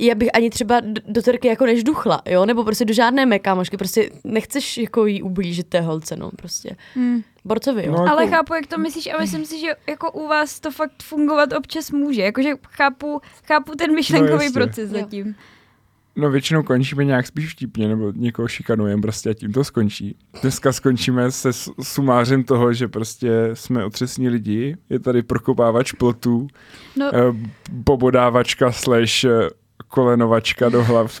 já 0.00 0.14
bych 0.14 0.28
ani 0.34 0.50
třeba 0.50 0.80
do, 1.06 1.22
terky 1.22 1.48
jako 1.48 1.66
nežduchla, 1.66 2.22
jo, 2.26 2.46
nebo 2.46 2.64
prostě 2.64 2.84
do 2.84 2.94
žádné 2.94 3.26
mé 3.26 3.38
kámošky, 3.38 3.76
prostě 3.76 4.10
nechceš 4.24 4.78
jako 4.78 5.06
jí 5.06 5.22
ublížit 5.22 5.66
té 5.66 5.80
holce, 5.80 6.16
no, 6.16 6.30
prostě. 6.36 6.76
Hmm. 6.94 7.22
Borcovi, 7.44 7.86
jo. 7.86 7.92
No, 7.92 7.98
Ale 8.10 8.22
jako- 8.24 8.34
chápu, 8.36 8.54
jak 8.54 8.66
to 8.66 8.78
myslíš 8.78 9.06
a 9.06 9.20
myslím 9.20 9.46
si, 9.46 9.60
že 9.60 9.68
jako 9.88 10.10
u 10.12 10.28
vás 10.28 10.60
to 10.60 10.70
fakt 10.70 11.02
fungovat 11.02 11.52
občas 11.52 11.90
může. 11.90 12.22
Jakože 12.22 12.50
chápu, 12.68 13.20
chápu 13.44 13.74
ten 13.74 13.94
myšlenkový 13.94 14.44
jasně. 14.44 14.50
proces 14.60 14.92
Jo. 14.92 14.98
zatím. 15.00 15.34
No 16.16 16.30
většinou 16.30 16.62
končíme 16.62 17.04
nějak 17.04 17.26
spíš 17.26 17.52
vtipně, 17.52 17.88
nebo 17.88 18.12
někoho 18.16 18.48
šikanujeme 18.48 19.02
prostě 19.02 19.30
a 19.30 19.34
tím 19.34 19.52
to 19.52 19.64
skončí. 19.64 20.16
Dneska 20.42 20.72
skončíme 20.72 21.30
se 21.30 21.50
sumářem 21.82 22.44
toho, 22.44 22.72
že 22.72 22.88
prostě 22.88 23.30
jsme 23.54 23.84
otřesní 23.84 24.28
lidi, 24.28 24.76
je 24.90 24.98
tady 24.98 25.22
prokopávač 25.22 25.92
plotů, 25.92 26.48
No, 26.96 27.10
eh, 27.14 27.20
pobodávačka 27.84 28.72
slash 28.72 29.24
eh, 29.24 29.30
kolenovačka 29.88 30.68
do 30.68 30.84
hlav 30.84 31.20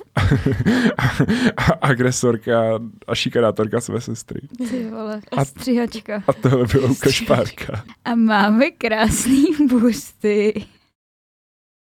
a 1.56 1.62
agresorka 1.80 2.60
a 3.06 3.14
šikadátorka 3.14 3.80
své 3.80 4.00
sestry. 4.00 4.40
Ty 4.58 4.90
vole, 4.90 5.20
A- 5.36 5.40
a 5.40 5.44
stříhačka. 5.44 6.22
A 6.26 6.32
tohle 6.32 6.66
bylo 6.72 6.88
u 6.88 6.94
Kašpárka. 6.94 7.84
A 8.04 8.14
máme 8.14 8.70
krásný 8.70 9.44
busty. 9.68 10.64